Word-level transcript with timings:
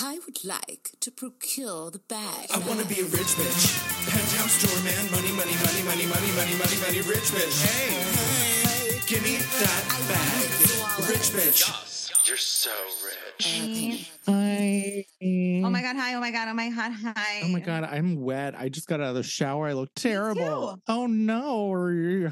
I 0.00 0.20
would 0.26 0.44
like 0.44 0.92
to 1.00 1.10
procure 1.10 1.90
the 1.90 1.98
bag. 1.98 2.46
I 2.54 2.58
wanna 2.68 2.84
be 2.84 3.00
a 3.00 3.04
rich 3.04 3.34
bitch. 3.34 4.08
Penthouse 4.08 4.52
store 4.52 4.80
man, 4.84 5.10
money, 5.10 5.32
money, 5.32 5.50
money, 5.58 5.82
money, 5.82 6.06
money, 6.06 6.30
money, 6.38 6.54
money, 6.54 6.76
money, 6.86 7.00
rich 7.02 7.32
bitch. 7.34 7.66
Hey, 7.66 7.90
hey, 8.68 9.00
give 9.08 9.22
me 9.24 9.38
that 9.38 9.84
bag. 10.06 11.08
Rich 11.08 11.32
bitch. 11.34 12.28
You're 12.28 12.36
so 12.36 12.70
rich. 13.04 14.14
Hi. 14.26 15.04
Oh 15.64 15.70
my 15.70 15.82
god, 15.82 15.96
hi. 15.96 16.14
Oh 16.14 16.20
my 16.20 16.30
god, 16.30 16.46
oh 16.48 16.54
my 16.54 16.70
god, 16.70 16.92
hi. 16.92 17.40
Oh 17.42 17.48
my 17.48 17.58
god, 17.58 17.82
I'm 17.82 18.20
wet. 18.20 18.54
I 18.56 18.68
just 18.68 18.86
got 18.86 19.00
out 19.00 19.08
of 19.08 19.14
the 19.16 19.24
shower. 19.24 19.66
I 19.66 19.72
look 19.72 19.90
terrible. 19.96 20.78
Oh 20.86 21.06
no. 21.08 22.30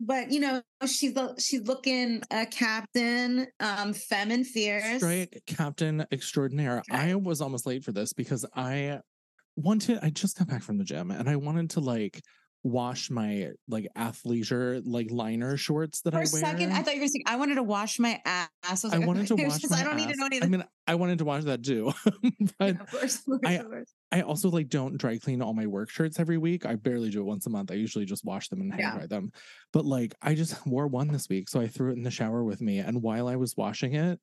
But 0.00 0.30
you 0.30 0.40
know, 0.40 0.62
she's 0.86 1.16
she's 1.38 1.62
looking 1.62 2.22
a 2.30 2.46
captain, 2.46 3.46
um, 3.60 3.92
femme 3.92 4.32
and 4.32 4.46
fierce. 4.46 4.96
Straight 4.96 5.42
Captain 5.46 6.04
Extraordinaire. 6.10 6.82
I 6.90 7.14
was 7.14 7.40
almost 7.40 7.66
late 7.66 7.84
for 7.84 7.92
this 7.92 8.12
because 8.12 8.44
I 8.54 9.00
wanted 9.56 10.00
I 10.02 10.10
just 10.10 10.38
got 10.38 10.48
back 10.48 10.62
from 10.62 10.78
the 10.78 10.84
gym 10.84 11.10
and 11.10 11.28
I 11.28 11.36
wanted 11.36 11.70
to 11.70 11.80
like 11.80 12.20
wash 12.66 13.10
my 13.10 13.50
like 13.68 13.86
athleisure 13.94 14.80
like 14.86 15.10
liner 15.10 15.54
shorts 15.54 16.00
that 16.00 16.12
For 16.12 16.18
I 16.20 16.22
a 16.22 16.26
wear. 16.32 16.40
second, 16.40 16.72
I 16.72 16.82
thought 16.82 16.94
you 16.94 17.02
were 17.02 17.06
saying 17.06 17.24
I 17.26 17.36
wanted 17.36 17.56
to 17.56 17.62
wash 17.62 17.98
my 17.98 18.18
ass. 18.24 18.48
I 18.66 18.70
was 18.72 18.84
I 18.86 18.96
like, 18.96 19.06
wanted 19.06 19.26
to 19.28 19.34
wash 19.36 19.58
just- 19.60 19.72
I 19.72 19.84
don't 19.84 19.96
need 19.96 20.08
to 20.08 20.16
know 20.16 20.24
any 20.26 20.38
of 20.38 20.44
I 20.44 20.46
mean, 20.46 20.64
I 20.86 20.94
wanted 20.94 21.18
to 21.18 21.26
wash 21.26 21.44
that 21.44 21.62
too. 21.62 21.92
but 22.58 22.80
of 22.80 22.90
course, 22.90 23.16
of 23.18 23.24
course, 23.26 23.40
I- 23.44 23.52
of 23.52 23.66
course. 23.68 23.92
I 24.12 24.22
also 24.22 24.48
like 24.48 24.68
don't 24.68 24.96
dry 24.96 25.18
clean 25.18 25.42
all 25.42 25.52
my 25.52 25.66
work 25.66 25.90
shirts 25.90 26.18
every 26.18 26.38
week. 26.38 26.64
I 26.64 26.76
barely 26.76 27.10
do 27.10 27.20
it 27.20 27.24
once 27.24 27.46
a 27.46 27.50
month. 27.50 27.70
I 27.70 27.74
usually 27.74 28.06
just 28.06 28.24
wash 28.24 28.48
them 28.48 28.62
and 28.62 28.72
hang 28.72 28.80
Yeah. 28.80 28.94
dry 28.96 29.06
them. 29.08 29.30
But 29.72 29.84
like 29.84 30.14
I 30.22 30.34
just 30.34 30.66
wore 30.66 30.86
one 30.86 31.08
this 31.08 31.28
week, 31.28 31.50
so 31.50 31.60
I 31.60 31.68
threw 31.68 31.90
it 31.90 31.96
in 31.98 32.02
the 32.02 32.10
shower 32.10 32.42
with 32.44 32.62
me. 32.62 32.78
And 32.78 33.02
while 33.02 33.28
I 33.28 33.36
was 33.36 33.56
washing 33.56 33.94
it, 33.94 34.18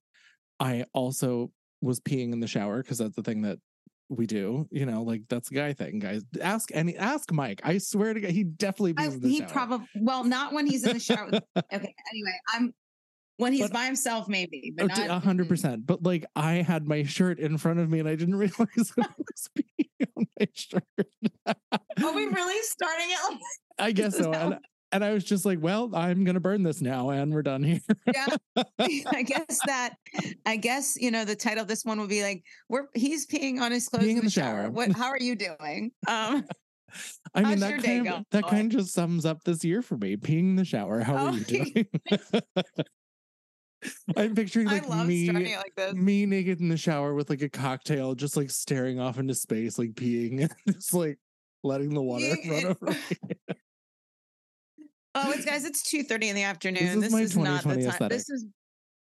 I 0.60 0.86
also 0.94 1.52
was 1.82 2.00
peeing 2.00 2.34
in 2.34 2.40
the 2.40 2.48
shower 2.48 2.82
because 2.82 2.98
that's 2.98 3.16
the 3.16 3.24
thing 3.24 3.44
that 3.44 3.60
we 4.12 4.28
do. 4.28 4.68
You 4.72 4.86
know, 4.86 5.04
like 5.04 5.24
that's 5.30 5.50
a 5.50 5.54
guy 5.54 5.74
thing, 5.74 6.00
guys. 6.00 6.24
Ask 6.42 6.70
any 6.74 6.98
ask 6.98 7.32
Mike. 7.32 7.62
I 7.64 7.78
swear 7.78 8.14
to 8.14 8.20
God, 8.20 8.32
he 8.32 8.44
definitely 8.44 8.94
I, 8.98 9.10
he 9.10 9.40
shower. 9.40 9.48
probably 9.50 9.88
well, 9.96 10.24
not 10.24 10.54
when 10.54 10.68
he's 10.68 10.86
in 10.86 10.94
the 10.94 11.00
shower. 11.00 11.28
okay, 11.58 11.96
anyway, 12.12 12.40
I'm 12.54 12.74
when 13.38 13.54
he's 13.54 13.62
But- 13.64 13.74
by 13.74 13.86
himself, 13.86 14.28
maybe, 14.28 14.74
Oh, 14.80 14.88
but 14.88 14.98
not 14.98 15.10
A 15.10 15.20
hundred 15.20 15.48
percent. 15.48 15.88
But 15.88 16.04
like 16.04 16.26
I 16.36 16.56
had 16.56 16.88
my 16.88 17.04
shirt 17.04 17.40
in 17.40 17.58
front 17.58 17.80
of 17.80 17.90
me 17.90 18.00
and 18.00 18.08
I 18.08 18.16
didn't 18.16 18.36
realize 18.38 18.94
I 19.00 19.08
was 19.18 19.50
peeing 19.58 20.08
on 20.18 20.28
my 20.40 20.48
shirt. 20.54 20.84
Are 22.04 22.14
we 22.14 22.26
really 22.26 22.62
starting 22.64 23.08
it? 23.10 23.32
Like, 23.32 23.40
I 23.80 23.92
guess 23.94 24.18
so. 24.18 24.32
And, 24.34 24.60
and 24.92 25.04
I 25.04 25.14
was 25.14 25.24
just 25.24 25.46
like, 25.46 25.60
well, 25.62 25.90
I'm 25.96 26.24
gonna 26.24 26.40
burn 26.40 26.64
this 26.64 26.82
now, 26.82 27.10
and 27.10 27.34
we're 27.34 27.42
done 27.42 27.64
here. 27.64 27.80
yeah, 28.08 28.28
I 28.80 29.24
guess 29.24 29.60
that. 29.66 29.96
I 30.46 30.58
guess 30.58 30.98
you 31.00 31.12
know 31.12 31.26
the 31.26 31.36
title 31.36 31.62
of 31.62 31.68
this 31.68 31.86
one 31.86 32.00
will 32.00 32.08
be 32.08 32.24
like, 32.24 32.44
"We're 32.70 32.88
he's 32.94 33.28
peeing 33.28 33.60
on 33.62 33.72
his 33.72 33.88
clothes 33.88 34.06
in 34.06 34.18
in 34.18 34.26
the 34.26 34.30
shower." 34.30 34.64
shower. 34.64 34.70
What? 34.70 34.92
How 34.92 35.08
are 35.08 35.20
you 35.20 35.36
doing? 35.36 35.92
Um, 36.08 36.46
I 37.34 37.44
mean, 37.44 37.60
that 37.60 37.82
kind, 37.82 38.08
of, 38.08 38.26
that 38.32 38.48
kind 38.48 38.72
of 38.72 38.80
just 38.80 38.94
sums 38.94 39.26
up 39.26 39.44
this 39.44 39.64
year 39.64 39.82
for 39.82 39.98
me. 39.98 40.18
Peeing 40.18 40.40
in 40.40 40.56
the 40.58 40.66
shower. 40.66 41.00
How 41.00 41.28
are 41.28 41.34
you 41.34 41.44
doing? 41.46 41.88
I'm 44.16 44.36
picturing 44.36 44.68
like 44.68 44.88
me, 45.08 45.32
like 45.32 45.74
this. 45.76 45.94
me 45.94 46.26
naked 46.26 46.60
in 46.60 46.70
the 46.70 46.78
shower 46.78 47.16
with 47.16 47.30
like 47.30 47.42
a 47.42 47.50
cocktail, 47.50 48.14
just 48.14 48.36
like 48.38 48.50
staring 48.52 49.00
off 49.00 49.18
into 49.18 49.34
space, 49.34 49.80
like 49.80 49.94
peeing, 49.94 50.42
and 50.42 50.54
just 50.76 50.94
like 50.94 51.18
letting 51.64 51.94
the 51.94 52.02
water 52.02 52.26
Peeing 52.26 52.52
run 52.52 52.66
over. 52.66 52.98
Oh, 55.16 55.32
it's 55.32 55.46
guys, 55.46 55.66
it's 55.66 55.84
two 55.84 56.04
thirty 56.04 56.30
in 56.30 56.36
the 56.36 56.44
afternoon. 56.44 56.84
is 57.04 57.12
This 57.12 57.14
is, 57.14 57.38
not 57.38 57.64
the 57.64 57.70
2020 57.74 57.82
time. 57.84 57.90
aesthetic. 57.92 58.18
This 58.18 58.30
is 58.30 58.46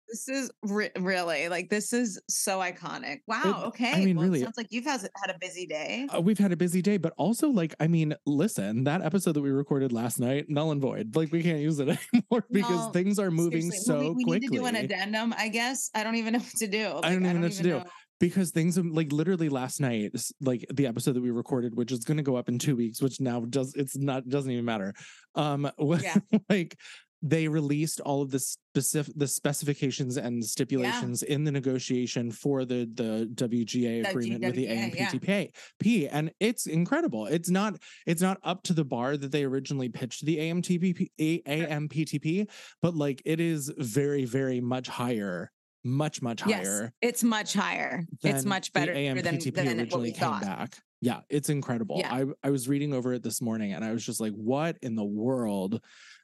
this 0.10 0.28
is 0.28 0.52
re- 0.64 0.90
really 1.00 1.48
like 1.48 1.70
this 1.70 1.94
is 1.94 2.22
so 2.28 2.60
iconic. 2.60 3.20
Wow. 3.28 3.42
It- 3.46 3.68
okay. 3.68 3.94
I 3.94 4.04
mean, 4.04 4.18
well, 4.18 4.26
it 4.26 4.30
really- 4.30 4.42
sounds 4.44 4.58
like 4.58 4.68
you've 4.70 4.84
has, 4.84 5.04
had 5.04 5.34
a 5.34 5.38
busy 5.40 5.66
day. 5.66 6.06
Uh, 6.14 6.20
we've 6.20 6.38
had 6.38 6.52
a 6.52 6.58
busy 6.58 6.82
day, 6.82 6.98
but 6.98 7.14
also 7.18 7.48
like, 7.48 7.74
I 7.80 7.88
mean, 7.88 8.14
listen, 8.26 8.84
that 8.84 9.02
episode 9.02 9.34
that 9.36 9.42
we 9.42 9.52
recorded 9.52 9.94
last 9.94 10.20
night, 10.20 10.48
null 10.50 10.72
and 10.72 10.82
void. 10.82 11.16
Like, 11.16 11.32
we 11.32 11.42
can't 11.42 11.60
use 11.60 11.80
it 11.80 11.88
anymore 12.14 12.44
because 12.52 12.88
No, 12.88 12.92
things 12.92 13.20
are 13.20 13.32
moving 13.32 13.72
so 13.72 14.00
well, 14.00 14.10
we, 14.10 14.16
we 14.16 14.24
quickly. 14.26 14.40
need 14.40 14.48
to 14.50 14.60
do 14.60 14.66
an 14.66 14.76
addendum. 14.76 15.34
I 15.38 15.48
guess 15.48 15.90
I 15.96 16.04
don't 16.04 16.16
even 16.16 16.34
know 16.34 16.40
what 16.46 16.56
to 16.58 16.68
do. 16.68 16.90
Like, 16.90 17.06
I 17.06 17.10
don't 17.14 17.24
even 17.26 17.40
know 17.40 17.48
what 17.48 17.54
to 17.54 17.64
do. 17.64 17.82
Because 18.22 18.52
things 18.52 18.78
like 18.78 19.12
literally 19.12 19.50
last 19.50 19.82
night 19.82 20.12
like 20.40 20.66
the 20.74 20.88
episode 20.88 21.14
that 21.14 21.22
we 21.24 21.32
recorded 21.32 21.76
which 21.76 21.92
is 21.92 22.06
going 22.06 22.18
to 22.18 22.24
go 22.24 22.38
up 22.38 22.48
in 22.48 22.58
two 22.58 22.76
weeks 22.78 23.02
which 23.02 23.20
now 23.20 23.42
does 23.42 23.74
it's 23.76 23.98
not 23.98 24.28
doesn't 24.30 24.52
even 24.52 24.64
matter 24.64 24.94
um 25.36 25.70
Yeah. 26.02 26.16
like 26.50 26.78
they 27.24 27.48
released 27.48 28.00
all 28.00 28.22
of 28.24 28.32
the 28.32 28.40
specific 28.40 29.14
the 29.16 29.28
specifications 29.28 30.18
and 30.18 30.44
stipulations 30.44 31.22
in 31.22 31.44
the 31.44 31.52
negotiation 31.52 32.32
for 32.32 32.66
the 32.66 32.90
the 32.96 33.30
WGA 33.36 34.04
The 34.04 34.10
agreement 34.10 34.44
with 34.44 34.56
the 34.56 34.66
GWA, 34.66 34.92
yeah. 34.96 35.10
AMPTP 35.12 35.50
P 35.80 36.08
and 36.08 36.32
it's 36.40 36.66
incredible 36.66 37.28
it's 37.28 37.50
not 37.50 37.76
it's 38.08 38.22
not 38.22 38.38
up 38.44 38.64
to 38.64 38.74
the 38.74 38.86
bar 38.86 39.18
that 39.18 39.32
they 39.32 39.44
originally 39.44 39.90
pitched 39.90 40.26
the 40.26 40.38
AMTP 40.38 41.10
A- 41.20 41.42
AMPTP 41.44 42.48
but 42.82 42.96
like 42.96 43.22
it 43.26 43.40
is 43.40 43.72
very 43.78 44.26
very 44.26 44.60
much 44.62 44.88
higher 44.88 45.52
much 45.84 46.22
much 46.22 46.46
Yes, 46.46 46.68
higher 46.68 46.94
it's 47.02 47.24
much 47.24 47.54
higher. 47.54 48.06
It's 48.24 48.46
much 48.46 48.72
better 48.74 48.94
than, 48.94 49.18
AMPTP 49.18 49.54
than 49.56 49.80
originally 49.80 50.12
came 50.12 50.20
thought. 50.20 50.42
back. 50.42 50.78
Yeah, 51.02 51.22
it's 51.30 51.50
incredible. 51.50 51.98
Yeah. 52.00 52.14
I 52.14 52.26
I 52.44 52.50
was 52.52 52.70
reading 52.70 52.94
over 52.94 53.14
it 53.14 53.24
this 53.24 53.42
morning 53.42 53.74
and 53.74 53.84
I 53.84 53.92
was 53.92 54.06
just 54.06 54.20
like, 54.22 54.34
what 54.34 54.78
in 54.82 54.96
the 54.96 55.04
world? 55.04 55.82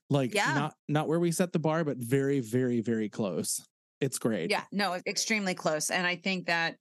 Like 0.09 0.34
Yeah. 0.34 0.53
not 0.53 0.73
not 0.88 1.07
where 1.07 1.19
we 1.19 1.31
set 1.31 1.51
the 1.51 1.59
bar, 1.59 1.84
but 1.84 1.97
very, 1.97 2.40
very, 2.40 2.81
very 2.81 3.09
close. 3.09 3.66
It's 4.00 4.19
great. 4.19 4.51
Yeah, 4.51 4.63
no, 4.72 5.00
extremely 5.07 5.56
close. 5.56 5.89
And 5.89 6.06
I 6.06 6.16
think 6.18 6.45
that 6.45 6.75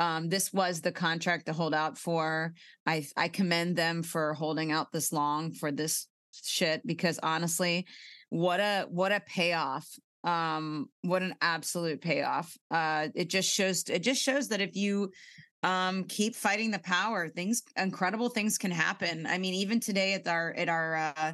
um, 0.00 0.28
this 0.28 0.52
was 0.52 0.80
the 0.80 0.92
contract 0.92 1.46
to 1.46 1.52
hold 1.52 1.72
out 1.72 1.96
for. 1.96 2.52
I 2.84 3.06
I 3.16 3.28
commend 3.28 3.76
them 3.76 4.02
for 4.02 4.34
holding 4.34 4.72
out 4.72 4.90
this 4.92 5.12
long 5.12 5.52
for 5.52 5.70
this 5.70 6.08
shit 6.32 6.84
because 6.84 7.18
honestly, 7.22 7.86
what 8.28 8.58
a 8.60 8.86
what 8.90 9.12
a 9.12 9.20
payoff. 9.20 9.88
Um, 10.26 10.90
what 11.02 11.22
an 11.22 11.34
absolute 11.40 12.02
payoff. 12.02 12.54
Uh, 12.70 13.08
it 13.14 13.30
just 13.30 13.48
shows 13.48 13.84
it 13.88 14.00
just 14.00 14.20
shows 14.22 14.48
that 14.48 14.60
if 14.60 14.76
you 14.76 15.10
um 15.62 16.04
keep 16.04 16.34
fighting 16.36 16.70
the 16.70 16.80
power, 16.80 17.28
things 17.28 17.62
incredible 17.76 18.28
things 18.28 18.58
can 18.58 18.70
happen. 18.72 19.26
I 19.26 19.38
mean, 19.38 19.54
even 19.54 19.80
today 19.80 20.14
at 20.14 20.26
our 20.26 20.52
at 20.54 20.68
our 20.68 20.96
uh 20.96 21.32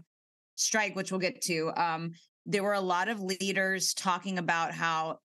strike, 0.56 0.94
which 0.94 1.10
we'll 1.10 1.20
get 1.20 1.40
to, 1.42 1.72
um, 1.76 2.12
there 2.46 2.62
were 2.62 2.74
a 2.74 2.80
lot 2.80 3.08
of 3.08 3.20
leaders 3.20 3.94
talking 3.94 4.38
about 4.38 4.72
how 4.72 5.18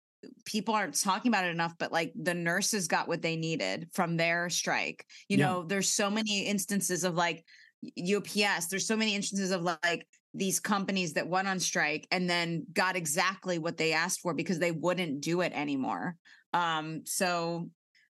people 0.46 0.74
aren't 0.74 0.98
talking 1.00 1.30
about 1.30 1.44
it 1.44 1.50
enough 1.50 1.74
but 1.78 1.92
like 1.92 2.12
the 2.16 2.32
nurses 2.32 2.88
got 2.88 3.08
what 3.08 3.20
they 3.20 3.36
needed 3.36 3.88
from 3.92 4.16
their 4.16 4.48
strike 4.48 5.04
you 5.28 5.36
Yeah. 5.36 5.46
know 5.46 5.64
there's 5.64 5.92
so 5.92 6.10
many 6.10 6.46
instances 6.46 7.04
of 7.04 7.14
like 7.14 7.44
UPS 7.98 8.68
there's 8.68 8.86
so 8.86 8.96
many 8.96 9.14
instances 9.14 9.50
of 9.50 9.62
like 9.62 10.06
these 10.34 10.58
companies 10.60 11.12
that 11.14 11.28
went 11.28 11.46
on 11.48 11.60
strike 11.60 12.06
and 12.10 12.28
then 12.28 12.66
got 12.72 12.96
exactly 12.96 13.58
what 13.58 13.76
they 13.76 13.92
asked 13.92 14.20
for 14.20 14.34
because 14.34 14.58
they 14.58 14.72
wouldn't 14.72 15.20
do 15.20 15.40
it 15.42 15.52
anymore 15.54 16.16
um 16.52 17.02
so 17.04 17.68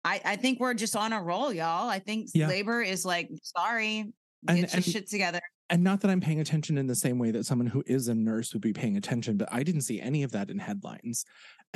I, 0.04 0.22
I 0.24 0.36
think 0.38 0.60
we're 0.62 0.74
just 0.76 0.96
on 0.96 1.12
a 1.12 1.22
roll, 1.22 1.52
y'all. 1.52 1.90
I 1.90 2.00
think 2.00 2.30
Yeah. 2.34 2.48
labor 2.48 2.82
is 2.82 3.04
like, 3.04 3.30
sorry, 3.44 4.04
get 4.04 4.14
And- 4.48 4.58
your 4.60 4.70
and- 4.72 4.86
shit 4.86 5.10
together. 5.10 5.42
And 5.70 5.84
not 5.84 6.00
that 6.00 6.10
I'm 6.12 6.22
paying 6.22 6.40
attention 6.40 6.78
in 6.78 6.88
the 6.88 6.96
same 6.96 7.20
way 7.20 7.32
that 7.32 7.46
someone 7.46 7.68
who 7.68 7.84
is 7.86 8.08
a 8.08 8.16
nurse 8.16 8.54
would 8.54 8.62
be 8.62 8.72
paying 8.72 8.96
attention, 8.96 9.36
but 9.36 9.50
I 9.52 9.64
didn't 9.64 9.82
see 9.82 10.00
any 10.00 10.24
of 10.24 10.32
that 10.32 10.50
in 10.50 10.60
headlines. 10.60 11.26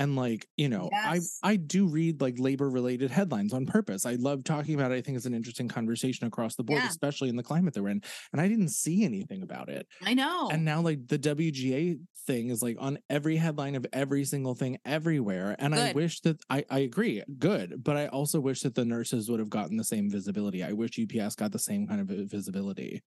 And 0.01 0.15
like, 0.15 0.47
you 0.57 0.67
know, 0.69 0.89
Yes. 0.91 1.39
I 1.43 1.51
I 1.51 1.55
do 1.57 1.87
read 1.87 2.21
like 2.21 2.39
labor 2.39 2.69
related 2.69 3.11
headlines 3.11 3.53
on 3.53 3.65
purpose. 3.65 4.05
I 4.05 4.15
love 4.15 4.43
talking 4.43 4.75
about 4.75 4.91
it. 4.91 4.95
I 4.95 5.01
think 5.01 5.17
it's 5.17 5.25
an 5.25 5.33
interesting 5.33 5.67
conversation 5.67 6.25
across 6.27 6.55
the 6.55 6.63
board, 6.63 6.81
Yeah. 6.81 6.89
especially 6.89 7.29
in 7.29 7.35
the 7.35 7.43
climate 7.43 7.73
that 7.75 7.83
we're 7.83 7.89
in. 7.89 8.01
And 8.31 8.41
I 8.41 8.47
didn't 8.47 8.69
see 8.69 9.03
anything 9.03 9.43
about 9.43 9.69
it. 9.69 9.87
I 10.03 10.13
know. 10.13 10.49
And 10.51 10.65
now 10.65 10.81
like 10.81 11.07
the 11.07 11.19
WGA 11.19 11.99
thing 12.25 12.49
is 12.49 12.61
like 12.61 12.77
on 12.79 12.99
every 13.09 13.37
headline 13.37 13.75
of 13.75 13.85
every 13.93 14.25
single 14.25 14.55
thing 14.55 14.77
everywhere. 14.85 15.55
And 15.59 15.73
I 15.75 15.91
wish 15.93 16.21
that 16.21 16.37
I, 16.49 16.65
I 16.69 16.79
agree, 16.79 17.23
good. 17.39 17.83
But 17.83 17.97
I 17.97 18.07
also 18.07 18.39
wish 18.39 18.61
that 18.61 18.75
the 18.75 18.85
nurses 18.85 19.29
would 19.29 19.39
have 19.39 19.49
gotten 19.49 19.77
the 19.77 19.83
same 19.83 20.09
visibility. 20.09 20.63
I 20.63 20.73
wish 20.73 20.99
UPS 20.99 21.35
got 21.35 21.51
the 21.51 21.59
same 21.59 21.87
kind 21.87 22.01
of 22.01 22.09
uh, 22.11 22.23
visibility. 22.25 23.01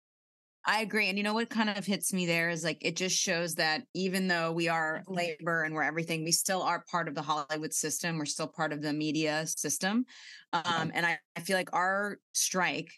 I 0.65 0.81
agree. 0.81 1.09
And 1.09 1.17
you 1.17 1.23
know 1.25 1.33
what 1.33 1.49
kind 1.49 1.69
of 1.69 1.85
hits 1.85 2.13
me 2.13 2.25
there 2.25 2.49
is 2.49 2.63
like 2.63 2.77
it 2.81 2.95
just 2.95 3.17
shows 3.17 3.55
that 3.55 3.83
even 3.93 4.29
though 4.29 4.51
we 4.51 4.69
are 4.69 5.03
labor 5.07 5.63
and 5.63 5.75
we're 5.75 5.83
everything, 5.83 6.23
we 6.23 6.31
still 6.31 6.61
are 6.61 6.85
part 6.89 7.09
of 7.09 7.15
the 7.15 7.21
Hollywood 7.21 7.73
system. 7.73 8.17
We're 8.17 8.25
still 8.25 8.47
part 8.47 8.71
of 8.71 8.81
the 8.81 8.93
media 8.93 9.45
system. 9.45 10.05
Um, 10.53 10.91
and 10.93 11.05
I, 11.05 11.19
I 11.35 11.41
feel 11.41 11.57
like 11.57 11.73
our 11.73 12.19
strike, 12.33 12.91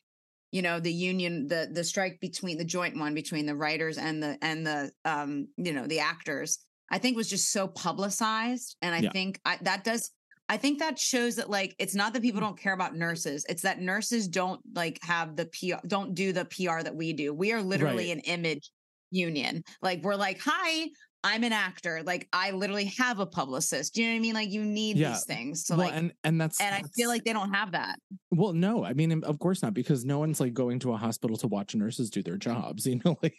you 0.51 0.61
know, 0.61 0.79
the 0.79 0.93
union, 0.93 1.47
the 1.47 1.67
the 1.71 1.83
strike 1.83 2.19
between 2.21 2.59
the 2.59 2.65
joint 2.65 2.99
one 2.99 3.15
between 3.15 3.47
the 3.47 3.55
writers 3.55 3.97
and 3.97 4.21
the 4.21 4.37
and 4.43 4.65
the 4.65 4.91
um, 5.03 5.47
you 5.57 5.73
know, 5.73 5.87
the 5.87 5.99
actors, 5.99 6.59
I 6.91 6.99
think 6.99 7.17
was 7.17 7.29
just 7.29 7.51
so 7.51 7.67
publicized. 7.67 8.75
And 8.83 8.93
I 8.93 9.01
Yeah. 9.01 9.11
think 9.11 9.39
I, 9.43 9.57
that 9.63 9.83
does 9.83 10.11
I 10.47 10.57
think 10.57 10.79
that 10.79 10.99
shows 10.99 11.35
that 11.37 11.49
like 11.49 11.75
it's 11.79 11.95
not 11.95 12.13
that 12.13 12.21
people 12.21 12.39
Mm. 12.39 12.45
don't 12.45 12.59
care 12.59 12.73
about 12.73 12.95
nurses. 12.95 13.45
It's 13.49 13.63
that 13.63 13.79
nurses 13.81 14.27
don't 14.27 14.61
like 14.75 14.99
have 15.03 15.35
the 15.35 15.45
PR 15.47 15.85
don't 15.87 16.13
do 16.13 16.33
the 16.33 16.45
PR 16.45 16.83
that 16.83 16.95
we 16.95 17.13
do. 17.13 17.33
We 17.33 17.51
are 17.51 17.61
literally 17.61 18.09
Right. 18.09 18.17
an 18.17 18.19
image 18.21 18.69
union. 19.11 19.63
Like 19.81 20.03
we're 20.03 20.15
like, 20.15 20.39
"Hi, 20.43 20.89
I'm 21.25 21.43
an 21.43 21.53
actor. 21.53 22.03
Like 22.05 22.27
I 22.31 22.51
literally 22.51 22.85
have 22.99 23.19
a 23.19 23.25
publicist. 23.25 23.95
Do 23.95 24.01
you 24.03 24.07
know 24.09 24.13
what 24.13 24.17
I 24.17 24.21
mean? 24.21 24.33
Like 24.35 24.51
you 24.51 24.63
need 24.63 24.95
Yeah. 24.95 25.09
these 25.09 25.25
things. 25.25 25.65
So 25.65 25.75
well, 25.75 25.87
like 25.87 25.95
and 25.95 26.13
and 26.23 26.39
that's 26.39 26.61
and 26.61 26.73
I 26.75 26.83
feel 26.95 27.09
like 27.09 27.23
they 27.23 27.33
don't 27.33 27.51
have 27.51 27.71
that. 27.71 27.97
Well, 28.29 28.53
no, 28.53 28.85
I 28.85 28.93
mean, 28.93 29.23
of 29.23 29.39
course 29.39 29.63
not, 29.63 29.73
because 29.73 30.05
no 30.05 30.19
one's 30.19 30.39
like 30.39 30.53
going 30.53 30.77
to 30.79 30.93
a 30.93 30.97
hospital 30.97 31.35
to 31.37 31.47
watch 31.47 31.73
nurses 31.73 32.11
do 32.11 32.21
their 32.21 32.37
jobs, 32.37 32.85
you 32.85 33.01
know, 33.03 33.17
like 33.23 33.35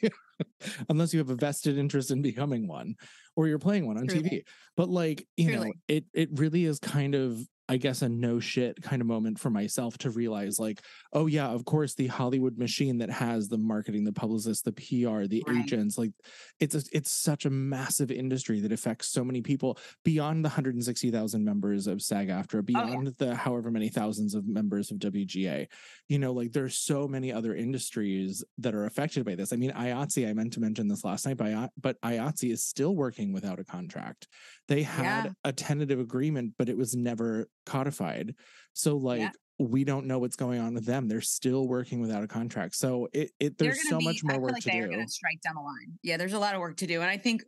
unless 0.88 1.12
you 1.14 1.20
have 1.20 1.30
a 1.30 1.36
vested 1.36 1.78
interest 1.78 2.10
in 2.10 2.22
becoming 2.22 2.66
one 2.66 2.96
or 3.36 3.46
you're 3.46 3.60
playing 3.60 3.86
one 3.86 3.98
on 3.98 4.08
Truly. 4.08 4.28
TV. 4.30 4.42
But 4.76 4.88
like, 4.88 5.24
you 5.36 5.52
know, 5.52 5.72
it 5.86 6.06
it 6.12 6.30
really 6.32 6.64
is 6.64 6.80
kind 6.80 7.14
of, 7.14 7.38
I 7.68 7.76
guess, 7.78 8.02
a 8.02 8.08
no 8.08 8.38
shit 8.38 8.80
kind 8.82 9.02
of 9.02 9.08
moment 9.08 9.38
for 9.38 9.50
myself 9.50 9.98
to 9.98 10.10
realize, 10.10 10.58
like, 10.58 10.82
oh 11.12 11.26
yeah, 11.26 11.48
of 11.48 11.64
course, 11.64 11.94
the 11.94 12.06
Hollywood 12.06 12.58
machine 12.58 12.98
that 12.98 13.10
has 13.10 13.48
the 13.48 13.58
marketing, 13.58 14.04
the 14.04 14.12
publicists, 14.12 14.62
the 14.62 14.72
PR, 14.72 15.26
the 15.26 15.42
Right. 15.46 15.64
agents, 15.64 15.98
like, 15.98 16.12
it's 16.60 16.74
a, 16.74 16.82
it's 16.92 17.10
such 17.10 17.44
a 17.44 17.50
massive 17.50 18.10
industry 18.10 18.60
that 18.60 18.72
affects 18.72 19.08
so 19.08 19.24
many 19.24 19.42
people 19.42 19.78
beyond 20.04 20.44
the 20.44 20.48
160,000 20.48 21.44
members 21.44 21.86
of 21.86 22.00
SAG-AFTRA, 22.02 22.60
oh, 22.60 22.62
beyond 22.62 23.08
the 23.18 23.34
however 23.34 23.70
many 23.70 23.88
thousands 23.88 24.34
of 24.34 24.46
members 24.46 24.90
of 24.90 24.98
WGA. 24.98 25.66
You 26.08 26.18
know, 26.18 26.32
like 26.32 26.52
there's 26.52 26.76
so 26.76 27.08
many 27.08 27.32
other 27.32 27.54
industries 27.54 28.44
that 28.58 28.74
are 28.74 28.84
affected 28.84 29.24
by 29.24 29.34
this. 29.34 29.52
I 29.52 29.56
mean, 29.56 29.72
IATSE, 29.72 30.28
I 30.28 30.32
meant 30.32 30.52
to 30.52 30.60
mention 30.60 30.88
this 30.88 31.04
last 31.04 31.26
night, 31.26 31.36
but 31.36 32.00
IATSE 32.02 32.52
is 32.52 32.62
still 32.64 32.94
working 32.94 33.32
without 33.32 33.58
a 33.58 33.64
contract. 33.64 34.28
They 34.68 34.82
had 34.82 35.24
Yeah. 35.26 35.32
a 35.44 35.52
tentative 35.52 36.00
agreement, 36.00 36.54
but 36.58 36.68
it 36.68 36.76
was 36.76 36.94
never 36.96 37.48
codified. 37.66 38.34
So 38.72 38.96
like 38.96 39.30
we 39.58 39.84
don't 39.84 40.06
know 40.06 40.18
what's 40.18 40.36
going 40.36 40.60
on 40.60 40.74
with 40.74 40.84
them. 40.84 41.08
They're 41.08 41.22
still 41.22 41.66
working 41.66 42.00
without 42.00 42.22
a 42.22 42.26
contract. 42.28 42.74
So 42.74 43.08
it, 43.14 43.30
it 43.40 43.56
there's 43.56 43.88
so 43.88 43.98
much 44.00 44.20
be- 44.22 44.28
I 44.28 44.32
more 44.32 44.34
feel 44.34 44.40
work 44.42 44.52
like 44.52 44.62
to 44.64 44.70
they 44.70 44.78
are 44.80 44.86
do. 44.88 44.90
gonna 44.96 45.08
strike 45.08 45.40
down 45.40 45.54
the 45.54 45.62
line. 45.62 45.98
Yeah, 46.02 46.16
there's 46.18 46.34
a 46.34 46.38
lot 46.38 46.54
of 46.54 46.60
work 46.60 46.76
to 46.78 46.86
do. 46.86 47.00
And 47.00 47.08
I 47.10 47.16
think 47.16 47.42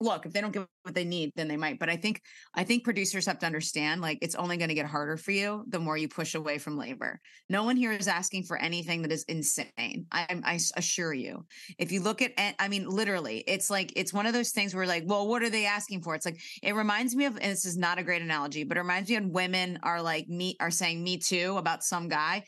look, 0.00 0.26
if 0.26 0.32
they 0.32 0.40
don't 0.40 0.52
get 0.52 0.66
what 0.82 0.94
they 0.94 1.04
need, 1.04 1.32
then 1.36 1.48
they 1.48 1.56
might. 1.56 1.78
But 1.78 1.88
I 1.88 1.96
think 1.96 2.20
I 2.54 2.64
think 2.64 2.84
producers 2.84 3.26
have 3.26 3.38
to 3.40 3.46
understand 3.46 4.00
like 4.00 4.18
it's 4.22 4.34
only 4.34 4.56
going 4.56 4.68
to 4.68 4.74
get 4.74 4.86
harder 4.86 5.16
for 5.16 5.32
you 5.32 5.64
the 5.68 5.78
more 5.78 5.96
you 5.96 6.08
push 6.08 6.34
away 6.34 6.58
from 6.58 6.76
labor. 6.76 7.20
No 7.48 7.64
one 7.64 7.76
here 7.76 7.92
is 7.92 8.08
asking 8.08 8.44
for 8.44 8.56
anything 8.56 9.02
that 9.02 9.12
is 9.12 9.24
insane. 9.24 10.06
I 10.12 10.60
assure 10.76 11.14
you. 11.14 11.46
If 11.78 11.92
you 11.92 12.00
look 12.00 12.22
at, 12.22 12.32
I 12.58 12.68
mean, 12.68 12.88
literally, 12.88 13.38
it's 13.46 13.70
like 13.70 13.92
it's 13.96 14.12
one 14.12 14.26
of 14.26 14.32
those 14.32 14.50
things 14.50 14.74
where 14.74 14.86
like, 14.86 15.04
well, 15.06 15.26
what 15.26 15.42
are 15.42 15.50
they 15.50 15.66
asking 15.66 16.02
for? 16.02 16.14
It's 16.14 16.26
like 16.26 16.40
it 16.62 16.74
reminds 16.74 17.14
me 17.14 17.24
of, 17.24 17.34
and 17.36 17.52
this 17.52 17.64
is 17.64 17.76
not 17.76 17.98
a 17.98 18.02
great 18.02 18.22
analogy, 18.22 18.64
but 18.64 18.76
it 18.76 18.80
reminds 18.80 19.08
me 19.08 19.16
of 19.16 19.26
women 19.26 19.78
are 19.82 20.02
like 20.02 20.28
me 20.28 20.56
are 20.60 20.70
saying 20.70 21.02
me 21.02 21.18
too 21.18 21.56
about 21.56 21.84
some 21.84 22.08
guy 22.08 22.44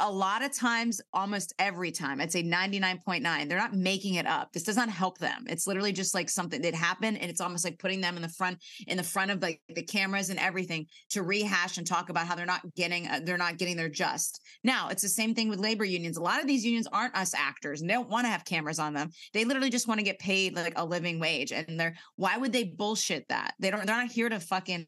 a 0.00 0.10
lot 0.10 0.42
of 0.42 0.52
times, 0.52 1.00
almost 1.12 1.54
every 1.58 1.92
time, 1.92 2.20
I'd 2.20 2.32
say 2.32 2.42
99.9, 2.42 3.48
they're 3.48 3.58
not 3.58 3.74
making 3.74 4.14
it 4.14 4.26
up. 4.26 4.52
This 4.52 4.64
does 4.64 4.76
not 4.76 4.88
help 4.88 5.18
them. 5.18 5.44
It's 5.48 5.66
literally 5.68 5.92
just 5.92 6.14
like 6.14 6.28
something 6.28 6.60
that 6.62 6.74
happened. 6.74 7.20
And 7.20 7.30
it's 7.30 7.40
almost 7.40 7.64
like 7.64 7.78
putting 7.78 8.00
them 8.00 8.16
in 8.16 8.22
the 8.22 8.28
front, 8.28 8.58
in 8.88 8.96
the 8.96 9.04
front 9.04 9.30
of 9.30 9.40
like 9.40 9.60
the 9.68 9.84
cameras 9.84 10.30
and 10.30 10.38
everything 10.38 10.86
to 11.10 11.22
rehash 11.22 11.78
and 11.78 11.86
talk 11.86 12.08
about 12.10 12.26
how 12.26 12.34
they're 12.34 12.44
not 12.44 12.62
getting, 12.74 13.06
uh, 13.06 13.20
they're 13.22 13.38
not 13.38 13.56
getting 13.56 13.76
their 13.76 13.88
just. 13.88 14.40
Now, 14.64 14.88
it's 14.88 15.02
the 15.02 15.08
same 15.08 15.34
thing 15.34 15.48
with 15.48 15.60
labor 15.60 15.84
unions. 15.84 16.16
A 16.16 16.22
lot 16.22 16.40
of 16.40 16.48
these 16.48 16.64
unions 16.64 16.88
aren't 16.92 17.16
us 17.16 17.32
actors 17.32 17.80
and 17.80 17.88
they 17.88 17.94
don't 17.94 18.10
want 18.10 18.24
to 18.24 18.30
have 18.30 18.44
cameras 18.44 18.80
on 18.80 18.94
them. 18.94 19.10
They 19.32 19.44
literally 19.44 19.70
just 19.70 19.86
want 19.86 20.00
to 20.00 20.04
get 20.04 20.18
paid 20.18 20.56
like 20.56 20.74
a 20.76 20.84
living 20.84 21.20
wage. 21.20 21.52
And 21.52 21.78
they're, 21.78 21.94
why 22.16 22.36
would 22.36 22.52
they 22.52 22.64
bullshit 22.64 23.28
that? 23.28 23.54
They 23.60 23.70
don't, 23.70 23.86
they're 23.86 23.96
not 23.96 24.10
here 24.10 24.28
to 24.28 24.40
fucking 24.40 24.86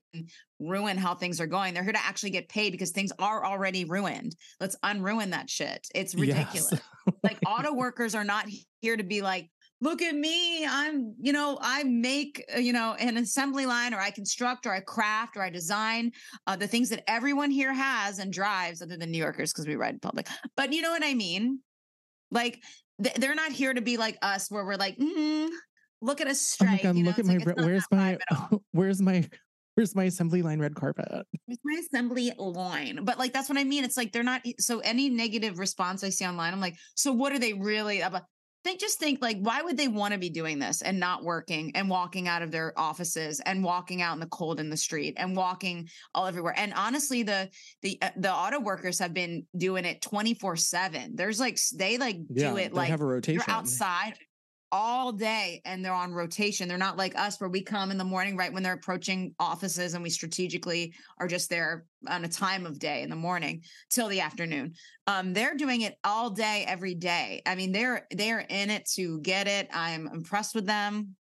ruin 0.59 0.97
how 0.97 1.15
things 1.15 1.41
are 1.41 1.47
going. 1.47 1.75
They're 1.75 1.83
here 1.85 1.93
to 1.93 2.05
actually 2.05 2.31
get 2.31 2.49
paid 2.49 2.71
because 2.73 2.91
things 2.91 3.13
are 3.19 3.45
already 3.45 3.85
ruined. 3.85 4.35
Let's 4.61 4.77
unruin 4.85 5.31
that 5.31 5.51
shit. 5.51 5.87
It's 5.95 6.15
Yes. 6.15 6.21
ridiculous. 6.21 6.81
like 7.23 7.39
auto 7.47 7.73
workers 7.73 8.15
are 8.15 8.25
not 8.25 8.47
here 8.81 8.97
to 8.97 9.03
be 9.05 9.21
like, 9.23 9.51
look 9.83 10.01
at 10.01 10.15
me. 10.15 10.65
I'm, 10.67 11.15
you 11.21 11.33
know, 11.35 11.59
I 11.61 11.85
make, 11.85 12.43
uh, 12.55 12.59
you 12.59 12.73
know, 12.73 12.95
an 12.95 13.19
assembly 13.19 13.67
line 13.67 13.93
or 13.93 13.99
I 13.99 14.11
construct 14.11 14.65
or 14.67 14.73
I 14.73 14.81
craft 14.81 15.37
or 15.37 15.43
I 15.43 15.51
design 15.51 16.13
uh, 16.47 16.57
the 16.57 16.67
things 16.67 16.89
that 16.89 17.05
everyone 17.07 17.51
here 17.51 17.75
has 17.75 18.19
and 18.19 18.33
drives 18.33 18.81
other 18.81 18.97
than 18.97 19.11
New 19.11 19.19
Yorkers 19.19 19.53
because 19.53 19.67
we 19.67 19.77
ride 19.77 19.93
in 19.95 20.01
public. 20.01 20.29
But 20.57 20.73
you 20.73 20.81
know 20.81 20.91
what 20.91 21.05
I 21.05 21.13
mean? 21.13 21.61
Like 22.31 22.63
th- 23.03 23.17
they're 23.17 23.35
not 23.35 23.53
here 23.53 23.75
to 23.75 23.83
be 23.83 23.99
like 23.99 24.17
us 24.23 24.51
where 24.51 24.65
we're 24.65 24.77
like, 24.77 24.97
mm, 24.97 25.49
look 26.01 26.23
at 26.23 26.27
us 26.27 26.57
Oh 26.61 26.65
my 26.65 26.71
strike. 26.77 26.83
god, 26.83 26.97
you 26.97 27.03
know, 27.03 27.11
look 27.11 27.19
at 27.19 27.27
my 27.27 27.37
like, 27.37 27.47
not 27.47 27.57
where's 27.67 27.85
my 27.91 28.13
at 28.15 28.21
all. 28.51 28.63
where's 28.73 29.03
my 29.03 29.29
where's 29.77 29.95
my 29.95 30.05
assembly 30.05 30.43
line 30.43 30.59
red 30.59 30.75
carpet? 30.75 31.07
It's 31.49 31.61
my 31.65 31.79
assembly 31.79 32.33
line. 32.39 33.01
But 33.05 33.19
like 33.19 33.33
that's 33.33 33.49
what 33.49 33.59
I 33.59 33.65
mean. 33.65 33.85
It's 33.85 33.97
like 33.97 34.11
they're 34.11 34.23
not 34.23 34.43
so 34.59 34.81
any 34.81 35.09
negative 35.11 35.59
response 35.59 36.03
I 36.03 36.09
see 36.09 36.27
online, 36.27 36.53
I'm 36.53 36.61
like, 36.61 36.77
so 36.95 37.13
what 37.13 37.33
are 37.33 37.39
they 37.39 37.53
really 37.53 38.01
about? 38.01 38.23
They 38.65 38.75
just 38.75 38.99
think 38.99 39.23
like, 39.23 39.39
why 39.39 39.63
would 39.63 39.77
they 39.77 39.87
want 39.87 40.13
to 40.13 40.19
be 40.19 40.29
doing 40.29 40.59
this 40.59 40.83
and 40.83 40.99
not 40.99 41.23
working 41.23 41.71
and 41.77 41.89
walking 41.89 42.27
out 42.27 42.43
of 42.43 42.51
their 42.51 42.73
offices 42.77 43.39
and 43.47 43.63
walking 43.63 44.03
out 44.03 44.15
in 44.15 44.19
the 44.19 44.27
cold 44.27 44.59
in 44.59 44.71
the 44.71 44.77
street 44.77 45.15
and 45.19 45.37
walking 45.37 45.89
all 46.15 46.27
everywhere? 46.27 46.55
And 46.57 46.73
honestly, 46.75 47.23
the 47.23 47.49
the 47.83 47.99
uh, 48.03 48.11
the 48.17 48.33
auto 48.33 48.59
workers 48.59 48.99
have 48.99 49.15
been 49.15 49.47
doing 49.57 49.85
it 49.85 50.03
24 50.03 50.57
seven. 50.57 51.15
There's 51.15 51.39
like 51.39 51.59
they 51.77 51.99
like 51.99 52.17
Yeah, 52.31 52.51
do 52.53 52.57
it 52.57 52.71
they 52.71 52.77
like 52.77 52.89
have 52.89 53.03
a 53.03 53.05
rotation. 53.05 53.41
you're 53.47 53.55
outside 53.55 54.15
all 54.73 55.13
day 55.13 55.63
and 55.65 55.85
they're 55.85 55.93
on 55.93 56.13
rotation. 56.13 56.69
They're 56.69 56.79
not 56.79 56.97
like 56.97 57.17
us 57.17 57.41
where 57.41 57.51
we 57.51 57.63
come 57.63 57.91
in 57.91 57.99
the 57.99 58.05
morning 58.05 58.37
right 58.37 58.53
when 58.53 58.63
they're 58.63 58.73
approaching 58.73 59.35
offices 59.39 59.95
and 59.95 60.03
we 60.03 60.11
strategically 60.11 60.95
are 61.19 61.29
just 61.29 61.49
there 61.49 61.87
on 62.09 62.25
a 62.25 62.29
time 62.29 62.67
of 62.67 62.79
day 62.79 63.03
in 63.03 63.11
the 63.11 63.17
morning 63.17 63.63
till 63.91 64.09
the 64.09 64.21
afternoon. 64.21 64.75
Um 65.07 65.33
they're 65.33 65.55
doing 65.55 65.83
it 65.83 65.97
all 66.05 66.31
day 66.31 66.65
every 66.67 66.95
day. 66.95 67.43
I 67.47 67.55
mean 67.55 67.73
they're 67.73 68.07
they're 68.11 68.41
in 68.41 68.71
it 68.71 68.87
to 68.95 69.21
get 69.21 69.47
it. 69.47 69.69
I'm 69.73 70.09
impressed 70.09 70.55
with 70.55 70.67
them. 70.67 71.17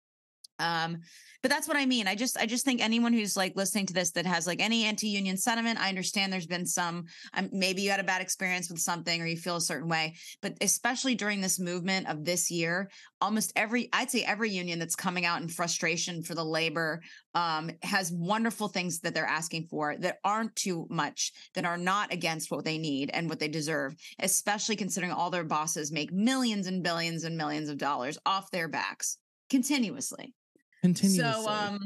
Um 0.61 0.99
but 1.43 1.51
that's 1.51 1.67
what 1.67 1.77
I 1.77 1.87
mean. 1.87 2.07
I 2.07 2.15
just 2.15 2.37
I 2.37 2.47
just 2.47 2.65
think 2.65 2.83
anyone 2.83 3.13
who's 3.13 3.37
like 3.37 3.57
listening 3.57 3.87
to 3.87 3.95
this 3.95 4.11
that 4.13 4.27
has 4.27 4.47
like 4.47 4.61
any 4.61 4.85
anti-union 4.85 5.37
sentiment, 5.37 5.81
I 5.81 5.89
understand 5.89 6.33
there's 6.33 6.47
been 6.47 6.67
some 6.67 7.07
um, 7.35 7.49
maybe 7.53 7.83
you 7.83 7.91
had 7.91 8.01
a 8.01 8.05
bad 8.05 8.21
experience 8.21 8.69
with 8.69 8.81
something 8.81 9.23
or 9.23 9.27
you 9.27 9.37
feel 9.37 9.57
a 9.57 9.61
certain 9.61 9.89
way, 9.89 10.17
but 10.43 10.55
especially 10.61 11.15
during 11.15 11.41
this 11.41 11.59
movement 11.59 12.09
of 12.09 12.25
this 12.25 12.51
year, 12.51 12.91
almost 13.21 13.53
every 13.57 13.89
I'd 13.93 14.11
say 14.11 14.23
every 14.23 14.51
union 14.51 14.79
that's 14.79 14.95
coming 14.95 15.25
out 15.25 15.41
in 15.41 15.49
frustration 15.49 16.23
for 16.23 16.35
the 16.35 16.45
labor 16.45 17.01
um, 17.35 17.71
has 17.83 18.13
wonderful 18.13 18.69
things 18.69 19.01
that 19.01 19.15
they're 19.15 19.25
asking 19.25 19.67
for 19.71 19.97
that 19.99 20.19
aren't 20.25 20.55
too 20.57 20.87
much, 20.91 21.33
that 21.55 21.65
are 21.65 21.79
not 21.79 22.13
against 22.13 22.51
what 22.51 22.65
they 22.65 22.77
need 22.77 23.11
and 23.15 23.29
what 23.29 23.39
they 23.39 23.49
deserve, 23.49 23.95
especially 24.19 24.77
considering 24.77 25.13
all 25.13 25.31
their 25.31 25.45
bosses 25.45 25.91
make 25.91 26.13
millions 26.13 26.67
and 26.67 26.83
billions 26.83 27.25
and 27.25 27.37
millions 27.37 27.71
of 27.71 27.79
dollars 27.79 28.19
off 28.27 28.51
their 28.51 28.69
backs 28.69 29.17
continuously. 29.49 30.35
Continuously. 30.83 31.45
So 31.45 31.49
um 31.49 31.79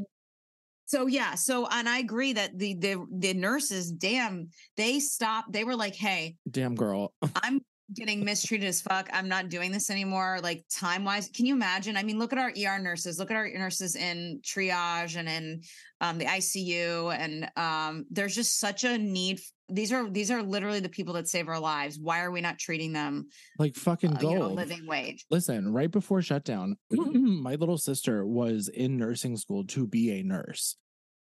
so 0.87 1.07
yeah, 1.07 1.35
so 1.35 1.67
and 1.71 1.89
I 1.89 1.99
agree 1.99 2.33
that 2.35 2.59
the 2.59 2.75
the 2.75 3.07
the 3.11 3.35
nurses, 3.35 3.91
damn, 3.91 4.49
they 4.77 5.01
stopped. 5.01 5.53
They 5.53 5.65
were 5.65 5.77
like, 5.77 5.95
"Hey, 5.95 6.37
Damn 6.51 6.75
girl. 6.75 7.13
I'm 7.43 7.61
getting 7.95 8.25
mistreated 8.25 8.69
as 8.69 8.81
fuck. 8.83 9.09
I'm 9.13 9.29
not 9.29 9.49
doing 9.49 9.73
this 9.73 9.89
anymore." 9.89 10.41
Like 10.43 10.65
time 10.71 11.05
wise, 11.05 11.31
can 11.35 11.47
you 11.47 11.55
imagine? 11.55 11.97
I 11.97 12.03
mean, 12.03 12.19
look 12.19 12.33
at 12.33 12.39
our 12.39 12.51
ER 12.51 12.79
nurses. 12.79 13.19
Look 13.19 13.31
at 13.31 13.37
our 13.37 13.49
nurses 13.49 13.97
in 13.97 14.41
triage 14.43 15.17
and 15.17 15.29
in 15.29 15.63
um, 16.03 16.19
the 16.19 16.27
ICU, 16.27 17.17
and 17.17 17.51
um, 17.57 18.05
there's 18.11 18.35
just 18.35 18.61
such 18.61 18.85
a 18.85 18.99
need. 18.99 19.41
These 19.69 19.93
are 19.93 20.09
these 20.11 20.31
are 20.31 20.43
literally 20.43 20.81
the 20.81 20.89
people 20.89 21.15
that 21.15 21.29
save 21.29 21.49
our 21.49 21.59
lives. 21.59 21.99
Why 21.99 22.23
are 22.23 22.31
we 22.31 22.41
not 22.41 22.59
treating 22.59 22.93
them, 22.93 23.29
Like 23.59 23.77
fucking 23.77 24.17
uh, 24.17 24.21
you 24.21 24.31
know, 24.35 24.41
gold. 24.41 24.57
living 24.57 24.87
wage? 24.87 25.25
Listen, 25.31 25.73
right 25.73 25.91
before 25.91 26.21
shutdown, 26.23 26.77
my 26.91 27.55
little 27.55 27.79
sister 27.79 28.27
was 28.27 28.69
in 28.69 28.99
nursing 28.99 29.37
school 29.37 29.65
to 29.69 29.87
be 29.87 30.19
a 30.19 30.23
nurse. 30.23 30.77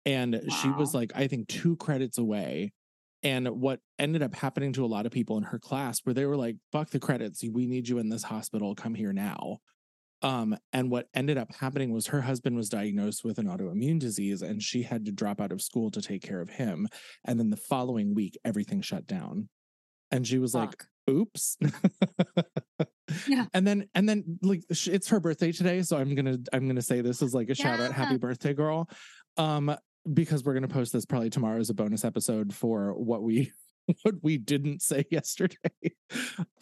And 0.07 0.41
she 0.63 0.71
was 0.71 0.95
like, 0.95 1.13
I 1.15 1.27
think 1.27 1.49
two 1.49 1.77
credits 1.77 2.17
away. 2.17 2.73
And 3.23 3.49
what 3.61 3.81
ended 3.99 4.23
up 4.23 4.35
happening 4.35 4.73
to 4.75 4.85
a 4.85 4.87
lot 4.87 5.05
of 5.05 5.13
people 5.13 5.37
in 5.37 5.43
her 5.43 5.59
class 5.59 6.01
where 6.05 6.15
they 6.15 6.25
were 6.25 6.37
like, 6.37 6.57
fuck 6.73 6.91
the 6.91 7.01
credits. 7.01 7.45
We 7.45 7.67
need 7.67 7.89
you 7.89 7.99
in 7.99 8.09
this 8.09 8.23
hospital. 8.23 8.75
Come 8.75 8.95
here 8.95 9.13
now. 9.13 9.59
Um, 10.23 10.57
and 10.73 10.91
what 10.91 11.09
ended 11.15 11.39
up 11.39 11.55
happening 11.55 11.93
was 11.93 12.09
her 12.09 12.23
husband 12.23 12.57
was 12.57 12.69
diagnosed 12.69 13.25
with 13.25 13.39
an 13.39 13.47
autoimmune 13.47 14.01
disease 14.01 14.43
and 14.43 14.63
she 14.63 14.83
had 14.83 15.05
to 15.05 15.13
drop 15.13 15.41
out 15.41 15.53
of 15.53 15.63
school 15.63 15.91
to 15.93 16.03
take 16.03 16.23
care 16.23 16.41
of 16.41 16.49
him. 16.49 16.89
And 17.25 17.39
then 17.39 17.51
the 17.51 17.57
following 17.57 18.15
week, 18.15 18.37
everything 18.45 18.81
shut 18.81 19.07
down. 19.07 19.49
And 20.11 20.27
she 20.27 20.39
was 20.39 20.55
like, 20.55 20.85
oops. 21.09 21.57
Yeah. 23.27 23.47
And 23.55 23.67
then 23.67 23.89
and 23.95 24.07
then 24.07 24.39
like 24.43 24.65
it's 24.69 25.09
her 25.09 25.19
birthday 25.19 25.51
today, 25.51 25.81
so 25.81 25.97
I'm 25.97 26.15
gonna 26.15 26.37
I'm 26.53 26.69
gonna 26.69 26.83
say 26.83 27.01
this 27.01 27.23
is 27.23 27.33
like 27.33 27.49
a 27.49 27.55
shout 27.55 27.81
out, 27.81 27.93
happy 27.93 28.19
birthday, 28.19 28.53
girl. 28.53 28.87
Um, 29.39 29.75
because 30.13 30.45
we're 30.45 30.53
gonna 30.53 30.69
post 30.69 30.93
this 30.93 31.07
probably 31.07 31.31
tomorrow 31.31 31.59
as 31.59 31.71
a 31.71 31.75
bonus 31.75 32.05
episode 32.05 32.55
for 32.55 32.93
what 32.93 33.23
we 33.23 33.51
what 34.03 34.15
we 34.23 34.39
didn't 34.39 34.83
say 34.83 35.05
yesterday. 35.11 35.57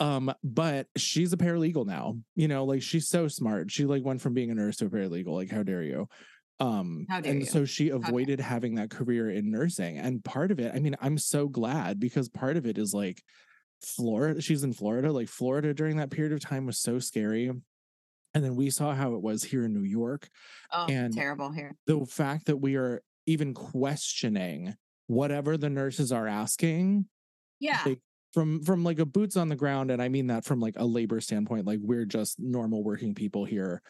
Um, 0.01 0.33
but 0.45 0.87
she's 0.97 1.33
a 1.33 1.37
paralegal 1.37 1.87
now. 1.87 2.17
You 2.35 2.49
know, 2.49 2.65
like 2.65 2.83
she's 2.83 3.09
so 3.09 3.29
smart. 3.29 3.71
She 3.71 3.85
like 3.85 4.05
went 4.05 4.21
from 4.21 4.35
being 4.35 4.51
a 4.51 4.55
nurse 4.55 4.77
to 4.79 4.87
a 4.87 4.91
paralegal. 4.91 5.29
Like, 5.35 5.51
how 5.51 5.63
dare 5.63 5.83
you? 5.83 6.09
Um, 6.59 7.05
How 7.11 7.21
dare 7.21 7.33
and 7.33 7.41
you. 7.43 7.47
so 7.47 7.65
she 7.67 7.91
avoided 7.91 8.41
having 8.41 8.77
that 8.77 8.89
career 8.91 9.29
in 9.29 9.51
nursing. 9.51 9.99
And 9.99 10.25
part 10.25 10.51
of 10.51 10.59
it, 10.59 10.73
I 10.75 10.79
mean, 10.79 10.97
I'm 11.03 11.19
so 11.19 11.49
glad 11.49 12.01
because 12.01 12.31
part 12.31 12.57
of 12.57 12.65
it 12.65 12.79
is 12.79 12.95
like 12.95 13.23
Florida. 13.83 14.41
She's 14.41 14.65
in 14.65 14.73
Florida. 14.73 15.13
Like 15.13 15.29
Florida 15.29 15.75
during 15.75 15.99
that 15.99 16.11
period 16.11 16.33
of 16.33 16.41
time 16.41 16.65
was 16.65 16.79
so 16.79 16.99
scary. 16.99 17.51
And 18.35 18.45
then 18.45 18.57
we 18.57 18.71
saw 18.71 18.95
how 18.95 19.15
it 19.15 19.23
was 19.23 19.45
here 19.45 19.65
in 19.65 19.75
New 19.75 19.83
York. 19.87 20.29
Oh, 20.73 20.87
And- 20.89 21.13
terrible 21.15 21.53
here. 21.53 21.75
The 21.87 22.07
fact 22.07 22.47
that 22.47 22.57
we 22.57 22.77
are 22.77 23.03
even 23.27 23.53
questioning 23.53 24.75
whatever 25.09 25.57
the 25.59 25.69
nurses 25.71 26.11
are 26.11 26.27
asking 26.27 27.07
Yeah. 27.61 27.81
like, 27.85 28.01
from 28.33 28.63
from 28.63 28.85
like 28.85 28.99
a 28.99 29.07
boots 29.07 29.37
on 29.37 29.49
the 29.49 29.57
ground 29.57 29.91
and 29.91 30.03
i 30.03 30.09
mean 30.09 30.27
that 30.27 30.45
from 30.45 30.61
like 30.61 30.75
a 30.77 30.85
labor 30.85 31.21
standpoint 31.23 31.67
like 31.67 31.79
we're 31.81 32.05
just 32.05 32.39
normal 32.39 32.85
working 32.85 33.15
people 33.15 33.47
here 33.47 33.81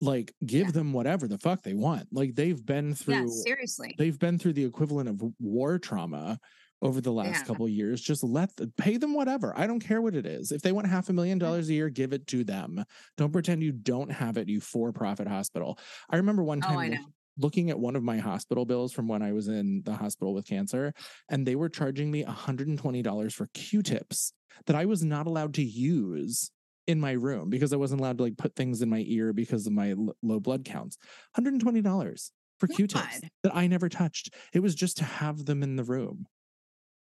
like 0.00 0.34
give 0.44 0.66
Yeah. 0.66 0.72
them 0.72 0.92
whatever 0.92 1.28
the 1.28 1.38
fuck 1.38 1.62
they 1.62 1.74
want 1.74 2.08
like 2.10 2.34
they've 2.34 2.64
been 2.64 2.88
yeah. 2.88 2.94
through 2.94 3.28
Seriously. 3.28 3.94
they've 3.98 4.18
been 4.18 4.38
through 4.38 4.54
the 4.54 4.64
equivalent 4.64 5.08
of 5.08 5.22
war 5.38 5.78
trauma 5.78 6.40
over 6.80 7.00
the 7.00 7.12
last 7.12 7.40
Yeah. 7.40 7.44
couple 7.44 7.66
of 7.66 7.70
years 7.70 8.00
just 8.00 8.24
let 8.24 8.54
the, 8.56 8.66
pay 8.76 8.96
them 8.96 9.14
whatever 9.14 9.56
i 9.56 9.68
don't 9.68 9.78
care 9.78 10.02
what 10.02 10.16
it 10.16 10.26
is 10.26 10.50
if 10.50 10.62
they 10.62 10.72
want 10.72 10.88
half 10.88 11.08
a 11.08 11.12
million 11.12 11.38
mm-hmm. 11.38 11.46
dollars 11.46 11.68
a 11.68 11.74
year 11.74 11.88
give 11.88 12.12
it 12.12 12.26
to 12.28 12.42
them 12.42 12.84
don't 13.16 13.32
pretend 13.32 13.62
you 13.62 13.70
don't 13.70 14.10
have 14.10 14.36
it 14.36 14.48
you 14.48 14.60
for-profit 14.60 15.28
hospital 15.28 15.78
i 16.10 16.16
remember 16.16 16.42
one 16.42 16.60
oh, 16.64 16.66
time 16.66 16.76
Oh, 16.76 16.80
I 16.80 16.88
know. 16.88 17.04
Looking 17.38 17.70
at 17.70 17.78
one 17.78 17.96
of 17.96 18.02
my 18.02 18.18
hospital 18.18 18.64
bills 18.64 18.92
from 18.92 19.08
when 19.08 19.22
i 19.22 19.32
was 19.32 19.48
in 19.48 19.82
the 19.84 19.94
hospital 19.94 20.34
with 20.34 20.46
cancer 20.46 20.92
and 21.28 21.46
they 21.46 21.54
were 21.56 21.68
charging 21.68 22.10
me 22.10 22.24
$120 22.24 23.32
for 23.32 23.48
q-tips 23.54 24.32
that 24.66 24.76
i 24.76 24.84
was 24.84 25.02
not 25.02 25.26
allowed 25.26 25.54
to 25.54 25.62
use 25.62 26.50
in 26.86 27.00
my 27.00 27.12
room 27.12 27.48
because 27.48 27.72
i 27.72 27.76
wasn't 27.76 28.00
allowed 28.00 28.18
to 28.18 28.24
like 28.24 28.36
put 28.36 28.54
things 28.54 28.82
in 28.82 28.90
my 28.90 29.04
ear 29.06 29.32
because 29.32 29.66
of 29.66 29.72
my 29.72 29.90
l- 29.92 30.14
low 30.22 30.40
blood 30.40 30.64
counts 30.64 30.98
$120 31.36 32.30
for 32.58 32.68
oh 32.70 32.74
q-tips 32.74 33.20
that 33.42 33.54
i 33.54 33.66
never 33.66 33.88
touched 33.88 34.34
it 34.52 34.60
was 34.60 34.74
just 34.74 34.96
to 34.98 35.04
have 35.04 35.44
them 35.46 35.62
in 35.62 35.76
the 35.76 35.84
room 35.84 36.26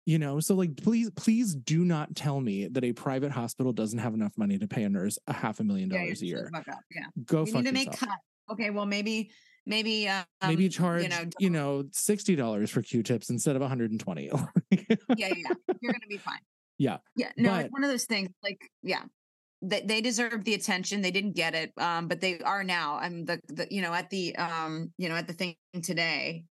you 0.06 0.18
know 0.18 0.40
so 0.40 0.54
like 0.54 0.74
please 0.76 1.10
please 1.10 1.54
do 1.54 1.84
not 1.84 2.14
tell 2.16 2.40
me 2.40 2.66
that 2.68 2.84
a 2.84 2.92
private 2.92 3.30
hospital 3.30 3.72
doesn't 3.72 3.98
have 3.98 4.14
enough 4.14 4.32
money 4.38 4.58
to 4.58 4.66
pay 4.66 4.84
a 4.84 4.88
nurse 4.88 5.18
a 5.26 5.32
half 5.32 5.60
a 5.60 5.64
million 5.64 5.90
Yeah, 5.90 5.98
dollars 6.02 6.22
a 6.22 6.26
year 6.26 6.50
fuck 6.54 6.68
up. 6.68 6.78
Yeah. 6.94 7.02
go 7.24 7.44
fuck 7.44 7.56
need 7.56 7.66
to 7.66 7.72
make 7.72 7.86
yourself. 7.88 8.10
Okay. 8.50 8.70
Well, 8.70 8.86
maybe, 8.86 9.30
maybe, 9.70 10.08
um, 10.08 10.24
maybe 10.46 10.68
charge 10.68 11.02
You 11.04 11.08
know, 11.08 11.24
you 11.38 11.50
know, 11.50 11.84
sixty 11.92 12.36
dollars 12.36 12.70
for 12.70 12.82
q-tips 12.82 13.30
instead 13.30 13.56
of 13.56 13.62
120 13.62 14.24
yeah, 14.26 14.36
yeah, 14.70 14.84
yeah. 15.16 15.52
You're 15.80 15.92
gonna 15.92 16.06
be 16.08 16.18
fine. 16.18 16.38
Yeah, 16.78 16.96
Yeah. 17.14 17.30
No, 17.36 17.50
but- 17.50 17.64
it's 17.66 17.72
one 17.72 17.84
of 17.84 17.90
those 17.90 18.04
things. 18.06 18.30
Like, 18.42 18.60
yeah, 18.82 19.02
they 19.62 19.82
they 19.82 20.00
deserve 20.00 20.44
the 20.44 20.54
attention. 20.54 21.02
They 21.02 21.10
didn't 21.10 21.36
get 21.36 21.54
it, 21.54 21.72
um, 21.76 22.08
but 22.08 22.20
they 22.22 22.40
are 22.40 22.64
now. 22.64 22.98
I'm 22.98 23.24
the 23.26 23.38
the 23.48 23.66
you 23.70 23.82
know 23.82 23.92
at 23.92 24.08
the 24.08 24.34
um 24.36 24.90
you 24.96 25.08
know 25.10 25.14
at 25.14 25.26
the 25.26 25.34
thing 25.34 25.56
today. 25.82 26.44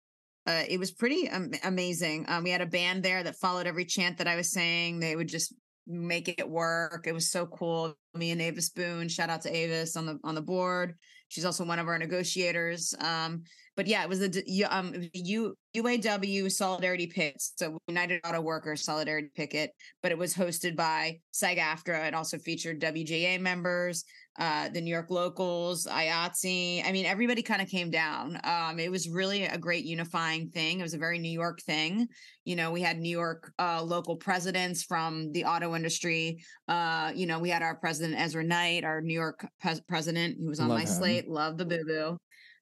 Uh, 0.46 0.64
it 0.68 0.80
was 0.80 0.92
pretty 0.92 1.28
am- 1.28 1.52
amazing. 1.64 2.26
Um, 2.28 2.44
we 2.44 2.50
had 2.52 2.62
a 2.62 2.66
band 2.68 3.04
there 3.04 3.22
that 3.24 3.36
followed 3.38 3.68
every 3.68 3.86
chant 3.86 4.18
that 4.20 4.28
I 4.28 4.36
was 4.36 4.52
saying. 4.52 5.00
They 5.00 5.16
would 5.16 5.28
just 5.28 5.54
make 5.88 6.28
it 6.30 6.48
work. 6.48 7.06
It 7.08 7.14
was 7.14 7.32
so 7.32 7.48
cool. 7.48 7.96
Me 8.14 8.30
and 8.32 8.42
Avis 8.42 8.70
Boone. 8.70 9.10
Shout 9.10 9.30
out 9.32 9.42
to 9.44 9.56
Avis 9.56 9.96
on 9.98 10.06
the 10.06 10.20
on 10.24 10.36
the 10.36 10.42
board. 10.42 10.94
She's 11.30 11.46
also 11.46 11.64
one 11.64 11.80
of 11.80 11.88
our 11.88 11.98
negotiators. 11.98 12.94
Um, 13.00 13.44
but 13.80 13.88
yeah, 13.88 14.04
it 14.04 14.10
was 14.10 14.20
the 14.20 14.28
d- 14.28 14.44
U- 14.46 14.68
um 14.70 14.92
the 14.92 15.10
U, 15.14 15.56
UAW 15.74 16.52
Solidarity 16.52 17.08
Picket, 17.08 17.42
so 17.42 17.78
United 17.88 18.20
Auto 18.26 18.42
Workers 18.42 18.84
Solidarity 18.84 19.30
Picket. 19.34 19.72
But 20.04 20.12
it 20.12 20.18
was 20.18 20.34
hosted 20.34 20.76
by 20.76 21.20
SAG-AFTRA. 21.32 22.06
It 22.10 22.14
also 22.14 22.38
featured 22.40 22.82
WGA 22.82 23.40
members, 23.40 24.04
uh, 24.38 24.68
the 24.68 24.82
New 24.82 24.92
York 24.92 25.10
locals, 25.10 25.86
IATSE. 25.86 26.86
I 26.86 26.92
mean, 26.92 27.06
everybody 27.06 27.42
kind 27.42 27.62
of 27.62 27.70
came 27.70 27.90
down. 27.90 28.38
Um, 28.44 28.80
it 28.80 28.92
was 28.92 29.08
really 29.08 29.46
a 29.46 29.58
great 29.58 29.86
unifying 29.86 30.50
thing. 30.50 30.82
It 30.82 30.84
was 30.84 30.94
a 30.94 30.98
very 30.98 31.18
New 31.18 31.32
York 31.32 31.62
thing. 31.62 32.10
You 32.44 32.58
know, 32.58 32.72
we 32.72 32.82
had 32.82 33.00
New 33.00 33.16
York 33.18 33.50
uh, 33.60 33.82
local 33.82 34.18
presidents 34.18 34.84
from 34.84 35.32
the 35.32 35.46
auto 35.46 35.74
industry. 35.74 36.44
Uh, 36.68 37.14
you 37.16 37.28
know, 37.28 37.40
we 37.40 37.50
had 37.50 37.62
our 37.62 37.76
president 37.76 38.20
Ezra 38.20 38.44
Knight, 38.44 38.84
our 38.84 39.00
New 39.00 39.14
York 39.14 39.48
pres- 39.62 39.82
president, 39.88 40.36
who 40.38 40.48
was 40.50 40.60
on 40.60 40.68
Love 40.68 40.80
my 40.80 40.82
him. 40.84 40.88
slate. 40.88 41.30
Love 41.30 41.58
the 41.58 41.66
boo 41.66 41.86
boo, 41.88 42.18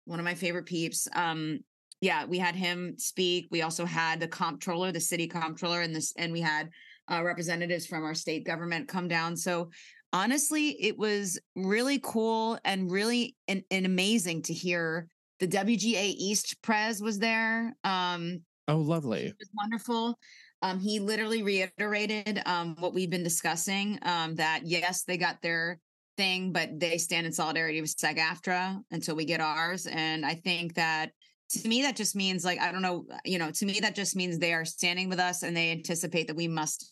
one 0.07 0.19
of 0.19 0.25
my 0.25 0.35
favorite 0.35 0.65
peeps. 0.65 1.07
Um, 1.13 1.59
yeah, 2.01 2.25
we 2.25 2.37
had 2.37 2.55
him 2.55 2.95
speak. 2.97 3.47
We 3.51 3.61
also 3.61 3.85
had 3.85 4.19
the 4.19 4.27
comptroller, 4.27 4.91
the 4.91 4.99
city 4.99 5.27
comptroller, 5.27 5.81
and 5.81 5.95
this, 5.95 6.13
and 6.17 6.31
we 6.31 6.41
had 6.41 6.69
uh, 7.11 7.23
representatives 7.23 7.85
from 7.85 8.03
our 8.03 8.13
state 8.13 8.45
government 8.45 8.87
come 8.87 9.07
down. 9.07 9.35
So 9.35 9.69
honestly, 10.13 10.69
it 10.81 10.97
was 10.97 11.39
really 11.55 11.99
cool 12.03 12.59
and 12.63 12.91
really 12.91 13.35
and, 13.47 13.63
and 13.71 13.85
amazing 13.85 14.43
to 14.43 14.53
hear. 14.53 15.07
The 15.39 15.47
WGA 15.47 16.15
East 16.17 16.61
Prez 16.63 16.99
was 17.01 17.19
there. 17.19 17.75
Um, 17.83 18.41
oh 18.67 18.77
lovely 18.77 19.27
it 19.27 19.35
was 19.37 19.49
wonderful. 19.55 20.17
Um, 20.63 20.79
he 20.79 20.99
literally 20.99 21.43
reiterated 21.43 22.41
um, 22.47 22.75
what 22.79 22.93
we've 22.93 23.09
been 23.09 23.23
discussing 23.23 23.99
um, 24.01 24.35
that 24.35 24.61
yes, 24.63 25.03
they 25.03 25.17
got 25.17 25.41
their 25.41 25.79
thing, 26.17 26.51
but 26.51 26.79
they 26.79 26.97
stand 26.97 27.25
in 27.25 27.31
solidarity 27.31 27.79
with 27.79 27.93
SAG 27.97 28.17
AFTRA 28.17 28.79
until 28.91 29.15
we 29.15 29.25
get 29.25 29.39
ours. 29.39 29.85
And 29.85 30.25
I 30.25 30.33
think 30.35 30.73
that 30.75 31.11
to 31.51 31.67
me, 31.67 31.81
that 31.83 31.95
just 31.95 32.15
means 32.15 32.43
like, 32.43 32.59
I 32.59 32.71
don't 32.71 32.81
know, 32.81 33.05
you 33.23 33.39
know, 33.39 33.51
to 33.51 33.65
me, 33.65 33.79
that 33.79 33.95
just 33.95 34.15
means 34.15 34.37
they 34.37 34.53
are 34.53 34.65
standing 34.65 35.07
with 35.07 35.19
us 35.19 35.43
and 35.43 35.55
they 35.55 35.71
anticipate 35.71 36.27
that 36.27 36.35
we 36.35 36.47
must 36.47 36.91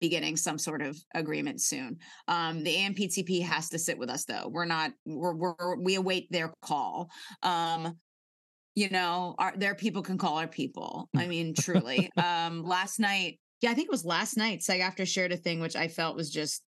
be 0.00 0.08
getting 0.08 0.36
some 0.36 0.58
sort 0.58 0.82
of 0.82 0.96
agreement 1.14 1.60
soon. 1.60 1.96
Um, 2.28 2.62
the 2.62 2.74
AMPTP 2.74 3.42
has 3.42 3.70
to 3.70 3.78
sit 3.78 3.98
with 3.98 4.10
us 4.10 4.24
though. 4.24 4.48
We're 4.50 4.66
not, 4.66 4.92
we're, 5.06 5.34
we're 5.34 5.76
we 5.80 5.94
await 5.94 6.30
their 6.30 6.52
call. 6.62 7.08
Um, 7.42 7.98
you 8.74 8.90
know, 8.90 9.34
our 9.38 9.54
their 9.56 9.74
people 9.74 10.02
can 10.02 10.18
call 10.18 10.38
our 10.38 10.46
people. 10.46 11.08
I 11.16 11.26
mean, 11.32 11.54
truly. 11.54 12.10
um, 12.16 12.62
last 12.62 13.00
night, 13.00 13.40
yeah, 13.60 13.70
I 13.70 13.74
think 13.74 13.86
it 13.86 13.90
was 13.90 14.04
last 14.04 14.36
night. 14.36 14.62
SAG-AFTRA 14.62 15.06
shared 15.06 15.32
a 15.32 15.36
thing 15.36 15.58
which 15.58 15.74
I 15.74 15.88
felt 15.88 16.14
was 16.14 16.30
just 16.30 16.62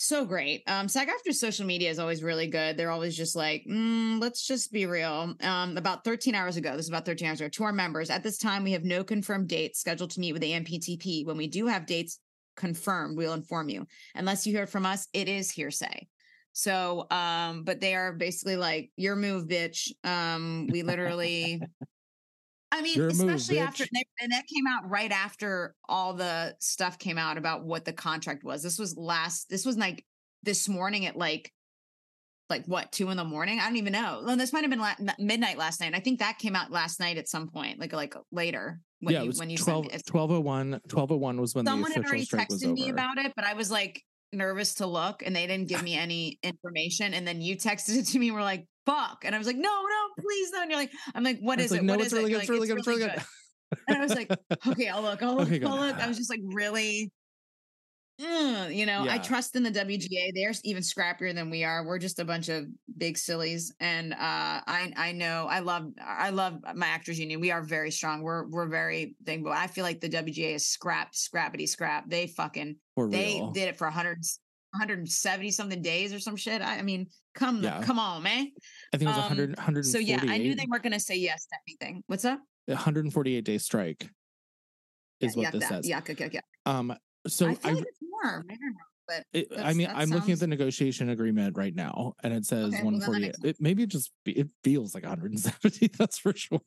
so 0.00 0.24
great. 0.24 0.62
Um, 0.68 0.86
SAG-AFTRA 0.86 1.34
social 1.34 1.66
media 1.66 1.90
is 1.90 1.98
always 1.98 2.22
really 2.22 2.46
good. 2.46 2.76
They're 2.76 2.92
always 2.92 3.16
just 3.16 3.34
like, 3.34 3.64
mm, 3.68 4.20
let's 4.20 4.46
just 4.46 4.72
be 4.72 4.86
real. 4.86 5.34
Um, 5.42 5.76
about 5.76 6.04
13 6.04 6.36
hours 6.36 6.56
ago, 6.56 6.76
this 6.76 6.86
is 6.86 6.88
about 6.88 7.04
13 7.04 7.26
hours 7.26 7.40
ago, 7.40 7.48
to 7.48 7.64
our 7.64 7.72
members, 7.72 8.08
at 8.08 8.22
this 8.22 8.38
time, 8.38 8.62
we 8.62 8.70
have 8.72 8.84
no 8.84 9.02
confirmed 9.02 9.48
dates 9.48 9.80
scheduled 9.80 10.10
to 10.10 10.20
meet 10.20 10.32
with 10.32 10.42
the 10.42 10.52
AMPTP. 10.52 11.26
When 11.26 11.36
we 11.36 11.48
do 11.48 11.66
have 11.66 11.84
dates 11.84 12.20
confirmed, 12.56 13.16
we'll 13.16 13.32
inform 13.32 13.70
you. 13.70 13.88
Unless 14.14 14.46
you 14.46 14.56
heard 14.56 14.70
from 14.70 14.86
us, 14.86 15.08
it 15.12 15.28
is 15.28 15.50
hearsay. 15.50 16.06
So, 16.52 17.08
um, 17.10 17.64
but 17.64 17.80
they 17.80 17.96
are 17.96 18.12
basically 18.12 18.56
like, 18.56 18.92
your 18.94 19.16
move, 19.16 19.48
bitch. 19.48 19.90
Um, 20.04 20.68
we 20.70 20.84
literally, 20.84 21.60
I 22.70 22.82
mean, 22.82 22.96
Your 22.96 23.06
move, 23.06 23.30
especially 23.30 23.60
after, 23.60 23.84
and 23.84 23.90
that- 23.92 24.04
and 24.20 24.32
that 24.32 24.44
came 24.46 24.66
out 24.66 24.88
right 24.88 25.10
after 25.10 25.74
all 25.88 26.14
the 26.14 26.54
stuff 26.60 26.98
came 26.98 27.18
out 27.18 27.38
about 27.38 27.64
what 27.64 27.84
the 27.84 27.92
contract 27.92 28.44
was. 28.44 28.62
This 28.62 28.78
was 28.78 28.96
last, 28.96 29.48
this 29.48 29.64
was 29.64 29.76
like 29.76 30.04
this 30.42 30.68
morning 30.68 31.06
at 31.06 31.16
like, 31.16 31.52
like 32.50 32.64
what, 32.66 32.92
two 32.92 33.10
in 33.10 33.16
the 33.16 33.24
morning? 33.24 33.58
I 33.60 33.64
don't 33.66 33.76
even 33.76 33.92
know. 33.92 34.22
Well, 34.24 34.36
this 34.36 34.52
might 34.52 34.62
have 34.62 34.70
been 34.70 34.80
la- 34.80 34.94
midnight 35.18 35.58
last 35.58 35.80
night. 35.80 35.94
I 35.94 36.00
think 36.00 36.18
that 36.18 36.38
came 36.38 36.56
out 36.56 36.70
last 36.70 37.00
night 37.00 37.18
at 37.18 37.28
some 37.28 37.48
point, 37.48 37.78
like, 37.78 37.92
like 37.92 38.14
later. 38.32 38.80
When 39.00 39.12
yeah 39.14 39.20
you, 39.20 39.24
it 39.26 39.28
was 39.28 39.38
when 39.38 39.50
you 39.50 39.58
12, 39.58 39.84
sent 39.90 40.12
1201 40.12 40.70
1201 40.72 41.40
was 41.40 41.54
when 41.54 41.64
the 41.64 41.70
someone 41.70 41.92
had 41.92 42.04
already 42.04 42.26
texted 42.26 42.72
me 42.72 42.88
about 42.88 43.16
it, 43.18 43.32
but 43.36 43.44
I 43.44 43.54
was 43.54 43.70
like 43.70 44.02
nervous 44.32 44.74
to 44.74 44.86
look 44.86 45.22
and 45.24 45.34
they 45.36 45.46
didn't 45.46 45.68
give 45.68 45.82
me 45.82 45.94
any 45.96 46.38
information. 46.42 47.14
And 47.14 47.26
then 47.26 47.40
you 47.40 47.56
texted 47.56 47.96
it 47.96 48.06
to 48.06 48.18
me 48.18 48.28
and 48.28 48.36
were 48.36 48.42
like, 48.42 48.66
fuck. 48.88 49.24
And 49.24 49.34
I 49.34 49.38
was 49.38 49.46
like, 49.46 49.56
no, 49.56 49.68
no, 49.68 50.22
please 50.22 50.50
no. 50.52 50.62
And 50.62 50.70
you're 50.70 50.80
like, 50.80 50.92
I'm 51.14 51.24
like, 51.24 51.38
what 51.40 51.60
is 51.60 51.64
I 51.64 51.64
is 51.66 51.70
like, 51.72 51.80
it? 51.82 51.84
no 51.84 51.92
What 51.94 52.00
it's 52.00 52.06
is 52.06 52.12
really 52.12 52.30
it? 52.30 52.34
good 52.34 52.40
it's 52.40 52.48
really 52.48 52.60
like, 52.60 52.68
good 52.68 52.78
it's 52.78 52.86
really 52.86 53.00
good 53.00 53.22
And 53.88 53.98
I 53.98 54.00
was 54.00 54.14
like, 54.14 54.30
okay, 54.66 54.88
I'll 54.88 55.02
look, 55.02 55.22
I'll 55.22 55.36
look, 55.36 55.48
Okay. 55.48 55.62
I'll 55.64 55.78
look. 55.78 55.96
I 55.98 56.06
was 56.08 56.16
just 56.16 56.30
like, 56.30 56.40
really? 56.42 57.12
Mm, 58.20 58.74
you 58.74 58.84
know, 58.84 59.06
I 59.08 59.18
trust 59.18 59.54
in 59.54 59.62
the 59.62 59.70
WGA. 59.70 60.32
They're 60.34 60.52
even 60.64 60.82
scrappier 60.82 61.32
than 61.32 61.50
we 61.50 61.62
are. 61.62 61.86
We're 61.86 61.98
just 62.00 62.18
a 62.18 62.24
bunch 62.24 62.48
of 62.48 62.66
big 62.96 63.16
sillies. 63.16 63.72
And 63.78 64.12
uh 64.12 64.16
I 64.18 64.92
I 64.96 65.12
know 65.12 65.46
I 65.48 65.60
love 65.60 65.92
I 66.04 66.30
love 66.30 66.58
my 66.74 66.88
actors 66.88 67.20
union. 67.20 67.38
We 67.40 67.52
are 67.52 67.62
very 67.62 67.92
strong. 67.92 68.22
We're 68.22 68.48
we're 68.48 68.66
very 68.66 69.14
thing, 69.24 69.44
but 69.44 69.52
I 69.56 69.68
feel 69.68 69.84
like 69.84 70.00
the 70.00 70.08
WGA 70.08 70.54
is 70.54 70.66
scrap, 70.66 71.12
scrappity 71.12 71.68
scrap. 71.68 72.10
They 72.10 72.26
fucking 72.26 72.76
they 72.96 73.40
did 73.52 73.68
it 73.68 73.76
for 73.78 73.86
100 73.86 74.18
170 74.72 75.50
something 75.50 75.82
days 75.82 76.12
or 76.12 76.18
some 76.18 76.36
shit. 76.36 76.60
I, 76.60 76.78
I 76.78 76.82
mean, 76.82 77.06
come 77.34 77.62
Yeah. 77.62 77.82
come 77.82 77.98
on, 77.98 78.22
man. 78.22 78.52
i 78.92 78.96
think 78.96 79.02
it 79.02 79.06
was 79.06 79.16
um, 79.16 79.22
100 79.22 79.56
148 79.56 79.92
So 79.92 79.98
yeah, 79.98 80.20
I 80.30 80.38
knew 80.38 80.54
they 80.54 80.66
weren't 80.68 80.82
going 80.82 80.92
to 80.92 81.00
say 81.00 81.16
yes 81.16 81.46
to 81.46 81.56
anything. 81.66 82.02
What's 82.06 82.24
up? 82.24 82.40
148 82.66 83.44
day 83.44 83.58
strike 83.58 84.10
is 85.20 85.34
yeah, 85.34 85.42
what 85.42 85.52
this 85.52 85.62
that, 85.62 85.68
says 85.68 85.88
Yeah, 85.88 85.98
okay, 85.98 86.12
okay. 86.12 86.40
um 86.66 86.94
so 87.26 87.46
I 87.46 87.48
i, 87.64 87.72
like 87.72 87.84
it's 87.86 88.00
more. 88.02 88.44
Maybe 88.46 88.60
I'm 88.62 88.74
wrong, 88.74 88.87
but 89.08 89.24
it, 89.32 89.48
I 89.58 89.72
mean 89.72 89.88
i'm 89.92 90.10
looking 90.10 90.32
at 90.32 90.40
the 90.40 90.46
negotiation 90.46 91.08
agreement 91.08 91.56
right 91.56 91.74
now 91.74 92.12
and 92.22 92.32
it 92.32 92.44
says 92.44 92.74
Okay, 92.74 92.82
well, 92.82 92.92
148 92.92 93.20
makes 93.22 93.38
it, 93.44 93.56
maybe 93.60 93.82
it 93.82 93.88
just 93.88 94.12
it 94.26 94.48
feels 94.62 94.94
like 94.94 95.04
170 95.04 95.88
that's 95.98 96.18
for 96.18 96.32
sure 96.34 96.60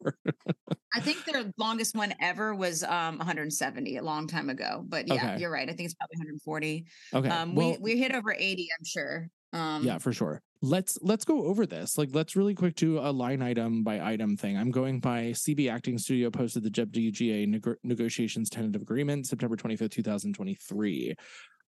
I 0.93 0.99
think 0.99 1.23
their 1.23 1.45
longest 1.57 1.95
one 1.95 2.13
ever 2.19 2.53
was 2.53 2.83
um 2.83 3.17
170 3.17 3.95
a 3.97 4.03
long 4.03 4.27
time 4.27 4.49
ago. 4.49 4.83
But 4.85 5.07
yeah, 5.07 5.13
Okay. 5.13 5.37
you're 5.39 5.49
right. 5.51 5.69
I 5.69 5.71
think 5.71 5.85
it's 5.85 5.93
probably 5.93 6.17
140. 6.17 6.85
okay 7.13 7.29
Um, 7.29 7.55
well 7.55 7.77
we 7.79 7.93
we 7.95 7.97
hit 8.01 8.13
over 8.13 8.33
80. 8.37 8.67
I'm 8.77 8.85
sure. 8.85 9.27
Um, 9.53 9.83
yeah 9.83 9.97
for 9.97 10.13
sure 10.13 10.41
let's 10.61 10.97
let's 11.01 11.25
go 11.25 11.43
over 11.45 11.65
this 11.65 11.97
like 11.97 12.07
let's 12.13 12.37
really 12.37 12.55
quick 12.55 12.73
do 12.75 12.99
a 12.99 13.11
line 13.11 13.41
item 13.41 13.83
by 13.83 13.99
item 13.99 14.37
thing 14.37 14.57
i'm 14.57 14.71
going 14.71 15.01
by 15.01 15.31
cb 15.31 15.69
acting 15.69 15.97
studio 15.97 16.29
posted 16.29 16.63
the 16.63 16.69
wga 16.69 17.45
neg- 17.47 17.77
negotiations 17.83 18.49
tentative 18.49 18.81
agreement 18.81 19.27
september 19.27 19.57
25th 19.57 19.91
2023 19.91 21.15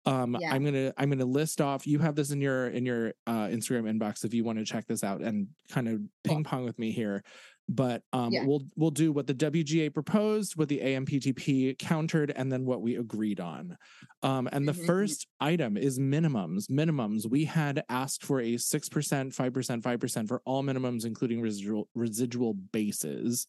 Um, 0.06 0.38
Yeah. 0.40 0.54
I'm 0.54 0.64
gonna 0.66 0.94
I'm 0.98 1.10
gonna 1.10 1.26
list 1.26 1.62
off. 1.62 1.88
You 1.88 2.00
have 2.00 2.16
this 2.16 2.32
in 2.32 2.42
your 2.42 2.68
in 2.68 2.86
your 2.86 3.14
uh, 3.26 3.48
Instagram 3.48 3.90
inbox 3.92 4.26
if 4.26 4.34
you 4.34 4.44
want 4.44 4.60
to 4.60 4.66
check 4.66 4.86
this 4.88 5.04
out 5.04 5.22
and 5.22 5.48
kind 5.70 5.88
of 5.88 6.02
ping 6.24 6.44
pong 6.44 6.66
with 6.66 6.78
me 6.78 6.92
here. 6.92 7.24
But 7.70 8.04
um, 8.12 8.34
Yeah. 8.34 8.44
we'll 8.46 8.64
we'll 8.76 8.92
do 8.92 9.14
what 9.14 9.28
the 9.28 9.34
WGA 9.34 9.94
proposed, 9.94 10.58
what 10.58 10.68
the 10.68 10.80
AMPTP 10.80 11.80
countered, 11.80 12.32
and 12.36 12.52
then 12.52 12.66
what 12.66 12.82
we 12.82 12.98
agreed 12.98 13.40
on. 13.40 13.78
Um, 14.22 14.50
and 14.52 14.68
the 14.68 14.74
Mhm. 14.74 14.86
first 14.86 15.28
item 15.40 15.78
is 15.78 15.98
minimums. 15.98 16.70
Minimums. 16.70 17.26
We 17.30 17.46
had 17.46 17.84
asked 17.88 18.26
for 18.26 18.42
a 18.42 18.58
six 18.58 18.90
percent, 18.90 19.34
five 19.34 19.54
percent, 19.54 19.84
five 19.84 20.02
percent 20.02 20.28
for 20.28 20.42
all 20.44 20.64
minimums, 20.64 21.06
including 21.06 21.40
residual 21.40 21.88
residual 21.96 22.54
bases. 22.54 23.48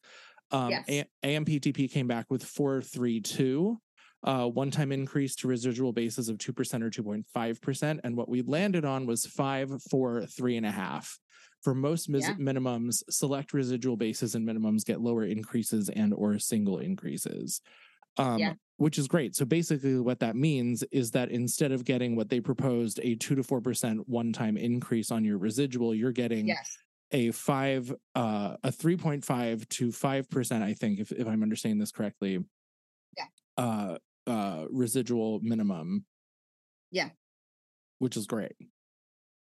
Um, 0.52 0.70
Yes. 0.70 0.84
A- 0.88 1.26
AMPTP 1.26 1.88
came 1.90 2.06
back 2.06 2.30
with 2.30 2.44
four 2.44 2.80
three 2.80 3.20
two 3.20 3.80
uh, 4.24 4.46
one 4.48 4.70
time 4.70 4.90
increase 4.90 5.36
to 5.36 5.48
residual 5.48 5.92
bases 5.92 6.28
of 6.28 6.38
2% 6.38 6.82
or 6.82 6.90
2.5%. 6.90 8.00
And 8.02 8.16
what 8.16 8.28
we 8.28 8.42
landed 8.42 8.84
on 8.84 9.06
was 9.06 9.26
five, 9.26 9.70
four, 9.90 10.24
three 10.26 10.56
and 10.56 10.66
a 10.66 10.70
half. 10.70 11.18
For 11.62 11.74
most 11.74 12.08
mis- 12.08 12.24
Yeah. 12.28 12.34
minimums, 12.34 13.02
select 13.10 13.52
residual 13.54 13.96
bases 13.96 14.34
and 14.34 14.46
minimums 14.46 14.84
get 14.84 15.00
lower 15.00 15.24
increases 15.24 15.88
and 15.88 16.12
or 16.12 16.38
single 16.38 16.78
increases. 16.78 17.60
Um, 18.18 18.38
Yeah. 18.38 18.54
Which 18.76 18.98
is 18.98 19.06
great. 19.08 19.36
So 19.36 19.44
basically, 19.44 20.00
what 20.00 20.18
that 20.20 20.34
means 20.36 20.82
is 20.90 21.12
that 21.12 21.30
instead 21.30 21.70
of 21.70 21.84
getting 21.84 22.16
what 22.16 22.28
they 22.28 22.40
proposed, 22.40 22.98
a 23.02 23.14
two 23.14 23.34
to 23.36 23.42
four 23.44 23.60
percent 23.60 24.08
one-time 24.08 24.56
increase 24.56 25.10
on 25.12 25.24
your 25.24 25.38
residual, 25.38 25.94
you're 25.94 26.10
getting 26.12 26.48
Yes. 26.48 26.76
a 27.12 27.30
five, 27.30 27.94
uh, 28.16 28.56
a 28.64 28.72
three 28.72 28.96
point 28.96 29.24
five 29.24 29.68
to 29.70 29.92
five 29.92 30.28
percent. 30.28 30.64
I 30.64 30.74
think, 30.74 30.98
if 30.98 31.12
if 31.12 31.26
I'm 31.28 31.42
understanding 31.42 31.78
this 31.78 31.92
correctly. 31.92 32.44
Yeah. 33.16 33.26
Uh, 33.56 33.98
uh, 34.26 34.64
residual 34.70 35.40
minimum. 35.42 36.04
Yeah. 36.90 37.10
Which 37.98 38.16
is 38.16 38.26
great. 38.26 38.52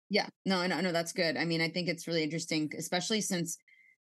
Yeah, 0.09 0.27
no, 0.45 0.67
no, 0.67 0.79
no, 0.81 0.91
that's 0.91 1.11
good. 1.11 1.37
I 1.37 1.45
mean, 1.45 1.61
I 1.61 1.69
think 1.69 1.87
it's 1.87 2.07
really 2.07 2.23
interesting, 2.23 2.71
especially 2.77 3.21
since, 3.21 3.57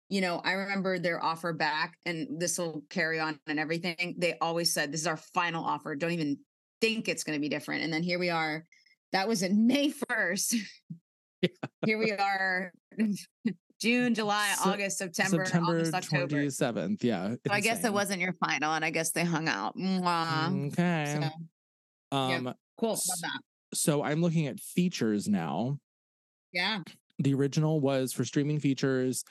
you 0.09 0.21
know, 0.21 0.41
I 0.43 0.53
remember 0.53 0.99
their 0.99 1.23
offer 1.23 1.53
back, 1.53 1.99
and 2.07 2.41
this 2.41 2.57
will 2.57 2.83
carry 2.89 3.21
on 3.21 3.39
and 3.47 3.59
everything. 3.59 4.15
They 4.17 4.39
always 4.41 4.73
said, 4.73 4.91
This 4.91 5.03
is 5.03 5.07
our 5.07 5.19
final 5.19 5.63
offer. 5.65 5.95
Don't 5.95 6.13
even 6.13 6.39
think 6.81 7.09
it's 7.09 7.25
going 7.25 7.37
to 7.37 7.41
be 7.41 7.51
different. 7.51 7.85
And 7.85 7.93
then 7.93 8.03
here 8.03 8.19
we 8.19 8.31
are. 8.31 8.65
That 9.13 9.29
was 9.29 9.43
in 9.43 9.67
May 9.67 9.91
1st. 9.91 10.55
Here 11.87 11.99
we 11.99 12.11
are, 12.11 12.73
June, 13.81 14.15
July, 14.15 14.53
Se- 14.63 14.71
August, 14.71 14.99
September, 14.99 15.45
September 15.45 15.73
almost 15.73 15.95
October. 15.95 16.27
twenty 16.27 16.51
seventh. 16.51 17.05
Yeah. 17.05 17.35
So 17.47 17.53
I 17.53 17.61
guess 17.61 17.85
it 17.85 17.93
wasn't 17.93 18.21
your 18.21 18.33
final, 18.35 18.73
and 18.75 18.85
I 18.85 18.91
guess 18.91 19.13
they 19.13 19.25
hung 19.25 19.49
out. 19.49 19.77
Mwah. 19.77 20.69
Okay. 20.73 21.21
So, 22.13 22.17
um. 22.17 22.55
cool. 22.79 22.91
Love 22.91 22.99
that. 23.23 23.41
So 23.75 24.03
I'm 24.03 24.21
looking 24.21 24.47
at 24.47 24.59
features 24.61 25.29
now. 25.29 25.79
Yeah. 26.53 26.81
The 27.19 27.35
original 27.35 27.81
was 27.81 28.13
for 28.13 28.25
streaming 28.25 28.59
features. 28.61 29.25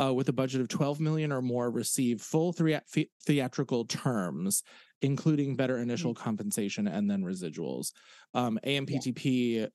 Uh, 0.00 0.14
with 0.14 0.28
a 0.28 0.32
budget 0.32 0.60
of 0.60 0.68
12 0.68 1.00
million 1.00 1.32
or 1.32 1.42
more, 1.42 1.72
receive 1.72 2.20
full 2.20 2.52
the- 2.52 2.80
theatrical 3.26 3.84
terms, 3.84 4.62
including 5.02 5.56
better 5.56 5.76
Mm. 5.78 5.82
initial 5.82 6.14
compensation 6.14 6.86
and 6.86 7.10
then 7.10 7.22
residuals. 7.24 7.90
Um, 8.32 8.60
AMPTP 8.62 9.66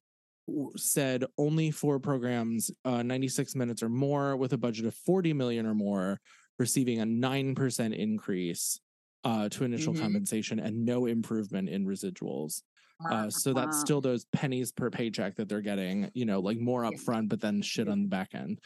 said 0.75 1.25
only 1.37 1.71
four 1.71 1.99
programs 1.99 2.69
uh, 2.85 3.01
96 3.03 3.55
minutes 3.55 3.81
or 3.83 3.89
more 3.89 4.35
with 4.35 4.53
a 4.53 4.57
budget 4.57 4.85
of 4.85 4.95
40 4.95 5.33
million 5.33 5.65
or 5.65 5.73
more, 5.73 6.19
receiving 6.59 6.99
a 6.99 7.05
9% 7.05 7.95
increase 7.95 8.79
uh, 9.23 9.47
to 9.49 9.63
initial 9.63 9.93
Mhm. 9.93 9.99
compensation 10.01 10.59
and 10.59 10.85
no 10.85 11.05
improvement 11.05 11.69
in 11.69 11.85
residuals. 11.85 12.63
Uh, 13.09 13.29
so 13.29 13.53
that's 13.53 13.77
still 13.77 14.01
those 14.01 14.25
pennies 14.25 14.71
per 14.71 14.89
paycheck 14.89 15.35
that 15.35 15.47
they're 15.49 15.61
getting, 15.61 16.09
you 16.13 16.25
know, 16.25 16.39
like 16.39 16.57
more 16.59 16.83
Yeah. 16.83 16.91
upfront, 16.91 17.29
but 17.29 17.39
then 17.41 17.61
shit 17.61 17.87
on 17.87 18.01
the 18.03 18.07
back 18.07 18.33
end. 18.33 18.59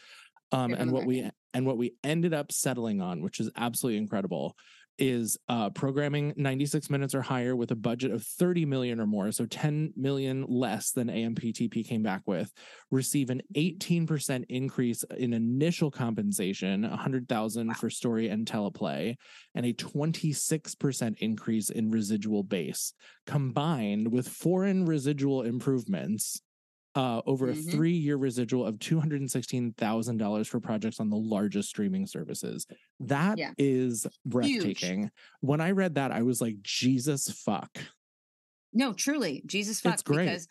Um, 0.52 0.74
and 0.74 0.92
what 0.92 1.06
we 1.06 1.30
and 1.54 1.66
what 1.66 1.78
we 1.78 1.96
ended 2.04 2.34
up 2.34 2.52
settling 2.52 3.02
on, 3.02 3.22
which 3.22 3.40
is 3.40 3.50
absolutely 3.56 3.98
incredible, 3.98 4.56
is 4.98 5.38
uh, 5.50 5.70
programming 5.70 6.34
96 6.38 6.90
minutes 6.90 7.14
or 7.14 7.22
higher 7.22 7.56
with 7.56 7.72
a 7.72 7.76
budget 7.76 8.12
of 8.12 8.24
30 8.24 8.66
million 8.66 9.00
or 9.00 9.06
more, 9.06 9.32
so 9.32 9.46
10 9.46 9.94
million 9.96 10.46
less 10.48 10.92
than 10.92 11.08
AMPTP 11.08 11.86
came 11.88 12.04
back 12.04 12.22
with, 12.26 12.52
receive 12.92 13.30
an 13.30 13.42
18% 13.56 14.46
increase 14.50 15.04
in 15.18 15.34
initial 15.34 15.92
compensation, 15.92 16.82
100,000 16.84 17.78
for 17.78 17.90
story 17.90 18.30
and 18.30 18.48
teleplay, 18.48 19.16
and 19.56 19.66
a 19.66 19.74
26% 19.74 21.18
increase 21.20 21.70
in 21.70 21.92
residual 21.92 22.44
base, 22.44 22.94
combined 23.26 24.12
with 24.12 24.28
foreign 24.28 24.86
residual 24.86 25.44
improvements. 25.44 26.42
Uh, 26.98 27.22
over 27.28 27.50
a 27.50 27.54
Mhm. 27.54 27.70
three 27.72 27.96
year 27.96 28.18
residual 28.18 28.66
of 28.66 28.80
$216,000 28.80 30.48
for 30.48 30.60
projects 30.60 31.00
on 31.00 31.12
the 31.12 31.16
largest 31.16 31.70
streaming 31.70 32.08
services. 32.08 32.66
That 33.00 33.38
is 33.60 34.06
Yeah. 34.06 34.10
breathtaking. 34.26 35.12
When 35.42 35.62
I 35.62 35.72
read 35.72 35.94
that, 35.94 36.12
I 36.12 36.24
was 36.24 36.42
like, 36.42 36.60
Jesus 36.64 37.30
fuck. 37.30 37.78
No, 38.74 38.94
truly, 38.94 39.44
Jesus 39.46 39.80
fuck 39.80 39.94
It's 39.94 40.02
great. 40.02 40.26
because 40.26 40.48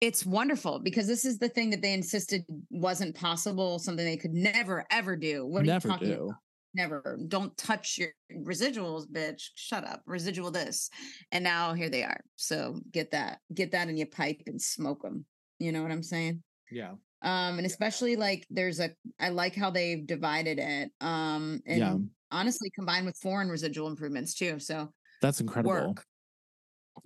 it's 0.00 0.24
wonderful 0.24 0.78
because 0.78 1.08
this 1.08 1.24
is 1.24 1.38
the 1.38 1.48
thing 1.48 1.70
that 1.70 1.82
they 1.82 1.94
insisted 1.94 2.44
wasn't 2.70 3.16
possible, 3.16 3.80
something 3.80 4.04
they 4.04 4.16
could 4.16 4.34
never 4.34 4.84
ever 4.92 5.16
do. 5.16 5.44
What 5.44 5.62
are 5.62 5.66
Never 5.66 5.88
you 5.88 5.92
talking 5.94 6.08
do. 6.10 6.24
about? 6.26 6.36
Never. 6.74 7.18
Don't 7.26 7.56
touch 7.56 7.98
your 7.98 8.10
residuals, 8.32 9.08
bitch. 9.10 9.48
Shut 9.56 9.84
up. 9.84 10.02
Residual 10.06 10.52
this. 10.52 10.90
And 11.32 11.42
now 11.42 11.74
here 11.74 11.88
they 11.88 12.04
are. 12.04 12.20
So 12.36 12.80
get 12.92 13.10
that. 13.10 13.40
Get 13.52 13.72
that 13.72 13.88
in 13.88 13.96
your 13.96 14.06
pipe 14.06 14.42
and 14.46 14.62
smoke 14.62 15.02
them. 15.02 15.26
You 15.58 15.72
know 15.72 15.82
what 15.82 15.90
I'm 15.90 16.02
saying? 16.02 16.42
Yeah. 16.70 16.92
Um, 17.22 17.58
and 17.58 17.66
especially 17.66 18.16
like 18.16 18.46
there's 18.50 18.78
a 18.80 18.90
I 19.18 19.30
like 19.30 19.54
how 19.54 19.70
they've 19.70 20.06
divided 20.06 20.58
it. 20.58 20.90
Um, 21.00 21.60
and 21.66 21.78
Yeah. 21.78 21.96
honestly 22.30 22.70
combined 22.70 23.06
with 23.06 23.16
foreign 23.18 23.48
residual 23.48 23.88
improvements 23.88 24.34
too. 24.34 24.58
So 24.58 24.90
That's 25.22 25.40
incredible. 25.40 25.72
work. 25.88 26.04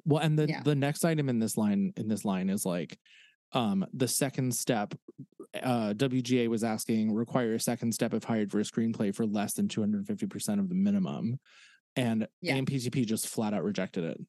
Well, 0.04 0.22
and 0.22 0.38
the 0.38 0.48
Yeah. 0.48 0.62
the 0.62 0.74
next 0.74 1.04
item 1.04 1.28
in 1.28 1.38
this 1.38 1.56
line 1.56 1.92
in 1.96 2.08
this 2.08 2.24
line 2.24 2.48
is 2.50 2.64
like 2.66 2.98
um 3.52 3.84
the 3.92 4.08
second 4.08 4.54
step 4.54 4.94
uh 5.62 5.92
WGA 5.94 6.48
was 6.48 6.62
asking 6.64 7.12
require 7.12 7.54
a 7.54 7.60
second 7.60 7.92
step 7.92 8.14
if 8.14 8.24
hired 8.24 8.50
for 8.50 8.60
a 8.60 8.64
screenplay 8.64 9.14
for 9.14 9.26
less 9.26 9.54
than 9.54 9.68
250% 9.68 10.60
of 10.60 10.68
the 10.68 10.74
minimum 10.74 11.38
and 11.96 12.26
Yeah. 12.40 12.56
AMPTP 12.56 13.04
just 13.06 13.28
flat 13.28 13.54
out 13.54 13.64
rejected 13.64 14.04
it. 14.04 14.20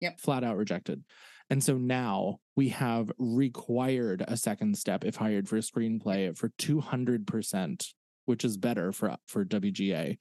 Yep. 0.00 0.20
Flat 0.20 0.44
out 0.44 0.56
rejected. 0.56 1.04
And 1.52 1.62
so 1.62 1.76
now 1.76 2.38
we 2.56 2.70
have 2.70 3.12
required 3.18 4.24
a 4.26 4.38
second 4.38 4.78
step 4.78 5.04
if 5.04 5.16
hired 5.16 5.50
for 5.50 5.56
a 5.58 5.60
screenplay 5.60 6.34
for 6.36 6.48
200%, 6.58 7.86
which 8.24 8.42
is 8.42 8.56
better 8.56 8.90
for 8.90 9.16
for 9.28 9.44
WGA. 9.44 10.16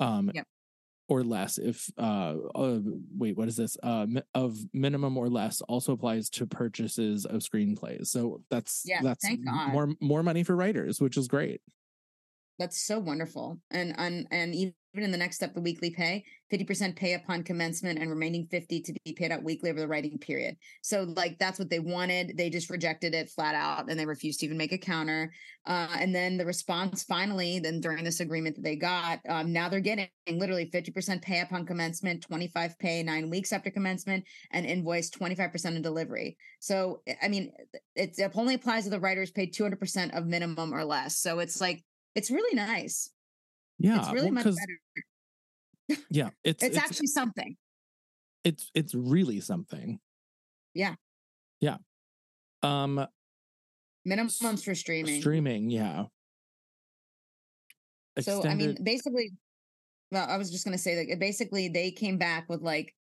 Um 0.00 0.32
Yep. 0.34 0.46
or 1.08 1.22
less 1.22 1.58
if 1.58 1.88
uh, 1.98 2.34
uh 2.56 2.80
wait 3.16 3.36
what 3.36 3.46
is 3.46 3.56
this 3.56 3.76
uh 3.82 4.06
of 4.34 4.56
minimum 4.72 5.16
or 5.16 5.28
less 5.28 5.60
also 5.62 5.92
applies 5.92 6.30
to 6.30 6.46
purchases 6.46 7.26
of 7.26 7.42
screenplays 7.42 8.06
so 8.06 8.40
that's 8.50 8.82
Yeah, 8.86 9.02
that's 9.02 9.24
thank 9.24 9.44
God. 9.44 9.72
more 9.72 9.94
more 10.00 10.22
money 10.22 10.42
for 10.42 10.56
writers 10.56 11.00
which 11.00 11.16
is 11.16 11.28
great 11.28 11.60
That's 12.58 12.80
so 12.80 12.98
wonderful. 12.98 13.60
And 13.70 13.94
and 13.98 14.26
and 14.30 14.54
even 14.54 14.74
in 15.02 15.10
the 15.10 15.18
next 15.18 15.36
step, 15.36 15.54
the 15.54 15.60
weekly 15.60 15.90
pay, 15.90 16.24
50% 16.52 16.94
pay 16.94 17.14
upon 17.14 17.42
commencement 17.42 17.98
and 17.98 18.08
remaining 18.10 18.46
50 18.46 18.80
to 18.82 18.94
be 19.04 19.12
paid 19.12 19.32
out 19.32 19.42
weekly 19.42 19.70
over 19.70 19.80
the 19.80 19.88
writing 19.88 20.18
period. 20.18 20.56
So 20.82 21.02
like 21.02 21.38
that's 21.38 21.58
what 21.58 21.70
they 21.70 21.80
wanted. 21.80 22.36
They 22.36 22.50
just 22.50 22.70
rejected 22.70 23.14
it 23.14 23.30
flat 23.30 23.54
out 23.54 23.90
and 23.90 23.98
they 23.98 24.06
refused 24.06 24.40
to 24.40 24.46
even 24.46 24.58
make 24.58 24.72
a 24.72 24.78
counter. 24.78 25.32
Uh, 25.66 25.88
and 25.98 26.14
then 26.14 26.36
the 26.36 26.44
response 26.46 27.02
finally, 27.02 27.58
then 27.58 27.80
during 27.80 28.04
this 28.04 28.20
agreement 28.20 28.56
that 28.56 28.62
they 28.62 28.76
got, 28.76 29.20
um, 29.28 29.52
now 29.52 29.68
they're 29.68 29.80
getting 29.80 30.08
literally 30.30 30.70
50% 30.70 31.22
pay 31.22 31.40
upon 31.40 31.66
commencement, 31.66 32.22
25 32.22 32.78
pay 32.78 33.02
nine 33.02 33.30
weeks 33.30 33.52
after 33.52 33.70
commencement, 33.70 34.24
and 34.52 34.66
invoice 34.66 35.10
25% 35.10 35.76
of 35.76 35.82
delivery. 35.82 36.36
So 36.60 37.00
I 37.22 37.28
mean, 37.28 37.52
it, 37.96 38.14
it 38.18 38.32
only 38.34 38.54
applies 38.54 38.84
to 38.84 38.90
the 38.90 39.00
writers 39.00 39.30
paid 39.30 39.54
200% 39.54 40.16
of 40.16 40.26
minimum 40.26 40.74
or 40.74 40.84
less. 40.84 41.18
So 41.18 41.38
it's 41.38 41.60
like 41.60 41.82
it's 42.14 42.30
really 42.30 42.54
nice. 42.54 43.10
Yeah 43.78 44.00
it's 44.00 44.12
really 44.12 44.30
well, 44.30 44.44
much 44.44 44.54
better. 45.88 45.98
yeah 46.10 46.30
it's, 46.44 46.62
It's, 46.62 46.76
it's 46.76 46.84
actually 46.84 47.08
something. 47.08 47.56
it's 48.44 48.70
it's 48.74 48.94
really 48.94 49.40
something 49.40 49.98
Yeah. 50.74 50.94
yeah 51.60 51.76
um 52.62 53.06
Minimums 54.06 54.62
for 54.62 54.74
streaming. 54.74 55.20
streaming 55.20 55.70
yeah 55.70 56.04
So 58.20 58.44
I 58.44 58.54
mean, 58.54 58.76
basically, 58.82 59.32
well, 60.12 60.28
I 60.28 60.36
was 60.36 60.50
just 60.50 60.64
gonna 60.64 60.78
say 60.78 61.06
that 61.06 61.18
basically 61.18 61.68
they 61.68 61.90
came 61.90 62.18
back 62.18 62.48
with 62.48 62.60
like 62.62 62.94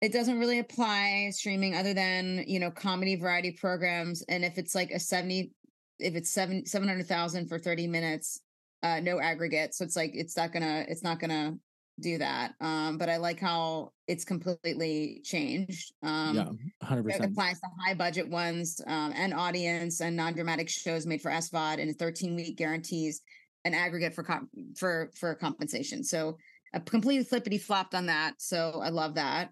it 0.00 0.12
doesn't 0.12 0.38
really 0.38 0.58
apply 0.60 1.30
streaming 1.32 1.74
other 1.74 1.92
than 1.94 2.44
you 2.46 2.60
know 2.60 2.70
comedy 2.70 3.16
variety 3.16 3.52
programs, 3.52 4.22
and 4.28 4.44
if 4.44 4.56
it's 4.56 4.74
like 4.74 4.90
a 4.92 5.00
seventy, 5.00 5.52
if 5.98 6.14
it's 6.14 6.30
seven 6.30 6.64
seven 6.64 6.88
hundred 6.88 7.06
thousand 7.06 7.48
for 7.48 7.58
thirty 7.58 7.86
minutes, 7.86 8.40
uh, 8.86 9.00
no 9.00 9.20
aggregate, 9.20 9.74
so 9.74 9.84
it's 9.84 9.96
like 9.96 10.12
it's 10.14 10.36
not 10.36 10.52
gonna 10.52 10.84
it's 10.88 11.02
not 11.02 11.18
gonna 11.18 11.54
do 11.98 12.18
that. 12.18 12.52
Um, 12.60 12.98
but 12.98 13.08
I 13.08 13.16
like 13.16 13.40
how 13.40 13.90
it's 14.06 14.24
completely 14.24 15.22
changed. 15.24 15.92
Um, 16.02 16.36
yeah, 16.36 16.86
hundred 16.86 17.00
it 17.00 17.12
percent. 17.14 17.32
applies 17.32 17.58
to 17.60 17.66
high 17.84 17.94
budget 17.94 18.28
ones 18.28 18.80
um, 18.86 19.12
and 19.16 19.34
audience 19.34 20.00
and 20.00 20.14
non-dramatic 20.14 20.68
shows 20.68 21.06
made 21.06 21.22
for 21.22 21.30
SVOD 21.30 21.80
and 21.80 21.98
13 21.98 22.36
week 22.36 22.56
guarantees 22.56 23.22
an 23.64 23.74
aggregate 23.74 24.14
for 24.14 24.22
comp- 24.22 24.50
for 24.76 25.10
for 25.18 25.34
compensation. 25.34 26.04
So 26.04 26.36
a 26.72 26.80
completely 26.80 27.24
flippity 27.24 27.58
flopped 27.58 27.94
on 27.94 28.06
that. 28.06 28.34
So 28.38 28.80
I 28.82 28.90
love 28.90 29.14
that. 29.14 29.50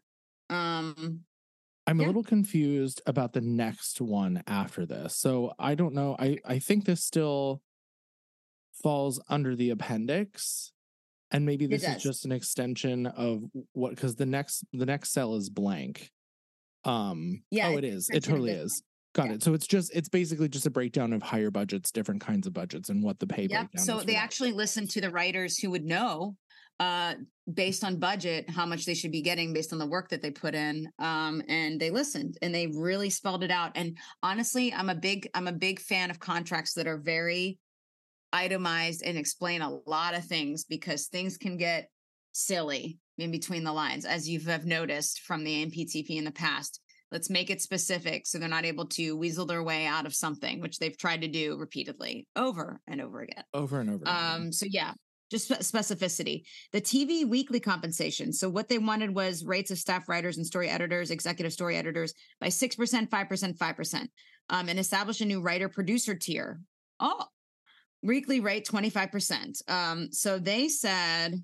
Um, 0.51 1.21
I'm 1.87 1.99
Yeah. 1.99 2.07
a 2.07 2.09
little 2.09 2.23
confused 2.23 3.03
about 3.07 3.33
the 3.33 3.41
next 3.41 4.01
one 4.01 4.43
after 4.47 4.87
this. 4.87 5.17
So 5.17 5.53
I 5.59 5.75
don't 5.75 5.95
know. 5.95 6.15
I 6.19 6.39
I 6.45 6.59
think 6.61 6.85
this 6.85 7.03
still 7.03 7.63
falls 8.85 9.21
under 9.29 9.57
the 9.57 9.71
appendix, 9.71 10.71
and 11.33 11.45
maybe 11.45 11.67
this 11.67 11.83
is 11.89 12.01
just 12.01 12.25
an 12.25 12.31
extension 12.31 13.07
of 13.07 13.43
what 13.73 13.91
because 13.91 14.15
the 14.15 14.27
next 14.27 14.65
the 14.73 14.87
next 14.87 15.13
cell 15.13 15.35
is 15.35 15.51
blank. 15.51 16.13
Um. 16.85 17.43
Yeah, 17.51 17.71
Oh, 17.71 17.77
it's. 17.79 18.11
It 18.11 18.23
totally 18.23 18.53
is. 18.53 18.83
Got 19.15 19.29
Yeah. 19.29 19.33
it. 19.35 19.43
So 19.43 19.55
it's 19.55 19.67
just 19.67 19.91
it's 19.97 20.09
basically 20.09 20.49
just 20.49 20.67
a 20.67 20.71
breakdown 20.71 21.13
of 21.13 21.23
higher 21.23 21.51
budgets, 21.51 21.91
different 21.91 22.21
kinds 22.21 22.47
of 22.47 22.53
budgets, 22.53 22.91
and 22.91 23.03
what 23.03 23.19
the 23.19 23.27
pay 23.27 23.43
Yep. 23.43 23.51
breakdown. 23.51 23.85
So 23.85 23.99
is 23.99 24.05
they 24.05 24.17
actually 24.17 24.53
listened 24.53 24.91
to 24.91 25.01
the 25.01 25.11
writers 25.11 25.59
who 25.59 25.71
would 25.71 25.85
know 25.85 26.37
uh 26.81 27.15
based 27.53 27.85
on 27.85 28.01
budget 28.01 28.51
how 28.51 28.67
much 28.67 28.85
they 28.85 28.95
should 28.95 29.13
be 29.13 29.23
getting 29.23 29.53
based 29.53 29.73
on 29.73 29.79
the 29.79 29.87
work 29.87 30.09
that 30.09 30.21
they 30.21 30.31
put 30.33 30.57
in 30.57 30.91
um 30.99 31.41
and 31.49 31.79
they 31.79 31.89
listened 31.89 32.37
and 32.43 32.53
they 32.53 32.67
really 32.67 33.09
spelled 33.09 33.45
it 33.45 33.51
out 33.53 33.71
and 33.77 33.97
honestly 34.25 34.75
i'm 34.75 34.91
a 34.91 34.95
big 34.95 35.29
i'm 35.35 35.47
a 35.47 35.53
big 35.53 35.79
fan 35.79 36.11
of 36.11 36.19
contracts 36.19 36.75
that 36.75 36.89
are 36.89 36.99
very 36.99 37.61
itemized 38.35 39.03
and 39.05 39.17
explain 39.17 39.63
a 39.63 39.79
lot 39.87 40.15
of 40.15 40.25
things 40.25 40.65
because 40.65 41.07
things 41.07 41.39
can 41.39 41.57
get 41.57 41.89
silly 42.33 42.99
in 43.17 43.31
between 43.31 43.63
the 43.63 43.73
lines 43.73 44.05
as 44.05 44.29
you 44.29 44.41
have 44.41 44.67
noticed 44.67 45.21
from 45.21 45.45
the 45.45 45.65
AMPTP 45.65 46.11
in 46.11 46.25
the 46.25 46.33
past 46.33 46.81
let's 47.13 47.31
make 47.31 47.49
it 47.49 47.63
specific 47.63 48.27
so 48.27 48.39
they're 48.39 48.49
not 48.49 48.65
able 48.65 48.87
to 48.87 49.17
weasel 49.17 49.47
their 49.47 49.63
way 49.63 49.87
out 49.87 50.05
of 50.05 50.13
something 50.13 50.61
which 50.61 50.81
they've 50.81 50.99
tried 50.99 51.21
to 51.21 51.29
do 51.29 51.57
repeatedly 51.57 52.27
over 52.35 52.81
and 52.89 53.01
over 53.01 53.21
again 53.21 53.45
over 53.55 53.81
and 53.81 53.89
over. 53.89 54.03
again. 54.03 54.33
um, 54.35 54.53
so 54.53 54.67
yeah, 54.69 54.93
just 55.31 55.51
specificity. 55.51 56.43
The 56.73 56.81
TV 56.81 57.29
weekly 57.29 57.59
compensation. 57.59 58.33
So 58.33 58.49
what 58.49 58.69
they 58.69 58.79
wanted 58.79 59.15
was 59.15 59.45
rates 59.45 59.71
of 59.71 59.79
staff 59.79 60.09
writers 60.09 60.37
and 60.37 60.47
story 60.47 60.69
editors, 60.69 61.11
executive 61.11 61.53
story 61.53 61.77
editors 61.77 62.15
by 62.41 62.51
six 62.51 62.77
percent, 62.77 63.11
five 63.11 63.29
percent, 63.29 63.59
five 63.59 63.77
percent, 63.77 64.11
um, 64.51 64.69
and 64.69 64.79
establish 64.79 65.21
a 65.21 65.25
new 65.25 65.41
writer 65.41 65.69
producer 65.69 66.15
tier. 66.15 66.61
Oh, 67.01 67.25
weekly 68.05 68.41
rate 68.41 68.65
twenty 68.65 68.91
five 68.91 69.11
percent. 69.11 69.63
Um, 69.67 70.13
so 70.13 70.39
they 70.39 70.69
said 70.69 71.43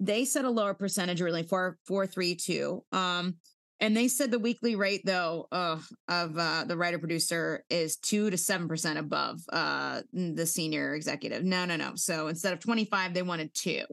they 0.00 0.24
said 0.24 0.46
a 0.46 0.50
lower 0.50 0.74
percentage, 0.74 1.20
really 1.20 1.42
four 1.42 1.78
four 1.86 2.06
three 2.06 2.34
two. 2.34 2.82
Um, 2.90 3.36
and 3.78 3.96
they 3.96 4.08
said 4.08 4.30
the 4.30 4.38
weekly 4.38 4.74
rate 4.74 5.02
though 5.04 5.46
uh, 5.52 5.78
of 6.08 6.36
uh, 6.36 6.64
the 6.64 6.76
writer 6.76 6.98
producer 6.98 7.64
is 7.70 7.96
two 7.98 8.30
to 8.30 8.36
seven 8.36 8.66
percent 8.66 8.98
above 8.98 9.40
uh, 9.52 10.00
the 10.12 10.46
senior 10.46 10.94
executive. 10.94 11.44
No, 11.44 11.64
no, 11.66 11.76
no. 11.76 11.92
So 11.96 12.28
instead 12.28 12.52
of 12.52 12.60
twenty 12.60 12.86
five, 12.86 13.14
they 13.14 13.22
wanted 13.22 13.54
two. 13.54 13.84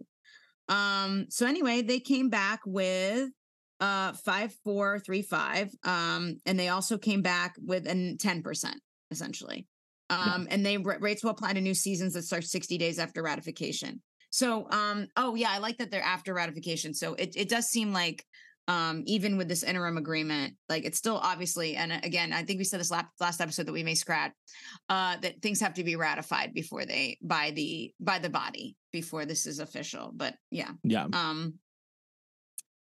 Um, 0.70 1.28
so 1.30 1.46
anyway, 1.46 1.82
they 1.82 2.00
came 2.00 2.30
back 2.30 2.62
with 2.66 3.30
uh 3.80 4.14
five 4.14 4.56
four 4.64 5.00
three 5.00 5.22
five. 5.22 5.70
Um, 5.84 6.38
and 6.46 6.58
they 6.58 6.70
also 6.70 6.98
came 6.98 7.22
back 7.22 7.56
with 7.62 7.86
a 7.88 8.18
ten 8.20 8.42
percent 8.42 8.82
essentially. 9.12 9.68
Um, 10.10 10.48
and 10.50 10.66
they 10.66 10.78
ra- 10.78 10.98
rates 11.00 11.24
will 11.24 11.32
apply 11.32 11.54
to 11.54 11.62
new 11.62 11.74
seasons 11.74 12.14
that 12.14 12.24
start 12.24 12.46
60 12.46 12.78
days 12.78 13.00
after 13.00 13.22
ratification. 13.22 14.02
So, 14.30 14.70
um, 14.72 15.08
oh 15.16 15.36
yeah, 15.36 15.50
I 15.52 15.58
like 15.60 15.78
that 15.78 15.92
they're 15.92 16.02
after 16.02 16.34
ratification. 16.34 16.94
So 16.94 17.14
it, 17.16 17.36
it 17.36 17.50
does 17.50 17.66
seem 17.66 17.94
like, 17.94 18.24
um, 18.70 19.04
even 19.06 19.38
with 19.38 19.48
this 19.48 19.64
interim 19.64 19.98
agreement, 19.98 20.56
like 20.68 20.84
it's 20.84 20.98
still 20.98 21.18
obviously, 21.18 21.78
and 21.78 21.92
uh, 21.92 22.00
again, 22.04 22.34
I 22.34 22.44
think 22.44 22.58
we 22.58 22.66
said 22.66 22.82
this 22.82 22.92
last, 22.92 23.08
last 23.20 23.40
episode 23.40 23.66
that 23.68 23.74
we 23.74 23.84
may 23.84 23.96
scratch, 23.96 24.34
uh, 24.90 25.16
that 25.22 25.42
things 25.42 25.62
have 25.62 25.76
to 25.76 25.84
be 25.86 25.96
ratified 25.96 26.54
before 26.54 26.86
they, 26.86 27.18
by 27.22 27.52
the, 27.52 27.94
by 28.00 28.20
the 28.20 28.30
body 28.30 28.76
before 28.92 29.26
this 29.26 29.46
is 29.46 29.60
official. 29.60 30.12
But 30.14 30.36
yeah, 30.52 30.72
yeah. 30.84 31.08
um, 31.14 31.56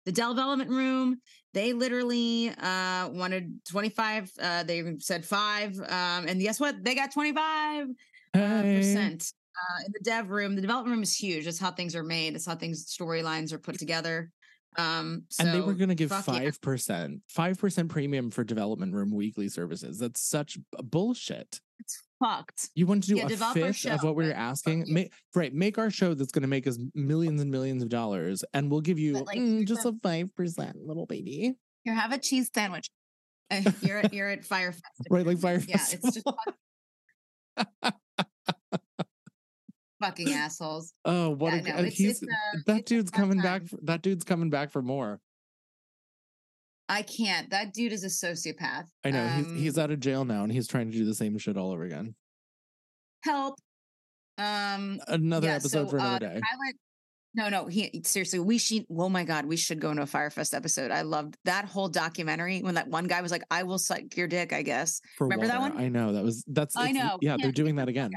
the 0.09 0.33
development 0.33 0.69
room, 0.69 1.21
they 1.53 1.73
literally 1.73 2.49
uh 2.49 3.09
wanted 3.09 3.59
25, 3.69 4.31
uh, 4.41 4.63
they 4.63 4.83
said 4.99 5.25
five. 5.25 5.77
Um, 5.79 6.27
and 6.27 6.39
guess 6.41 6.59
what? 6.59 6.83
They 6.83 6.95
got 6.95 7.11
25 7.13 7.87
uh, 8.33 8.39
Hey. 8.39 8.75
percent 8.75 9.33
uh, 9.55 9.85
in 9.85 9.91
the 9.93 9.99
dev 10.03 10.29
room. 10.29 10.55
The 10.55 10.61
development 10.61 10.95
room 10.95 11.03
is 11.03 11.15
huge. 11.15 11.45
That's 11.45 11.59
how 11.59 11.71
things 11.71 11.95
are 11.95 12.03
made. 12.03 12.33
That's 12.33 12.45
how 12.45 12.55
things 12.55 12.85
storylines 12.85 13.51
are 13.53 13.59
put 13.59 13.77
together. 13.77 14.31
Um, 14.77 15.23
and 15.39 15.53
they 15.53 15.61
were 15.61 15.73
going 15.73 15.89
to 15.89 15.95
give 15.95 16.11
five 16.11 16.61
percent, 16.61 17.21
five 17.27 17.59
percent 17.59 17.89
premium 17.89 18.31
for 18.31 18.43
development 18.43 18.93
room 18.93 19.11
weekly 19.11 19.49
services. 19.49 19.97
That's 19.99 20.21
such 20.21 20.57
bullshit. 20.83 21.59
It's 21.79 22.03
fucked. 22.19 22.69
You 22.75 22.85
want 22.85 23.03
to 23.03 23.09
do 23.09 23.17
Yeah, 23.17 23.25
a 23.25 23.53
fifth 23.53 23.85
of 23.85 24.03
what 24.03 24.15
we 24.15 24.25
were 24.25 24.33
asking? 24.33 24.85
Make, 24.87 25.11
right, 25.35 25.53
make 25.53 25.77
our 25.77 25.89
show 25.89 26.13
that's 26.13 26.31
going 26.31 26.41
to 26.43 26.47
make 26.47 26.67
us 26.67 26.77
millions 26.95 27.41
and 27.41 27.49
millions 27.51 27.81
of 27.83 27.89
dollars, 27.89 28.43
and 28.53 28.69
we'll 28.69 28.81
give 28.81 28.99
you 28.99 29.13
like, 29.23 29.37
mm, 29.37 29.65
just 29.67 29.85
a 29.85 29.93
five 30.03 30.35
percent, 30.35 30.77
little 30.85 31.05
baby. 31.05 31.55
Here, 31.83 31.93
have 31.95 32.11
a 32.11 32.17
cheese 32.17 32.49
sandwich. 32.53 32.89
Uh, 33.51 33.61
you're 33.81 33.97
at 33.99 34.13
you're 34.13 34.29
at 34.29 34.43
Fyre 34.45 34.71
Fest. 34.71 34.83
Right, 35.09 35.25
like 35.25 35.39
fire. 35.39 35.59
Yeah, 35.67 35.75
it's 35.75 35.91
just 35.91 36.03
Festival. 36.03 36.37
fuck- 37.83 37.95
fucking 40.01 40.31
assholes. 40.31 40.93
oh, 41.05 41.31
what 41.31 41.53
Yeah, 41.53 41.59
a 41.59 41.63
no, 41.63 41.69
it's- 41.79 41.93
he's 41.95 42.21
it's, 42.21 42.23
uh, 42.23 42.59
that 42.67 42.77
it's 42.79 42.89
dude's 42.89 43.11
fun 43.11 43.21
coming 43.21 43.41
back. 43.41 43.65
For, 43.67 43.77
that 43.83 44.01
dude's 44.01 44.23
coming 44.23 44.49
back 44.49 44.71
for 44.71 44.81
more. 44.81 45.19
I 46.89 47.03
can't. 47.03 47.49
That 47.51 47.71
dude 47.73 47.93
is 47.93 48.03
a 48.03 48.07
sociopath. 48.07 48.85
I 49.05 49.11
know 49.11 49.23
Um, 49.23 49.45
he's 49.53 49.61
he's 49.61 49.77
out 49.77 49.91
of 49.91 49.99
jail 49.99 50.25
now, 50.25 50.43
and 50.43 50.51
he's 50.51 50.67
trying 50.67 50.91
to 50.91 50.97
do 50.97 51.05
the 51.05 51.13
same 51.15 51.37
shit 51.37 51.55
all 51.55 51.71
over 51.71 51.83
again. 51.83 52.15
help. 53.23 53.55
Um, 54.37 54.99
Another 55.07 55.47
yeah, 55.47 55.55
episode 55.55 55.85
so, 55.85 55.89
for 55.89 55.97
another 55.97 56.15
uh, 56.27 56.29
day. 56.29 56.41
Pilot, 56.41 56.75
no, 57.35 57.49
no. 57.49 57.67
He 57.67 58.01
seriously. 58.05 58.39
We 58.39 58.57
should. 58.57 58.85
Oh 58.89 59.09
my 59.09 59.23
god, 59.25 59.45
we 59.45 59.57
should 59.57 59.79
go 59.81 59.91
into 59.91 60.01
a 60.01 60.05
Fyre 60.07 60.29
Fest 60.29 60.53
episode. 60.53 60.91
I 60.91 61.01
loved 61.01 61.37
that 61.45 61.65
whole 61.65 61.89
documentary 61.89 62.61
when 62.61 62.75
that 62.75 62.87
one 62.87 63.05
guy 63.05 63.21
was 63.21 63.31
like, 63.31 63.43
"I 63.51 63.63
will 63.63 63.77
suck 63.77 64.01
your 64.15 64.27
dick." 64.27 64.51
I 64.53 64.61
guess. 64.63 65.01
for 65.17 65.25
remember 65.27 65.47
that 65.47 65.59
one? 65.59 65.77
I 65.77 65.89
know 65.89 66.13
that 66.13 66.23
was 66.23 66.43
that's. 66.47 66.75
I 66.77 66.91
know, 66.91 67.17
Yeah, 67.21 67.35
they're 67.39 67.51
doing 67.51 67.75
that 67.75 67.87
again. 67.89 68.11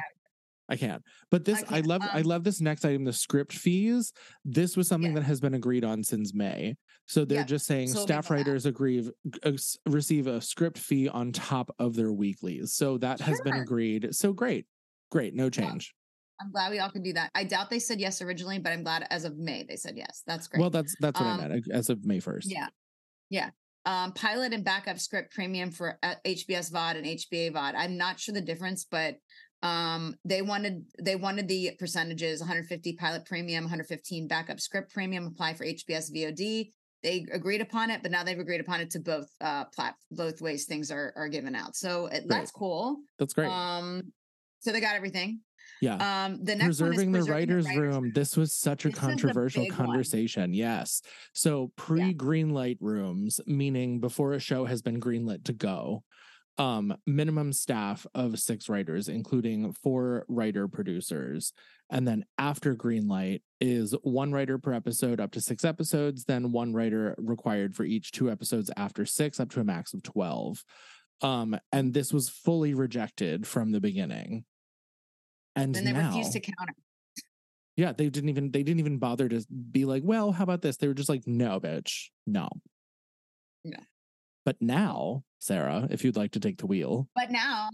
I 0.73 0.77
can't. 0.77 1.03
But 1.31 1.45
this, 1.45 1.63
I, 1.65 1.67
can't, 1.67 1.87
love. 1.87 2.03
I 2.13 2.21
um, 2.21 2.27
love 2.27 2.45
this 2.45 2.61
next 2.63 2.85
item. 2.87 3.05
The 3.05 3.13
script 3.13 3.53
fees. 3.53 4.13
This 4.43 4.75
was 4.75 4.89
something 4.89 5.11
Yeah. 5.13 5.21
that 5.21 5.27
has 5.27 5.39
been 5.39 5.53
agreed 5.53 5.85
on 5.85 6.03
since 6.03 6.33
May. 6.33 6.77
So 7.07 7.27
they're 7.27 7.41
Yeah, 7.41 7.45
just 7.45 7.67
saying 7.67 7.89
so 7.89 8.01
staff 8.01 8.31
writers 8.31 8.65
agree 8.65 9.07
uh, 9.45 9.53
receive 9.87 10.29
a 10.29 10.41
script 10.41 10.79
fee 10.79 11.09
on 11.11 11.31
top 11.31 11.75
of 11.79 11.95
their 11.95 12.11
weeklies. 12.13 12.73
So 12.73 12.97
that 12.99 13.21
has 13.21 13.39
been 13.43 13.55
agreed. 13.55 14.15
So 14.15 14.33
great, 14.33 14.67
great, 15.11 15.35
no 15.35 15.51
change. 15.51 15.93
I'm 16.41 16.51
glad 16.51 16.71
we 16.71 16.79
all 16.79 16.91
can 16.91 17.03
do 17.03 17.13
that. 17.13 17.31
I 17.35 17.45
doubt 17.45 17.69
they 17.69 17.79
said 17.79 18.01
yes 18.01 18.23
originally, 18.23 18.59
but 18.59 18.73
I'm 18.73 18.83
glad 18.83 19.07
as 19.11 19.25
of 19.27 19.37
May 19.37 19.65
they 19.69 19.77
said 19.77 19.95
yes. 19.97 20.23
That's 20.27 20.49
great. 20.49 20.61
Well, 20.61 20.71
that's 20.71 20.97
that's 21.01 21.21
what 21.21 21.27
Um, 21.29 21.41
I 21.41 21.49
meant. 21.49 21.67
uh, 21.71 21.75
As 21.77 21.91
of 21.91 22.05
May 22.07 22.19
first. 22.19 22.51
Yeah. 22.51 22.69
Yeah. 23.29 23.51
Um, 23.85 24.13
pilot 24.13 24.53
and 24.53 24.65
backup 24.65 24.99
script 24.99 25.35
premium 25.35 25.71
for 25.71 25.99
uh, 26.03 26.15
HBS 26.25 26.73
VOD 26.73 26.97
and 26.97 27.07
HBA 27.07 27.53
VOD. 27.53 27.75
I'm 27.77 27.97
not 27.99 28.19
sure 28.21 28.33
the 28.33 28.41
difference, 28.41 28.87
but 28.89 29.17
um, 29.62 30.16
they 30.25 30.42
wanted 30.42 30.85
they 31.01 31.16
wanted 31.16 31.48
the 31.48 31.72
percentages 31.79 32.40
150 32.40 32.94
pilot 32.94 33.25
premium, 33.25 33.64
115 33.64 34.27
backup 34.29 34.61
script 34.61 34.92
premium 34.92 35.27
apply 35.27 35.55
for 35.55 35.64
HBS 35.64 36.12
VOD. 36.14 36.70
They 37.03 37.27
agreed 37.33 37.61
upon 37.61 37.90
it, 37.90 38.03
but 38.03 38.11
now 38.11 38.22
they've 38.25 38.38
agreed 38.38 38.61
upon 38.61 38.81
it 38.81 38.90
to 38.90 39.01
both 39.01 39.29
uh 39.40 39.64
plat 39.66 39.94
both 40.11 40.40
ways 40.40 40.64
things 40.66 40.90
are 40.90 41.12
are 41.16 41.29
given 41.29 41.55
out. 41.55 41.77
So 41.77 42.07
it, 42.07 42.25
that's 42.29 42.51
cool. 42.51 42.98
That's 43.18 43.35
great. 43.35 43.48
Um, 43.48 44.12
so 44.61 44.72
they 44.72 44.81
got 44.81 44.94
everything. 44.94 45.40
yeah. 45.81 46.25
Um, 46.27 46.38
the 46.44 46.55
next 46.55 46.66
preserving, 46.66 47.11
one 47.11 47.12
the 47.12 47.18
is 47.18 47.29
writers, 47.29 47.66
room. 47.77 48.12
This 48.14 48.37
was 48.37 48.55
such 48.55 48.85
a 48.85 48.88
This 48.88 48.96
is 48.96 49.01
the 49.01 49.07
controversial 49.07 49.62
big 49.64 49.72
one. 49.72 49.87
conversation. 49.87 50.55
Yes. 50.55 51.03
So 51.35 51.72
pre 51.77 52.14
greenlight 52.14 52.79
rooms, 52.81 53.40
meaning 53.46 53.98
before 54.01 54.33
a 54.35 54.38
show 54.40 54.64
has 54.64 54.83
been 54.83 55.01
greenlit 55.01 55.44
to 55.44 55.53
go, 55.53 56.05
um, 56.59 56.95
minimum 57.07 57.53
staff 57.53 58.07
of 58.15 58.38
six 58.38 58.69
writers, 58.69 59.09
including 59.09 59.73
four 59.73 60.25
writer 60.29 60.69
producers. 60.69 61.53
And 61.91 62.07
then 62.07 62.25
after 62.38 62.75
greenlight 62.75 63.43
is 63.61 63.95
one 64.03 64.33
writer 64.33 64.59
per 64.59 64.73
episode 64.73 65.21
up 65.21 65.33
to 65.33 65.41
six 65.41 65.65
episodes, 65.65 66.25
then 66.25 66.53
one 66.53 66.73
writer 66.73 67.15
required 67.19 67.75
for 67.75 67.85
each 67.85 68.12
two 68.12 68.31
episodes 68.31 68.71
after 68.77 69.05
six, 69.07 69.41
up 69.41 69.51
to 69.51 69.61
a 69.61 69.65
max 69.65 69.95
of 69.95 70.03
12. 70.03 70.62
Um, 71.23 71.59
and 71.71 71.95
this 71.95 72.12
was 72.12 72.29
fully 72.29 72.75
rejected 72.75 73.47
from 73.47 73.73
the 73.73 73.81
beginning. 73.81 74.45
And 75.55 75.75
Then 75.75 75.85
they 75.85 75.93
now, 75.93 76.09
refused 76.09 76.33
to 76.33 76.41
counter. 76.41 76.75
yeah, 77.77 77.93
they 77.93 78.09
didn't 78.09 78.31
even 78.31 78.51
they 78.51 78.62
didn't 78.62 78.81
even 78.81 78.99
bother 78.99 79.29
to 79.29 79.45
be 79.71 79.85
like, 79.85 80.03
well, 80.05 80.33
how 80.33 80.45
about 80.45 80.62
this? 80.62 80.79
They 80.79 80.88
were 80.88 80.95
just 80.95 81.09
like, 81.09 81.27
no, 81.27 81.61
bitch, 81.61 82.09
no. 82.27 82.49
Yeah. 83.65 83.77
But 84.44 84.57
now, 84.61 85.24
Sarah, 85.38 85.87
if 85.90 86.05
you'd 86.05 86.16
like 86.16 86.33
to 86.33 86.40
take 86.40 86.59
the 86.59 86.66
wheel, 86.66 87.09
But 87.14 87.31
now, 87.31 87.68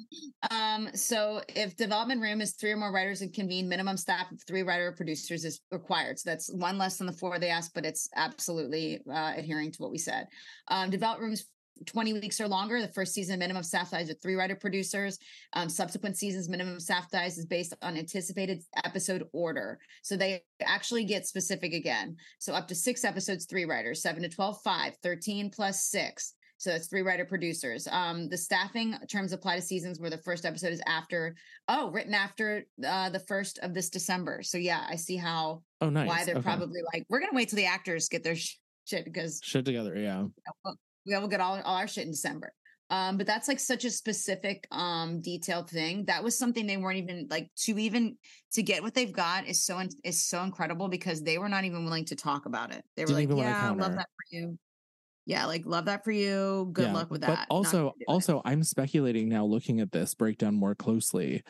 um, 0.51 0.89
so 0.95 1.43
if 1.55 1.77
development 1.77 2.21
room 2.21 2.41
is 2.41 2.55
three 2.55 2.73
or 2.73 2.77
more 2.77 2.93
writers 2.93 3.23
and 3.23 3.33
convene, 3.33 3.69
minimum 3.69 3.97
staff 3.97 4.31
of 4.31 4.43
three 4.47 4.63
writer 4.63 4.93
producers 4.93 5.45
is 5.45 5.61
required. 5.71 6.19
So 6.19 6.31
that's 6.31 6.53
one 6.53 6.79
less 6.79 6.99
than 6.99 7.07
the 7.07 7.13
four 7.13 7.39
they 7.39 7.51
asked, 7.51 7.75
but 7.75 7.87
it's 7.87 8.09
absolutely 8.17 9.01
uh, 9.11 9.35
adhering 9.37 9.73
to 9.73 9.83
what 9.83 9.91
we 9.91 9.99
said. 9.99 10.29
Um, 10.69 10.91
development 10.91 11.29
rooms 11.29 11.47
20 11.87 12.15
weeks 12.15 12.41
or 12.41 12.49
longer. 12.49 12.81
The 12.81 12.89
first 12.89 13.15
season 13.15 13.39
minimum 13.39 13.63
staff 13.63 13.89
size 13.89 14.11
of 14.11 14.21
three 14.21 14.35
writer 14.35 14.57
producers. 14.57 15.19
Um, 15.53 15.69
subsequent 15.69 16.17
seasons 16.17 16.49
minimum 16.49 16.81
staff 16.81 17.11
size 17.11 17.39
is 17.39 17.47
based 17.47 17.75
on 17.83 17.97
anticipated 17.97 18.63
episode 18.85 19.25
order. 19.33 19.79
So 20.03 20.17
they 20.17 20.43
actually 20.63 21.05
get 21.05 21.27
specific 21.27 21.73
again. 21.73 22.17
So 22.39 22.53
up 22.55 22.69
to 22.69 22.75
six 22.75 23.05
episodes, 23.05 23.47
three 23.47 23.65
writers, 23.65 24.03
seven 24.03 24.23
to 24.23 24.29
12, 24.29 24.61
five, 24.63 24.97
13 25.03 25.51
plus 25.51 25.85
six. 25.85 26.35
So 26.59 26.71
that's 26.71 26.89
three 26.89 27.03
writer 27.03 27.25
producers. 27.25 27.87
Um, 27.91 28.29
the 28.29 28.37
staffing 28.37 28.97
terms 29.09 29.33
apply 29.33 29.57
to 29.57 29.63
seasons 29.63 30.01
where 30.01 30.11
the 30.11 30.19
first 30.19 30.45
episode 30.45 30.73
is 30.73 30.83
after, 30.87 31.37
oh, 31.69 31.91
written 31.93 32.15
after 32.15 32.65
uh, 32.85 33.11
the 33.11 33.21
first 33.21 33.61
of 33.61 33.75
this 33.75 33.89
December. 33.89 34.43
So 34.43 34.59
yeah, 34.59 34.85
I 34.89 34.97
see 34.97 35.17
how 35.17 35.63
oh 35.81 35.89
nice, 35.89 36.09
why 36.09 36.25
they're 36.25 36.35
okay. 36.35 36.43
probably 36.43 36.81
like, 36.93 37.07
we're 37.09 37.21
gonna 37.21 37.33
wait 37.33 37.49
till 37.49 37.57
the 37.59 37.67
actors 37.67 38.09
get 38.09 38.25
their 38.25 38.35
sh- 38.35 38.57
shit 38.87 39.05
because 39.05 39.41
shit 39.43 39.65
together. 39.65 39.97
Yeah, 39.97 40.25
we 41.07 41.17
will 41.17 41.29
get 41.29 41.41
all, 41.41 41.61
all 41.65 41.77
our 41.77 41.87
shit 41.87 42.05
in 42.05 42.11
December. 42.11 42.53
Um, 42.91 43.19
but 43.19 43.27
that's 43.27 43.49
like 43.49 43.61
such 43.61 43.85
a 43.85 43.91
specific, 43.91 44.67
um, 44.73 45.21
detailed 45.21 45.71
thing. 45.71 46.07
That 46.07 46.25
was 46.25 46.37
something 46.37 46.67
they 46.67 46.79
weren't 46.79 46.99
even 46.99 47.29
like 47.31 47.51
to 47.59 47.79
even 47.79 48.17
to 48.55 48.63
get 48.65 48.83
what 48.83 48.95
they've 48.95 49.13
got 49.13 49.47
is 49.47 49.63
so 49.63 49.79
in- 49.79 49.91
is 50.03 50.27
so 50.27 50.43
incredible 50.43 50.89
because 50.89 51.23
they 51.23 51.39
were 51.39 51.51
not 51.51 51.65
even 51.65 51.85
willing 51.85 52.07
to 52.07 52.17
talk 52.17 52.47
about 52.47 52.73
it. 52.73 52.83
They 52.97 53.05
were 53.05 53.15
Didn't 53.15 53.31
like, 53.31 53.45
yeah, 53.45 53.69
wanna 53.71 53.83
love 53.83 53.95
that 53.95 54.09
for 54.09 54.37
you." 54.37 54.59
Yeah, 55.29 55.45
like 55.47 55.67
love 55.67 55.85
that 55.87 56.05
for 56.05 56.11
you. 56.13 56.71
Good 56.73 56.85
Yeah, 56.85 56.93
luck 56.93 57.11
with 57.11 57.21
that. 57.23 57.39
Not 57.39 57.51
also, 57.51 57.79
gonna 57.79 57.93
it. 58.01 58.09
also, 58.09 58.41
I'm 58.45 58.63
speculating 58.63 59.29
now, 59.29 59.45
looking 59.45 59.81
at 59.81 59.93
this 59.93 60.15
breakdown 60.15 60.55
more 60.55 60.75
closely. 60.75 61.43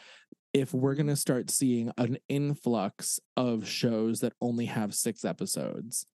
If 0.54 0.74
we're 0.74 0.94
Mm-hmm. 0.94 0.96
going 0.96 1.08
to 1.08 1.16
start 1.16 1.50
seeing 1.50 1.92
an 1.98 2.18
influx 2.28 3.20
of 3.36 3.68
shows 3.68 4.20
that 4.20 4.34
only 4.40 4.66
have 4.66 4.94
six 4.94 5.24
episodes, 5.24 6.06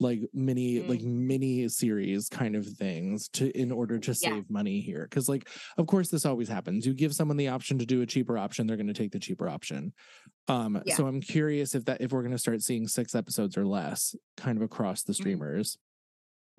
like 0.00 0.20
mini, 0.34 0.82
like 0.82 1.00
Mm. 1.00 1.04
mini 1.04 1.68
series 1.68 2.28
kind 2.28 2.56
of 2.56 2.66
things, 2.66 3.28
to 3.30 3.50
in 3.58 3.72
order 3.72 3.98
to 4.00 4.14
Yeah. 4.20 4.38
save 4.38 4.50
money 4.50 4.80
here, 4.80 5.04
because 5.10 5.28
like, 5.28 5.48
of 5.78 5.86
course, 5.88 6.10
this 6.10 6.26
always 6.26 6.48
happens. 6.48 6.86
You 6.86 6.94
give 6.94 7.14
someone 7.14 7.36
the 7.38 7.48
option 7.48 7.78
to 7.80 7.86
do 7.86 8.02
a 8.02 8.06
cheaper 8.06 8.38
option, 8.38 8.66
they're 8.66 8.76
going 8.78 8.86
to 8.88 8.94
take 8.94 9.12
the 9.12 9.20
cheaper 9.20 9.48
option. 9.48 9.94
Um, 10.48 10.82
Yeah. 10.84 10.96
so 10.96 11.06
I'm 11.06 11.20
curious 11.22 11.74
if 11.74 11.86
that 11.86 12.00
if 12.02 12.12
we're 12.12 12.22
going 12.22 12.32
to 12.32 12.38
start 12.38 12.62
seeing 12.62 12.88
six 12.88 13.14
episodes 13.14 13.56
or 13.58 13.66
less, 13.66 14.14
kind 14.36 14.58
of 14.58 14.62
across 14.64 15.02
the 15.04 15.14
Mhm. 15.16 15.16
streamers. 15.16 15.78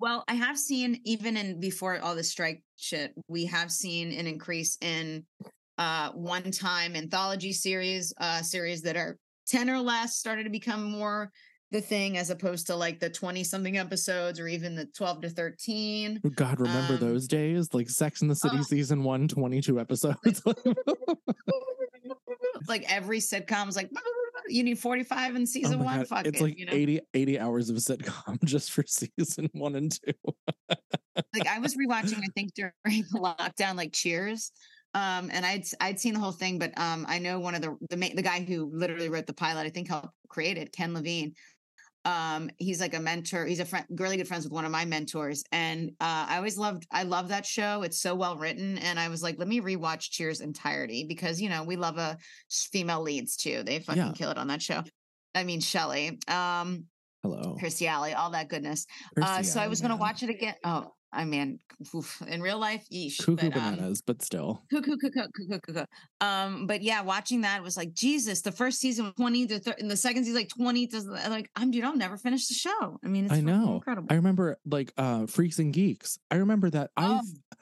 Well, 0.02 0.24
I 0.26 0.34
have 0.34 0.58
seen 0.58 1.00
even 1.04 1.36
in 1.36 1.60
before 1.60 2.00
all 2.00 2.16
this 2.16 2.28
strike 2.28 2.64
shit, 2.76 3.14
we 3.28 3.44
have 3.44 3.70
seen 3.70 4.10
an 4.10 4.26
increase 4.26 4.76
in 4.80 5.24
uh 5.78 6.10
one 6.10 6.50
time 6.50 6.96
anthology 6.96 7.52
series, 7.52 8.12
uh 8.18 8.42
series 8.42 8.82
that 8.82 8.96
are 8.96 9.16
10 9.46 9.70
or 9.70 9.78
less 9.78 10.16
started 10.16 10.42
to 10.42 10.50
become 10.50 10.82
more 10.82 11.30
the 11.70 11.80
thing 11.80 12.18
as 12.18 12.30
opposed 12.30 12.66
to 12.66 12.74
like 12.74 12.98
the 12.98 13.10
20 13.10 13.44
something 13.44 13.78
episodes 13.78 14.40
or 14.40 14.48
even 14.48 14.74
the 14.74 14.86
12 14.86 15.20
to 15.20 15.30
13. 15.30 16.20
God, 16.34 16.58
remember 16.58 16.94
Um, 16.94 17.00
those 17.00 17.28
days? 17.28 17.72
Like 17.72 17.88
Sex 17.88 18.22
in 18.22 18.28
the 18.28 18.34
City 18.34 18.58
uh, 18.58 18.62
season 18.62 19.04
one, 19.04 19.28
22 19.28 19.78
episodes. 19.78 20.42
like 22.66 22.92
every 22.92 23.20
sitcom's 23.20 23.76
like 23.76 23.90
you 24.48 24.62
need 24.62 24.78
45 24.78 25.36
in 25.36 25.42
Oh 25.42 25.44
season 25.46 25.78
my 25.78 25.84
one. 25.84 25.98
God, 25.98 26.08
Fuck 26.08 26.26
it's 26.26 26.40
it, 26.40 26.42
like 26.42 26.58
you 26.58 26.66
know? 26.66 26.72
80, 26.72 27.00
80 27.14 27.38
hours 27.38 27.70
of 27.70 27.76
sitcom 27.76 28.42
just 28.44 28.72
for 28.72 28.84
season 28.86 29.48
one 29.52 29.74
and 29.76 29.92
two. 29.92 30.12
like 31.34 31.46
I 31.46 31.58
was 31.58 31.76
rewatching, 31.76 32.18
I 32.18 32.28
think 32.34 32.54
during 32.54 32.72
the 32.86 33.18
lockdown, 33.18 33.76
like 33.76 33.92
Cheers. 33.92 34.52
Um, 34.94 35.30
and 35.32 35.46
I'd 35.46 35.64
I'd 35.80 35.98
seen 35.98 36.12
the 36.12 36.20
whole 36.20 36.32
thing, 36.32 36.58
but 36.58 36.78
um, 36.78 37.06
I 37.08 37.18
know 37.18 37.40
one 37.40 37.54
of 37.54 37.62
the 37.62 37.76
the 37.88 37.96
ma- 37.96 38.08
the 38.14 38.20
guy 38.22 38.44
who 38.44 38.70
literally 38.74 39.08
wrote 39.08 39.26
the 39.26 39.32
pilot, 39.32 39.62
I 39.66 39.70
think 39.70 39.88
helped 39.88 40.10
create 40.28 40.58
it, 40.58 40.72
Ken 40.72 40.92
Levine. 40.92 41.32
Um, 42.04 42.50
he's 42.58 42.80
like 42.80 42.94
a 42.94 43.00
mentor. 43.00 43.46
He's 43.46 43.60
a 43.60 43.64
friend, 43.64 43.86
really 43.90 44.16
good 44.16 44.26
friends 44.26 44.44
with 44.44 44.52
one 44.52 44.64
of 44.64 44.70
my 44.72 44.84
mentors, 44.84 45.44
and 45.52 45.90
uh, 46.00 46.26
I 46.28 46.36
always 46.36 46.58
loved. 46.58 46.86
I 46.90 47.04
love 47.04 47.28
that 47.28 47.46
show. 47.46 47.82
It's 47.82 48.00
so 48.00 48.14
well 48.14 48.36
written, 48.36 48.78
and 48.78 48.98
I 48.98 49.08
was 49.08 49.22
like, 49.22 49.38
let 49.38 49.46
me 49.48 49.60
rewatch 49.60 50.10
Cheers 50.10 50.40
entirety 50.40 51.04
because 51.08 51.40
you 51.40 51.48
know 51.48 51.62
we 51.62 51.76
love 51.76 51.98
a 51.98 52.18
female 52.50 53.02
leads 53.02 53.36
too. 53.36 53.62
They 53.62 53.78
fucking 53.78 54.02
Yeah. 54.02 54.12
kill 54.14 54.30
it 54.30 54.38
on 54.38 54.48
that 54.48 54.60
show. 54.62 54.82
I 55.34 55.44
mean, 55.44 55.60
Shelley, 55.60 56.18
um, 56.28 56.84
Hello. 57.22 57.56
Kirstie 57.60 57.86
Alley, 57.86 58.14
all 58.14 58.30
that 58.30 58.48
goodness. 58.48 58.84
Uh, 59.20 59.42
so 59.42 59.60
I 59.60 59.68
was 59.68 59.80
going 59.80 59.92
to 59.92 59.96
watch 59.96 60.22
it 60.24 60.28
again. 60.30 60.54
Oh, 60.64 60.92
I 61.12 61.24
mean, 61.24 61.58
oof, 61.94 62.22
in 62.26 62.40
real 62.40 62.58
life, 62.58 62.86
yeesh. 62.92 63.18
Cuckoo 63.18 63.50
but, 63.50 63.56
um, 63.58 63.74
bananas, 63.76 64.00
but 64.00 64.22
still. 64.22 64.62
cuckoo, 64.70 64.96
cuckoo, 64.96 65.26
cuckoo, 65.36 65.60
cuckoo. 65.60 65.84
Um, 66.20 66.66
but 66.66 66.82
yeah, 66.82 67.02
watching 67.02 67.42
that 67.42 67.62
was 67.62 67.76
like 67.76 67.92
Jesus. 67.92 68.40
The 68.40 68.52
first 68.52 68.80
season 68.80 69.12
twenty 69.16 69.46
to 69.46 69.58
thir- 69.58 69.74
and 69.78 69.90
the 69.90 69.96
second 69.96 70.24
season 70.24 70.36
like 70.40 70.48
twenty 70.48 70.86
to 70.86 71.00
like 71.28 71.50
I'm 71.56 71.70
dude. 71.70 71.84
I'll 71.84 71.96
never 71.96 72.16
finish 72.16 72.48
the 72.48 72.54
show. 72.54 72.98
I 73.04 73.08
mean, 73.08 73.26
it's 73.26 73.34
I 73.34 73.40
know. 73.40 73.74
incredible. 73.74 74.08
I 74.10 74.14
remember 74.14 74.58
like 74.64 74.92
uh 74.96 75.26
Freaks 75.26 75.58
and 75.58 75.72
Geeks. 75.72 76.18
I 76.30 76.36
remember 76.36 76.70
that 76.70 76.90
Oh. 76.96 77.20
I've 77.20 77.58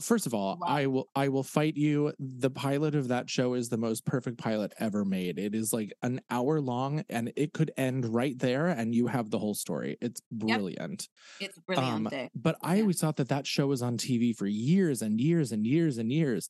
first 0.00 0.26
of 0.26 0.34
all, 0.34 0.56
Wow. 0.60 0.66
I 0.66 0.86
will 0.86 1.08
I 1.14 1.28
will 1.28 1.42
fight 1.42 1.76
you. 1.76 2.12
The 2.18 2.50
pilot 2.50 2.94
of 2.94 3.08
that 3.08 3.28
show 3.28 3.54
is 3.54 3.68
the 3.68 3.76
most 3.76 4.04
perfect 4.06 4.38
pilot 4.38 4.72
ever 4.78 5.04
made. 5.04 5.38
It 5.38 5.54
is 5.54 5.72
like 5.72 5.92
an 6.02 6.20
hour 6.30 6.60
long 6.60 7.04
and 7.08 7.32
it 7.36 7.52
could 7.52 7.70
end 7.76 8.06
right 8.14 8.38
there 8.38 8.68
and 8.68 8.94
you 8.94 9.06
have 9.08 9.30
the 9.30 9.38
whole 9.38 9.54
story. 9.54 9.96
It's 10.00 10.20
brilliant. 10.32 11.08
it's 11.40 11.58
brilliant. 11.60 12.12
Um, 12.12 12.28
but 12.34 12.56
I 12.62 12.76
Yeah. 12.76 12.80
always 12.82 13.00
thought 13.00 13.16
that 13.16 13.28
that 13.28 13.46
show 13.46 13.66
was 13.66 13.82
on 13.82 13.96
TV 13.98 14.32
for 14.32 14.46
years 14.46 15.02
and 15.02 15.20
years 15.20 15.52
and 15.52 15.66
years 15.66 15.98
and 15.98 16.10
years. 16.12 16.48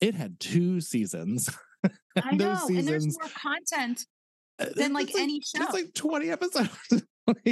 It 0.00 0.14
had 0.14 0.40
two 0.40 0.80
seasons. 0.80 1.48
I 2.22 2.34
know, 2.34 2.54
those 2.54 2.70
and 2.70 2.88
there's 2.88 3.06
more 3.06 3.28
content. 3.30 4.06
Uh, 4.58 4.66
than, 4.76 4.92
like, 4.94 5.10
it's 5.10 5.18
any 5.18 5.40
show. 5.40 5.62
It's 5.64 5.72
like 5.72 5.94
20 5.94 6.30
episodes. 6.30 6.70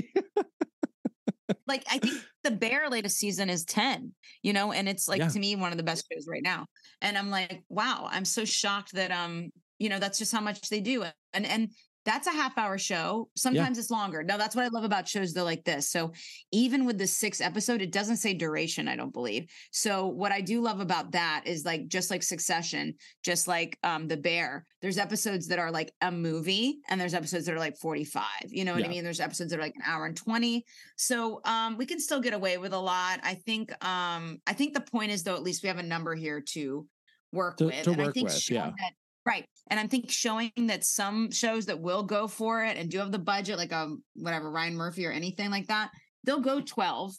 Like 1.66 1.84
I 1.90 1.98
think 1.98 2.22
the 2.44 2.50
Bear 2.50 2.88
latest 2.90 3.18
season 3.18 3.50
is 3.50 3.64
ten. 3.64 4.12
You 4.42 4.52
know, 4.52 4.72
and 4.72 4.88
it's 4.88 5.08
like 5.08 5.20
Yeah. 5.20 5.28
to 5.28 5.38
me 5.38 5.56
one 5.56 5.72
of 5.72 5.78
the 5.78 5.84
best 5.84 6.06
shows 6.12 6.26
right 6.28 6.42
now. 6.42 6.66
And 7.00 7.16
I'm 7.16 7.30
like, 7.30 7.62
wow, 7.68 8.08
I'm 8.10 8.24
so 8.24 8.44
shocked 8.44 8.92
that 8.94 9.10
um, 9.10 9.50
you 9.78 9.88
know, 9.88 9.98
that's 9.98 10.18
just 10.18 10.32
how 10.32 10.40
much 10.40 10.68
they 10.68 10.80
do. 10.80 11.04
And 11.32 11.46
and 11.46 11.70
that's 12.04 12.26
a 12.26 12.32
half 12.32 12.58
hour 12.58 12.78
show. 12.78 13.28
Sometimes 13.36 13.78
it's 13.78 13.90
longer. 13.90 14.22
Now 14.24 14.36
that's 14.36 14.56
what 14.56 14.64
I 14.64 14.68
love 14.68 14.84
about 14.84 15.06
shows 15.06 15.32
though 15.32 15.44
like 15.44 15.64
this. 15.64 15.88
So 15.90 16.12
even 16.50 16.84
with 16.84 16.98
the 16.98 17.06
six 17.06 17.40
episode, 17.40 17.80
it 17.80 17.92
doesn't 17.92 18.16
say 18.16 18.34
duration, 18.34 18.88
I 18.88 18.96
don't 18.96 19.12
believe. 19.12 19.48
So 19.70 20.06
what 20.08 20.32
I 20.32 20.40
do 20.40 20.60
love 20.60 20.80
about 20.80 21.12
that 21.12 21.42
is 21.46 21.64
like 21.64 21.86
just 21.88 22.10
like 22.10 22.22
Succession, 22.22 22.94
just 23.22 23.46
like 23.46 23.78
um 23.84 24.08
The 24.08 24.16
Bear, 24.16 24.66
there's 24.80 24.98
episodes 24.98 25.46
that 25.48 25.58
are 25.60 25.70
like 25.70 25.92
a 26.00 26.10
movie 26.10 26.78
and 26.88 27.00
there's 27.00 27.14
episodes 27.14 27.46
that 27.46 27.54
are 27.54 27.58
like 27.60 27.76
45. 27.78 28.24
You 28.48 28.64
know 28.64 28.72
what 28.72 28.80
Yeah. 28.80 28.86
I 28.86 28.90
mean? 28.90 29.04
There's 29.04 29.20
episodes 29.20 29.50
that 29.50 29.58
are 29.58 29.62
like 29.62 29.76
an 29.76 29.82
hour 29.86 30.06
and 30.06 30.16
20. 30.16 30.64
So 30.96 31.40
um 31.44 31.76
we 31.78 31.86
can 31.86 32.00
still 32.00 32.20
get 32.20 32.34
away 32.34 32.58
with 32.58 32.72
a 32.72 32.78
lot. 32.80 33.20
I 33.22 33.34
think 33.34 33.70
um 33.84 34.38
I 34.46 34.54
think 34.54 34.74
the 34.74 34.80
point 34.80 35.12
is 35.12 35.22
though 35.22 35.34
at 35.36 35.42
least 35.42 35.62
we 35.62 35.68
have 35.68 35.78
a 35.78 35.82
number 35.84 36.14
here 36.14 36.40
to 36.54 36.86
work 37.32 37.58
To- 37.58 37.66
with. 37.66 37.82
to 37.84 37.92
and 37.92 38.02
I 38.02 38.10
think 38.10 38.28
with, 38.28 38.50
yeah. 38.50 38.70
that 38.78 38.92
Right. 39.24 39.46
And 39.70 39.78
I 39.78 39.86
think 39.86 40.10
showing 40.10 40.50
that 40.56 40.84
some 40.84 41.30
shows 41.30 41.66
that 41.66 41.80
will 41.80 42.02
go 42.02 42.26
for 42.26 42.64
it 42.64 42.76
and 42.76 42.90
do 42.90 42.98
have 42.98 43.12
the 43.12 43.18
budget, 43.18 43.56
like 43.56 43.72
a 43.72 43.94
whatever, 44.14 44.50
Ryan 44.50 44.74
Murphy 44.76 45.06
or 45.06 45.12
anything 45.12 45.50
like 45.50 45.68
that, 45.68 45.90
they'll 46.24 46.40
go 46.40 46.60
12 46.60 47.14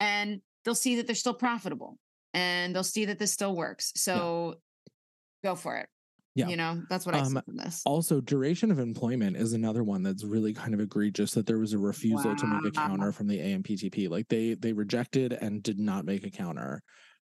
and 0.00 0.40
they'll 0.64 0.74
see 0.74 0.96
that 0.96 1.06
they're 1.06 1.14
still 1.14 1.34
profitable 1.34 1.98
and 2.32 2.74
they'll 2.74 2.82
see 2.84 3.04
that 3.06 3.18
this 3.18 3.32
still 3.32 3.54
works. 3.54 3.92
So 3.96 4.56
go 5.44 5.54
for 5.54 5.76
it. 5.76 5.88
Yeah. 6.34 6.48
You 6.48 6.56
know, 6.56 6.82
that's 6.90 7.06
what 7.06 7.14
I 7.14 7.22
see 7.22 7.34
Um, 7.36 7.42
from 7.46 7.56
this. 7.56 7.80
Also, 7.86 8.20
duration 8.20 8.70
of 8.70 8.78
employment 8.78 9.38
is 9.38 9.54
another 9.54 9.82
one 9.82 10.02
that's 10.02 10.22
really 10.22 10.52
kind 10.52 10.74
of 10.74 10.80
egregious 10.80 11.32
that 11.32 11.46
there 11.46 11.58
was 11.58 11.72
a 11.72 11.78
refusal 11.78 12.36
to 12.36 12.46
make 12.46 12.64
a 12.66 12.70
counter 12.70 13.10
from 13.10 13.26
the 13.26 13.38
AMPTP. 13.38 14.10
Like 14.10 14.28
they 14.28 14.52
they 14.52 14.74
rejected 14.74 15.32
and 15.32 15.62
did 15.62 15.78
not 15.78 16.04
make 16.04 16.26
a 16.26 16.30
counter. 16.30 16.82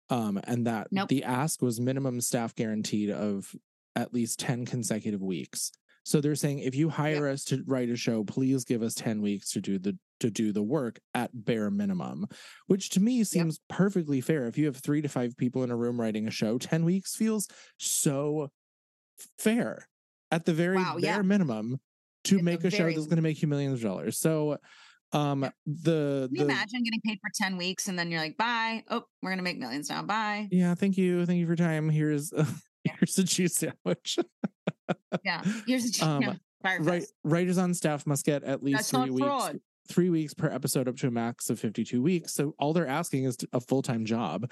Um, 0.09 0.39
and 0.43 0.67
that 0.67 0.87
Nope. 0.91 1.07
the 1.07 1.23
ask 1.23 1.61
was 1.61 1.79
minimum 1.79 2.19
staff 2.19 2.53
guaranteed 2.55 3.09
of 3.09 3.53
at 3.97 4.13
least 4.13 4.39
10 4.39 4.65
consecutive 4.65 5.21
weeks. 5.21 5.71
So 6.05 6.21
they're 6.21 6.35
saying 6.35 6.59
if 6.59 6.73
you 6.73 6.87
hire 6.87 7.27
us 7.27 7.43
to 7.45 7.63
write 7.67 7.89
a 7.89 7.97
show, 7.97 8.23
please 8.23 8.63
give 8.63 8.81
us 8.81 8.93
10 8.95 9.21
weeks 9.21 9.51
to 9.51 9.59
do 9.59 9.77
the 9.77 9.97
to 10.19 10.31
do 10.31 10.51
the 10.53 10.63
work 10.63 10.99
at 11.13 11.29
bare 11.33 11.69
minimum, 11.69 12.25
which 12.67 12.89
to 12.91 12.99
me 13.01 13.23
seems 13.23 13.59
perfectly 13.69 14.21
fair. 14.21 14.47
If 14.47 14.57
you 14.57 14.65
have 14.67 14.77
3 14.77 15.01
to 15.01 15.09
5 15.09 15.35
people 15.37 15.63
in 15.63 15.69
a 15.69 15.75
room 15.75 15.99
writing 15.99 16.27
a 16.27 16.31
show, 16.31 16.57
10 16.57 16.85
weeks 16.85 17.15
feels 17.15 17.47
so 17.77 18.49
fair 19.37 19.87
at 20.31 20.45
the 20.45 20.53
very 20.53 20.77
Wow, 20.77 20.97
yeah. 20.97 21.15
bare 21.15 21.23
minimum 21.23 21.79
to 22.25 22.37
the 22.37 22.43
make 22.43 22.63
a 22.63 22.71
show 22.71 22.85
that's 22.85 23.05
going 23.05 23.17
to 23.17 23.21
make 23.21 23.41
you 23.41 23.47
millions 23.47 23.73
of 23.73 23.81
dollars. 23.81 24.17
So 24.19 24.57
um 25.13 25.41
the 25.65 26.27
Can 26.29 26.35
you 26.35 26.45
the 26.45 26.51
imagine 26.51 26.83
getting 26.83 27.01
paid 27.05 27.19
for 27.21 27.31
10 27.33 27.57
weeks 27.57 27.87
and 27.87 27.97
then 27.97 28.11
you're 28.11 28.19
like, 28.21 28.37
bye. 28.37 28.83
Oh, 28.89 29.03
we're 29.21 29.29
going 29.29 29.37
to 29.39 29.43
make 29.43 29.57
millions 29.59 29.89
now. 29.89 30.03
Bye. 30.03 30.47
yeah, 30.51 30.73
thank 30.75 30.97
you. 30.97 31.25
Thank 31.25 31.39
you 31.39 31.45
for 31.45 31.51
your 31.51 31.55
time. 31.57 31.89
Here's 31.89 32.33
here's 32.99 33.17
a 33.17 33.23
cheese 33.23 33.55
sandwich. 33.55 34.19
Yeah. 35.23 35.41
Here's 35.67 36.01
a 36.01 36.05
Um, 36.05 36.21
yeah, 36.21 36.33
right 36.79 37.03
writers 37.23 37.57
on 37.57 37.73
staff 37.73 38.05
must 38.07 38.25
get 38.25 38.43
at 38.43 38.63
least 38.63 38.91
That's 38.91 38.91
three 38.91 39.11
weeks 39.11 39.25
fraud. 39.25 39.59
three 39.89 40.09
weeks 40.09 40.33
per 40.33 40.49
episode 40.49 40.87
up 40.87 40.95
to 40.97 41.07
a 41.07 41.11
max 41.11 41.49
of 41.49 41.59
52 41.59 42.01
weeks. 42.01 42.33
So 42.33 42.53
all 42.59 42.73
they're 42.73 42.87
asking 42.87 43.25
is 43.25 43.37
a 43.53 43.59
full 43.59 43.81
time 43.81 44.05
job. 44.05 44.49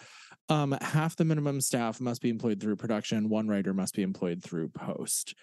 Um, 0.50 0.78
half 0.82 1.16
the 1.16 1.26
minimum 1.26 1.62
staff 1.62 2.02
must 2.02 2.22
be 2.22 2.30
employed 2.30 2.60
through 2.62 2.76
production, 2.76 3.30
one 3.30 3.48
writer 3.48 3.74
must 3.74 3.96
be 3.96 4.04
employed 4.04 4.44
through 4.44 4.70
post 4.70 5.36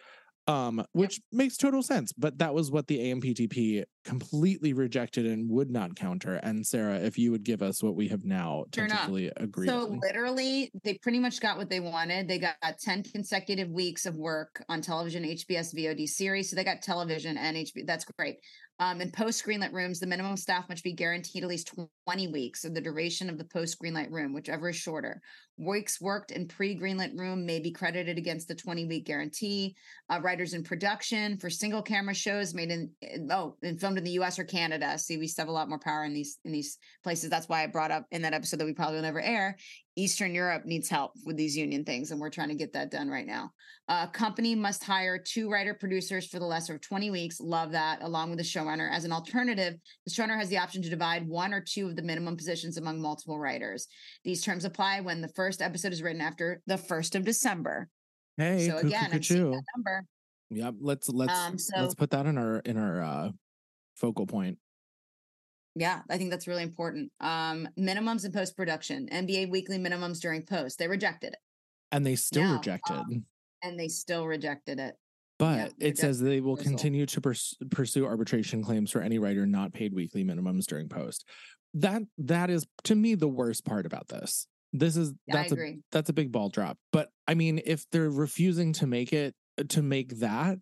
um 0.49 0.85
which 0.93 1.21
makes 1.31 1.57
total 1.57 1.83
sense 1.83 2.13
but 2.13 2.39
that 2.39 2.53
was 2.53 2.71
what 2.71 2.89
the 2.89 2.99
amptp 2.99 3.85
completely 4.05 4.73
rejected 4.73 5.27
and 5.27 5.49
would 5.49 5.71
not 5.71 5.95
counter 5.97 6.35
and 6.43 6.67
sarah 6.67 6.97
if 6.99 7.17
you 7.19 7.31
would 7.31 7.45
give 7.45 7.63
us 7.63 7.83
what 7.83 7.95
we 7.95 8.09
have 8.09 8.25
now 8.25 8.65
Sure 8.75 8.85
enough. 8.87 9.09
agreed 9.37 9.69
So 9.69 9.85
on. 9.85 10.01
literally, 10.01 10.71
they 10.85 10.99
pretty 11.03 11.19
much 11.19 11.41
got 11.41 11.57
what 11.59 11.69
they 11.71 11.81
wanted. 11.81 12.29
They 12.29 12.39
got 12.39 12.57
10 12.81 13.05
consecutive 13.05 13.69
weeks 13.71 14.07
of 14.07 14.17
work 14.17 14.63
on 14.69 14.81
television, 14.81 15.25
HBS 15.25 15.75
VOD 15.75 16.07
series. 16.09 16.51
So 16.51 16.57
they 16.57 16.65
got 16.65 16.83
television 16.83 17.37
and 17.37 17.57
HBO. 17.57 17.87
That's 17.87 18.05
great. 18.19 18.37
Um, 18.79 19.01
in 19.01 19.13
post 19.13 19.45
greenlit 19.45 19.73
rooms, 19.73 20.01
the 20.01 20.07
minimum 20.07 20.37
staff 20.37 20.69
must 20.69 20.83
be 20.83 20.93
guaranteed 20.95 21.43
at 21.45 21.49
least 21.49 21.73
20 22.07 22.29
weeks 22.29 22.65
of 22.65 22.75
the 22.75 22.81
duration 22.81 23.29
of 23.31 23.39
the 23.39 23.45
post 23.45 23.77
greenlit 23.81 24.11
room, 24.11 24.33
whichever 24.35 24.71
is 24.71 24.77
shorter. 24.77 25.21
Weeks 25.59 26.01
worked 26.01 26.33
in 26.33 26.49
pre 26.49 26.77
greenlit 26.77 27.17
room 27.17 27.47
may 27.47 27.61
be 27.61 27.71
credited 27.71 28.19
against 28.19 28.49
the 28.49 28.55
20 28.55 28.87
week 28.87 29.05
guarantee. 29.07 29.77
Uh, 30.11 30.21
writers 30.21 30.55
in 30.55 30.65
production 30.65 31.37
for 31.39 31.51
single 31.51 31.83
camera 31.83 32.15
shows 32.15 32.55
made 32.55 32.71
in 32.71 32.91
in- 33.03 33.29
oh 33.31 33.57
and 33.63 33.79
filmed 33.93 33.99
in 33.99 34.05
the 34.05 34.13
U.S. 34.13 34.39
or 34.39 34.45
Canada. 34.45 34.99
See, 34.99 35.19
we 35.19 35.27
still 35.27 35.43
have 35.43 35.49
a 35.49 35.53
lot 35.53 35.69
more 35.69 35.79
power 35.79 36.05
in 36.05 36.15
these 36.15 36.39
in 36.45 36.53
these 36.53 36.79
places. 37.05 37.29
That's 37.31 37.49
why 37.49 37.63
I 37.63 37.67
brought 37.67 37.91
up 37.91 38.07
in 38.11 38.23
that 38.23 38.33
episode 38.35 38.59
that 38.59 38.65
we 38.65 38.73
probably 38.73 38.97
will 38.97 39.03
never 39.03 39.21
air. 39.21 39.57
Eastern 39.97 40.35
Europe 40.35 40.65
needs 40.65 40.89
help 40.89 41.13
with 41.27 41.37
these 41.37 41.57
union 41.57 41.85
things, 41.85 42.11
and 42.11 42.21
we're 42.21 42.31
trying 42.31 42.49
to 42.49 42.55
get 42.55 42.73
that 42.73 42.91
done 42.91 43.11
right 43.11 43.27
now. 43.27 43.51
A 43.89 44.09
company 44.09 44.55
must 44.55 44.83
hire 44.83 45.19
two 45.19 45.51
writer 45.51 45.75
producers 45.75 46.27
for 46.27 46.39
the 46.39 46.47
lesser 46.47 46.77
of 46.77 46.81
20 46.81 47.11
weeks. 47.11 47.41
Love 47.41 47.73
that, 47.73 48.03
along 48.03 48.31
with 48.31 48.39
the 48.39 48.45
showrunner. 48.45 48.91
As 48.91 49.05
an 49.05 49.13
alternative, 49.13 49.75
the 50.07 50.11
showrunner 50.11 50.39
has 50.39 50.49
the 50.49 50.57
option 50.59 50.81
to 50.83 50.89
divide 50.89 51.29
one 51.29 51.53
or 51.53 51.61
two 51.61 51.89
of 51.89 51.97
the 51.97 52.03
minimum 52.03 52.37
positions 52.37 52.79
among 52.79 53.03
multiple 53.03 53.39
writers. 53.39 53.87
These 54.25 54.43
terms 54.43 54.65
apply 54.65 55.01
when 55.01 55.21
the 55.21 55.29
first 55.29 55.61
episode 55.61 55.93
is 55.93 56.03
written 56.03 56.23
after 56.23 56.63
the 56.67 56.77
1st 56.77 57.17
of 57.17 57.25
December. 57.25 57.89
hey 58.39 58.67
so 58.69 58.77
cuckoo, 58.77 58.87
again, 58.87 59.11
I'm 59.13 59.23
seeing 59.23 59.51
that 59.51 59.63
number. 59.77 60.05
yep 60.49 60.75
let's 60.81 61.11
let's 61.11 61.33
Um, 61.33 61.57
let's 61.83 61.95
put 61.95 62.11
that 62.11 62.25
in 62.25 62.39
our 62.39 62.61
in 62.61 62.79
our 62.79 63.03
uh 63.03 63.31
focal 64.03 64.27
point 64.27 64.59
Yeah, 65.75 66.03
I 66.11 66.19
think 66.19 66.31
that's 66.31 66.47
really 66.47 66.65
important. 66.65 67.11
Um, 67.21 67.67
minimums 67.79 68.27
in 68.27 68.33
post 68.33 68.57
production, 68.57 69.09
MBA 69.11 69.49
weekly 69.49 69.79
minimums 69.79 70.21
during 70.21 70.45
post. 70.45 70.79
They 70.79 70.89
rejected 70.89 71.33
it, 71.33 71.39
and 71.91 72.05
they 72.05 72.17
still 72.17 72.43
Now, 72.43 72.57
rejected 72.57 73.01
and 73.63 73.81
they 73.81 73.89
still 73.89 74.27
rejected 74.27 74.79
it. 74.81 74.97
but 75.39 75.73
yeah, 75.81 75.89
it 75.89 75.97
says 75.97 76.21
they 76.21 76.41
will 76.41 76.57
continue 76.57 77.07
to 77.07 77.21
pers- 77.21 77.57
pursue 77.71 78.05
arbitration 78.05 78.63
claims 78.63 78.91
for 78.91 79.01
any 79.01 79.19
writer 79.19 79.47
not 79.47 79.73
paid 79.73 79.95
weekly 79.95 80.25
minimums 80.25 80.67
during 80.67 80.89
post 80.89 81.25
that 81.75 82.03
that 82.19 82.51
is 82.51 82.67
to 82.85 82.95
me 82.95 83.15
the 83.15 83.29
worst 83.29 83.65
part 83.65 83.87
about 83.87 84.09
this 84.09 84.47
this 84.73 84.97
is 84.97 85.13
Yeah, 85.27 85.37
I 85.37 85.49
that's 85.49 85.53
a 85.53 85.77
that's 85.91 86.11
a 86.11 86.13
big 86.13 86.33
ball 86.33 86.49
drop. 86.49 86.79
But 86.93 87.11
I 87.29 87.35
mean, 87.35 87.61
if 87.65 87.89
they're 87.91 88.11
refusing 88.11 88.73
to 88.75 88.87
make 88.87 89.13
it 89.13 89.35
to 89.69 89.83
make 89.83 90.19
that 90.19 90.59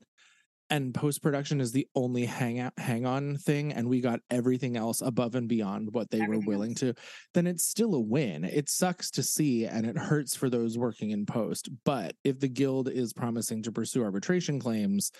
and 0.70 0.94
post 0.94 1.20
production 1.20 1.60
is 1.60 1.72
the 1.72 1.86
only 1.94 2.24
hang 2.24 2.60
out 2.60 2.72
hang 2.78 3.04
on 3.04 3.36
thing 3.36 3.72
and 3.72 3.88
we 3.88 4.00
got 4.00 4.20
everything 4.30 4.76
else 4.76 5.02
above 5.02 5.34
and 5.34 5.48
beyond 5.48 5.92
what 5.92 6.10
they 6.10 6.20
Everything 6.20 6.46
were 6.46 6.46
willing 6.46 6.74
to 6.76 6.94
then 7.34 7.46
it's 7.46 7.66
still 7.66 7.94
a 7.94 8.00
win. 8.00 8.44
It 8.44 8.68
sucks 8.68 9.10
to 9.12 9.22
see 9.22 9.66
and 9.66 9.84
it 9.84 9.98
hurts 9.98 10.36
for 10.36 10.48
those 10.48 10.78
working 10.78 11.10
in 11.10 11.26
post 11.26 11.68
but 11.84 12.14
if 12.24 12.38
the 12.38 12.48
guild 12.48 12.88
is 12.88 13.12
promising 13.12 13.62
to 13.64 13.72
pursue 13.72 14.02
arbitration 14.02 14.60
claims 14.60 15.10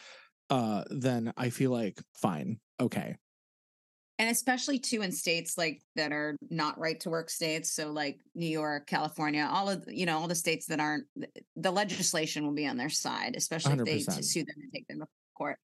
uh 0.48 0.84
then 0.90 1.32
i 1.36 1.50
feel 1.50 1.70
like 1.72 2.00
fine 2.14 2.58
okay. 2.80 3.16
And 4.18 4.28
especially 4.28 4.78
too 4.78 5.00
in 5.00 5.12
states 5.12 5.56
like 5.56 5.80
that 5.96 6.12
are 6.12 6.36
not 6.50 6.78
right 6.78 7.00
to 7.00 7.08
work 7.08 7.30
states 7.30 7.72
so 7.72 7.90
like 7.90 8.20
new 8.34 8.46
york 8.46 8.86
california 8.86 9.48
all 9.50 9.70
of 9.70 9.82
you 9.88 10.04
know 10.04 10.18
all 10.18 10.28
the 10.28 10.34
states 10.34 10.66
that 10.66 10.78
aren't 10.78 11.06
the 11.56 11.70
legislation 11.70 12.44
will 12.44 12.52
be 12.52 12.66
on 12.66 12.76
their 12.76 12.90
side 12.90 13.34
especially 13.34 13.72
if 13.72 13.84
they 13.86 14.00
100%. 14.00 14.16
to 14.16 14.22
sue 14.22 14.44
them 14.44 14.56
and 14.62 14.72
take 14.74 14.86
them 14.88 15.02
court 15.40 15.56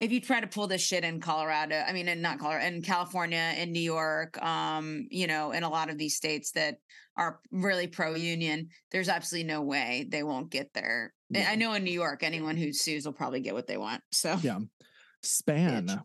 if 0.00 0.10
you 0.10 0.20
try 0.20 0.40
to 0.40 0.46
pull 0.48 0.66
this 0.66 0.82
shit 0.82 1.04
in 1.04 1.20
colorado 1.20 1.76
i 1.86 1.92
mean 1.92 2.08
in 2.08 2.20
not 2.20 2.40
colorado 2.40 2.66
in 2.66 2.82
california 2.82 3.54
in 3.56 3.70
new 3.70 3.78
york 3.96 4.36
um 4.42 5.06
you 5.10 5.28
know 5.28 5.52
in 5.52 5.62
a 5.62 5.68
lot 5.68 5.88
of 5.88 5.96
these 5.96 6.16
states 6.16 6.50
that 6.50 6.74
are 7.16 7.38
really 7.52 7.86
pro-union 7.86 8.68
there's 8.90 9.08
absolutely 9.08 9.46
no 9.46 9.62
way 9.62 10.04
they 10.10 10.24
won't 10.24 10.50
get 10.50 10.68
there 10.74 11.12
Yeah. 11.30 11.46
i 11.48 11.54
know 11.54 11.74
in 11.74 11.84
new 11.84 11.92
york 11.92 12.24
anyone 12.24 12.56
who 12.56 12.72
sues 12.72 13.04
will 13.06 13.12
probably 13.12 13.40
get 13.40 13.54
what 13.54 13.68
they 13.68 13.76
want 13.76 14.02
so 14.10 14.36
Yeah. 14.42 14.58
Span. 15.22 16.00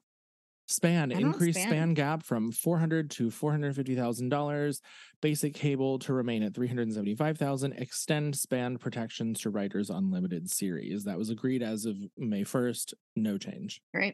Span 0.67 1.11
I 1.11 1.15
don't 1.19 1.31
increased 1.31 1.59
span. 1.59 1.69
span 1.69 1.93
gap 1.93 2.23
from 2.23 2.51
four 2.51 2.77
hundred 2.79 3.11
to 3.11 3.29
four 3.31 3.51
hundred 3.51 3.75
fifty 3.75 3.95
thousand 3.95 4.29
dollars. 4.29 4.81
Basic 5.25 5.55
cable 5.55 5.97
to 5.97 6.13
remain 6.13 6.43
at 6.43 6.53
three 6.53 6.67
hundred 6.67 6.93
seventy 6.93 7.15
five 7.15 7.35
thousand. 7.39 7.73
Extend 7.73 8.35
span 8.35 8.77
protections 8.77 9.39
to 9.39 9.49
writers 9.49 9.89
unlimited 9.89 10.51
series. 10.51 11.05
That 11.05 11.17
was 11.17 11.31
agreed 11.31 11.63
as 11.63 11.85
of 11.85 11.95
May 12.15 12.43
first. 12.43 12.93
No 13.15 13.39
change. 13.39 13.81
Great. 13.91 14.13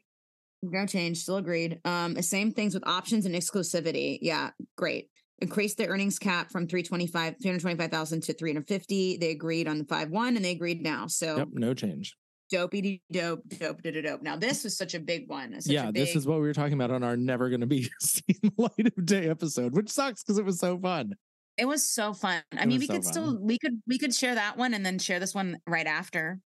No 0.62 0.86
change. 0.86 1.18
Still 1.18 1.36
agreed. 1.36 1.82
Um, 1.84 2.22
same 2.22 2.54
things 2.54 2.74
with 2.74 2.88
options 2.88 3.26
and 3.26 3.36
exclusivity. 3.36 4.20
Yeah, 4.22 4.52
great. 4.78 5.10
Increase 5.40 5.76
the 5.76 5.90
earnings 5.90 6.18
cap 6.18 6.50
from 6.50 6.66
325, 6.66 7.36
325,000 7.44 8.24
to 8.24 8.34
350. 8.34 9.18
They 9.18 9.32
agreed 9.32 9.68
on 9.68 9.80
the 9.80 9.84
5 9.84 10.12
1 10.12 10.38
and 10.38 10.46
they 10.46 10.52
agreed 10.52 10.82
now. 10.82 11.08
So 11.08 11.36
Yep, 11.40 11.48
no 11.52 11.74
change. 11.74 12.16
Dopey 12.52 13.02
dope, 13.12 13.42
dope, 13.48 13.82
dope, 13.82 14.04
dope. 14.04 14.22
Now, 14.22 14.36
this 14.36 14.64
was 14.64 14.78
such 14.78 14.94
a 14.94 15.00
big 15.00 15.30
one. 15.30 15.60
such 15.62 15.72
a 15.72 15.74
yeah, 15.74 15.92
this 15.92 16.16
is 16.16 16.28
what 16.28 16.36
we 16.36 16.48
were 16.48 16.54
talking 16.54 16.74
about 16.74 16.92
on 16.92 17.04
our 17.04 17.16
never 17.18 17.50
gonna 17.50 17.66
be 17.68 17.90
seen 18.00 18.36
light 18.58 18.92
of 18.98 19.06
day 19.06 19.30
episode, 19.30 19.76
which 19.76 19.90
sucks 19.90 20.24
because 20.24 20.38
it 20.38 20.46
was 20.46 20.60
so 20.60 20.78
fun. 20.78 21.14
it 21.58 21.66
was 21.66 21.84
so 21.84 22.14
fun. 22.14 22.42
I 22.58 22.64
It 22.64 22.68
mean, 22.68 22.80
we 22.80 22.88
so 22.88 22.94
could 22.94 23.06
still 23.06 23.40
we 23.42 23.58
could 23.58 23.82
we 23.88 23.98
could 23.98 24.14
share 24.14 24.36
that 24.36 24.58
one 24.58 24.74
and 24.74 24.86
then 24.86 25.00
share 25.00 25.20
this 25.20 25.34
one 25.34 25.58
right 25.68 25.88
after. 25.88 26.40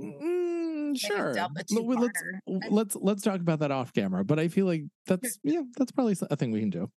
Mm, 0.00 0.98
sure. 0.98 1.34
double- 1.34 1.60
a 1.60 1.64
L- 1.76 1.84
well, 1.84 1.98
let's 2.00 2.22
let's 2.70 2.96
let's 2.96 3.22
talk 3.22 3.40
about 3.40 3.58
that 3.60 3.70
off 3.70 3.92
camera. 3.92 4.24
But 4.24 4.38
I 4.38 4.48
feel 4.48 4.66
like 4.66 4.84
that's 5.06 5.38
yeah, 5.42 5.62
that's 5.76 5.92
probably 5.92 6.16
a 6.30 6.36
thing 6.36 6.52
we 6.52 6.60
can 6.60 6.70
do. 6.70 6.90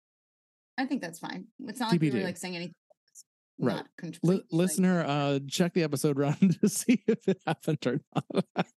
I 0.77 0.85
think 0.85 1.01
that's 1.01 1.19
fine. 1.19 1.45
It's 1.67 1.79
not 1.79 1.91
like 1.91 2.01
we 2.01 2.09
were 2.11 2.19
like 2.21 2.37
saying 2.37 2.55
anything. 2.55 2.73
Right. 3.59 3.83
like- 4.23 4.43
listener, 4.51 5.03
uh, 5.05 5.39
check 5.47 5.73
the 5.73 5.83
episode 5.83 6.17
run 6.19 6.37
to 6.61 6.69
see 6.69 7.03
if 7.07 7.27
it 7.27 7.41
happened 7.45 7.85
or 7.85 7.99
not. 8.15 8.65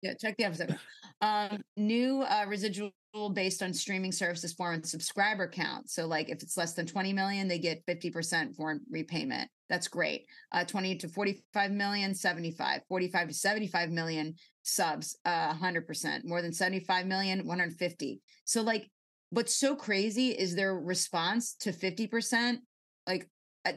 Yeah, 0.00 0.14
check 0.14 0.36
the 0.36 0.44
episode. 0.44 0.78
Um, 1.20 1.60
new 1.76 2.22
uh, 2.22 2.44
residual 2.46 2.92
based 3.32 3.62
on 3.62 3.72
streaming 3.72 4.12
services 4.12 4.54
and 4.58 4.86
subscriber 4.86 5.48
count. 5.48 5.90
So, 5.90 6.06
like, 6.06 6.28
if 6.28 6.42
it's 6.42 6.56
less 6.56 6.74
than 6.74 6.86
20 6.86 7.12
million, 7.12 7.48
they 7.48 7.58
get 7.58 7.84
50% 7.86 8.54
for 8.54 8.78
repayment. 8.90 9.50
That's 9.68 9.88
great. 9.88 10.26
Uh, 10.52 10.64
20 10.64 10.96
to 10.98 11.08
45 11.08 11.72
million, 11.72 12.14
75, 12.14 12.82
45 12.88 13.28
to 13.28 13.34
75 13.34 13.90
million 13.90 14.34
subs, 14.62 15.18
uh, 15.24 15.52
100%. 15.54 16.24
More 16.24 16.42
than 16.42 16.52
75 16.52 17.06
million, 17.06 17.46
150. 17.46 18.20
So, 18.44 18.62
like, 18.62 18.88
what's 19.30 19.54
so 19.54 19.74
crazy 19.74 20.28
is 20.28 20.54
their 20.54 20.78
response 20.78 21.54
to 21.60 21.72
50%. 21.72 22.58
Like, 23.06 23.28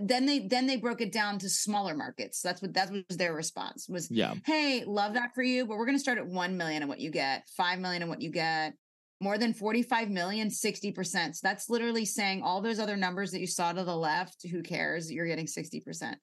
then 0.01 0.25
they 0.25 0.39
then 0.39 0.67
they 0.67 0.77
broke 0.77 1.01
it 1.01 1.11
down 1.11 1.39
to 1.39 1.49
smaller 1.49 1.95
markets. 1.95 2.41
That's 2.41 2.61
what 2.61 2.73
that 2.73 2.91
was 2.91 3.17
their 3.17 3.33
response 3.33 3.87
was 3.89 4.09
yeah, 4.09 4.33
hey, 4.45 4.83
love 4.85 5.13
that 5.15 5.33
for 5.33 5.43
you, 5.43 5.65
but 5.65 5.77
we're 5.77 5.85
going 5.85 5.97
to 5.97 6.01
start 6.01 6.17
at 6.17 6.27
1 6.27 6.57
million 6.57 6.81
and 6.83 6.89
what 6.89 6.99
you 6.99 7.11
get, 7.11 7.43
5 7.57 7.79
million 7.79 8.01
and 8.01 8.09
what 8.09 8.21
you 8.21 8.31
get, 8.31 8.73
more 9.19 9.37
than 9.37 9.53
45 9.53 10.09
million, 10.09 10.49
60%. 10.49 11.35
So 11.35 11.39
that's 11.43 11.69
literally 11.69 12.05
saying 12.05 12.41
all 12.41 12.61
those 12.61 12.79
other 12.79 12.97
numbers 12.97 13.31
that 13.31 13.39
you 13.39 13.47
saw 13.47 13.71
to 13.71 13.83
the 13.83 13.95
left, 13.95 14.47
who 14.49 14.63
cares? 14.63 15.11
You're 15.11 15.27
getting 15.27 15.45
60%. 15.45 16.15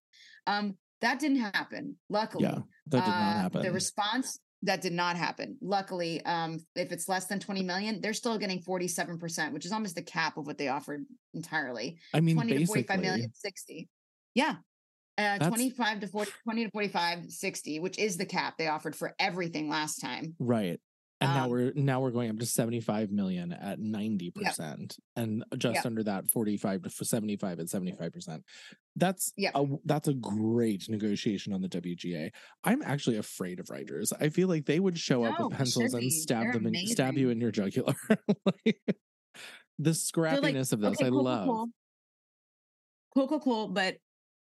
Um, 0.46 0.76
that 1.00 1.20
didn't 1.20 1.40
happen. 1.40 1.96
Luckily, 2.08 2.44
yeah, 2.44 2.58
that 2.88 3.04
did 3.04 3.10
not 3.10 3.36
Uh, 3.36 3.40
happen. 3.42 3.62
The 3.62 3.72
response 3.72 4.38
that 4.62 4.80
did 4.80 4.92
not 4.92 5.16
happen. 5.16 5.56
Luckily, 5.60 6.24
um, 6.24 6.58
if 6.74 6.92
it's 6.92 7.08
less 7.08 7.26
than 7.26 7.38
20 7.38 7.62
million, 7.62 8.00
they're 8.00 8.12
still 8.12 8.38
getting 8.38 8.60
47%, 8.60 9.52
which 9.52 9.64
is 9.64 9.72
almost 9.72 9.94
the 9.94 10.02
cap 10.02 10.36
of 10.36 10.46
what 10.46 10.58
they 10.58 10.68
offered 10.68 11.04
entirely. 11.34 11.98
I 12.12 12.20
mean, 12.20 12.34
20 12.34 12.52
to 12.52 12.58
basically, 12.58 12.82
45 12.82 13.00
million, 13.00 13.32
60. 13.34 13.88
Yeah. 14.34 14.56
Uh, 15.16 15.38
25 15.38 16.00
to 16.00 16.06
40, 16.06 16.30
20 16.44 16.64
to 16.64 16.70
45, 16.70 17.30
60, 17.30 17.80
which 17.80 17.98
is 17.98 18.16
the 18.16 18.26
cap 18.26 18.54
they 18.56 18.68
offered 18.68 18.94
for 18.94 19.14
everything 19.18 19.68
last 19.68 20.00
time. 20.00 20.34
right. 20.38 20.80
And 21.20 21.34
now 21.34 21.44
Um, 21.44 21.50
we're 21.50 21.72
now 21.74 22.00
we're 22.00 22.12
going 22.12 22.30
up 22.30 22.38
to 22.38 22.46
seventy 22.46 22.80
five 22.80 23.10
million 23.10 23.52
at 23.52 23.80
ninety 23.80 24.30
percent, 24.30 24.96
and 25.16 25.44
just 25.56 25.74
Yep. 25.76 25.86
under 25.86 26.02
that 26.04 26.30
forty 26.30 26.56
five 26.56 26.82
to 26.82 26.90
seventy 27.04 27.36
five 27.36 27.58
at 27.58 27.68
seventy 27.68 27.92
five 27.92 28.12
percent. 28.12 28.44
That's 28.94 29.32
yeah 29.36 29.50
a 29.54 29.66
that's 29.84 30.06
a 30.06 30.14
great 30.14 30.88
negotiation 30.88 31.52
on 31.52 31.60
the 31.60 31.68
WGA. 31.68 32.30
I'm 32.62 32.82
actually 32.82 33.16
afraid 33.16 33.58
of 33.58 33.68
writers. 33.68 34.12
I 34.12 34.28
feel 34.28 34.46
like 34.46 34.66
they 34.66 34.78
would 34.78 34.96
show 34.96 35.24
up 35.24 35.40
with 35.40 35.52
pencils 35.52 35.94
and 35.94 36.12
stab 36.12 36.44
They're 36.44 36.52
them 36.52 36.66
in, 36.74 36.86
stab 36.86 37.16
you 37.18 37.30
in 37.30 37.40
your 37.40 37.50
jugular. 37.50 37.94
like, 38.46 38.80
the 39.78 39.90
scrappiness 39.90 40.72
of 40.72 40.80
this, 40.80 40.98
okay, 41.00 41.06
I 41.06 41.10
cool, 41.10 41.22
love. 41.24 41.46
Cool, 41.46 41.68
cool, 43.14 43.28
cool, 43.28 43.40
cool, 43.40 43.68
but 43.68 43.96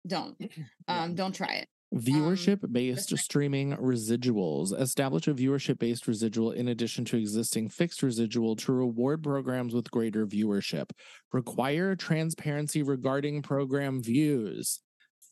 don't. 0.07 0.37
Yeah. 0.39 0.49
Um, 0.89 1.14
don't 1.14 1.34
try 1.34 1.55
it. 1.55 1.68
Viewership 1.95 2.61
based 2.72 3.12
right. 3.12 3.20
streaming 3.20 3.76
residuals. 3.76 4.78
Establish 4.78 5.28
a 5.28 5.34
viewership 5.34 5.78
based 5.78 6.07
residual 6.07 6.53
in 6.53 6.68
addition 6.68 7.05
to 7.07 7.18
existing 7.18 7.68
fixed 7.68 8.03
residual 8.03 8.57
to 8.57 8.72
reward 8.72 9.22
programs 9.22 9.74
with 9.74 9.90
greater 9.90 10.26
viewership. 10.26 10.90
Require 11.32 11.95
transparency 11.95 12.82
regarding 12.82 13.43
program 13.43 14.03
views. 14.03 14.80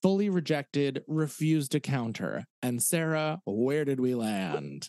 Fully 0.03 0.29
rejected, 0.29 1.03
refused 1.07 1.73
to 1.73 1.81
counter. 1.81 2.45
And 2.63 2.83
Sarah, 2.83 3.41
where 3.47 3.87
did 3.87 3.99
we 3.99 4.15
land? 4.15 4.89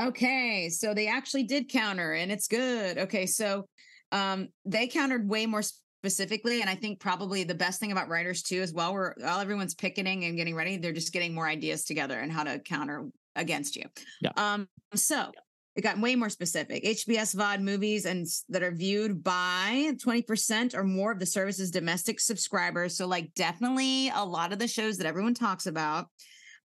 Okay, 0.00 0.70
so 0.70 0.94
they 0.94 1.08
actually 1.08 1.42
did 1.42 1.68
counter 1.68 2.14
and 2.14 2.32
it's 2.32 2.48
good. 2.48 2.96
Okay, 2.96 3.26
so 3.26 3.66
um 4.12 4.48
they 4.64 4.86
countered 4.86 5.28
way 5.28 5.44
more 5.44 5.62
specifically 6.00 6.62
and 6.62 6.70
I 6.70 6.74
think 6.74 6.98
probably 6.98 7.44
the 7.44 7.54
best 7.54 7.78
thing 7.78 7.92
about 7.92 8.08
writers 8.08 8.42
too 8.42 8.62
is 8.62 8.72
while 8.72 8.94
we're 8.94 9.12
while 9.18 9.38
everyone's 9.38 9.74
picketing 9.74 10.24
and 10.24 10.34
getting 10.36 10.54
ready, 10.54 10.78
they're 10.78 10.92
just 10.92 11.12
getting 11.12 11.34
more 11.34 11.46
ideas 11.46 11.84
together 11.84 12.18
and 12.18 12.32
how 12.32 12.42
to 12.44 12.58
counter 12.58 13.10
against 13.36 13.76
you. 13.76 13.84
Yeah. 14.22 14.30
Um 14.36 14.66
so 14.94 15.30
it 15.76 15.82
got 15.82 16.00
way 16.00 16.16
more 16.16 16.30
specific. 16.30 16.82
HBS 16.84 17.36
VOD 17.36 17.60
movies 17.60 18.06
and 18.06 18.26
that 18.48 18.62
are 18.62 18.72
viewed 18.72 19.22
by 19.22 19.92
20% 20.04 20.74
or 20.74 20.84
more 20.84 21.12
of 21.12 21.18
the 21.18 21.26
service's 21.26 21.70
domestic 21.70 22.18
subscribers. 22.18 22.96
So 22.96 23.06
like 23.06 23.34
definitely 23.34 24.08
a 24.08 24.24
lot 24.24 24.52
of 24.54 24.58
the 24.58 24.66
shows 24.66 24.96
that 24.98 25.06
everyone 25.06 25.34
talks 25.34 25.66
about 25.66 26.06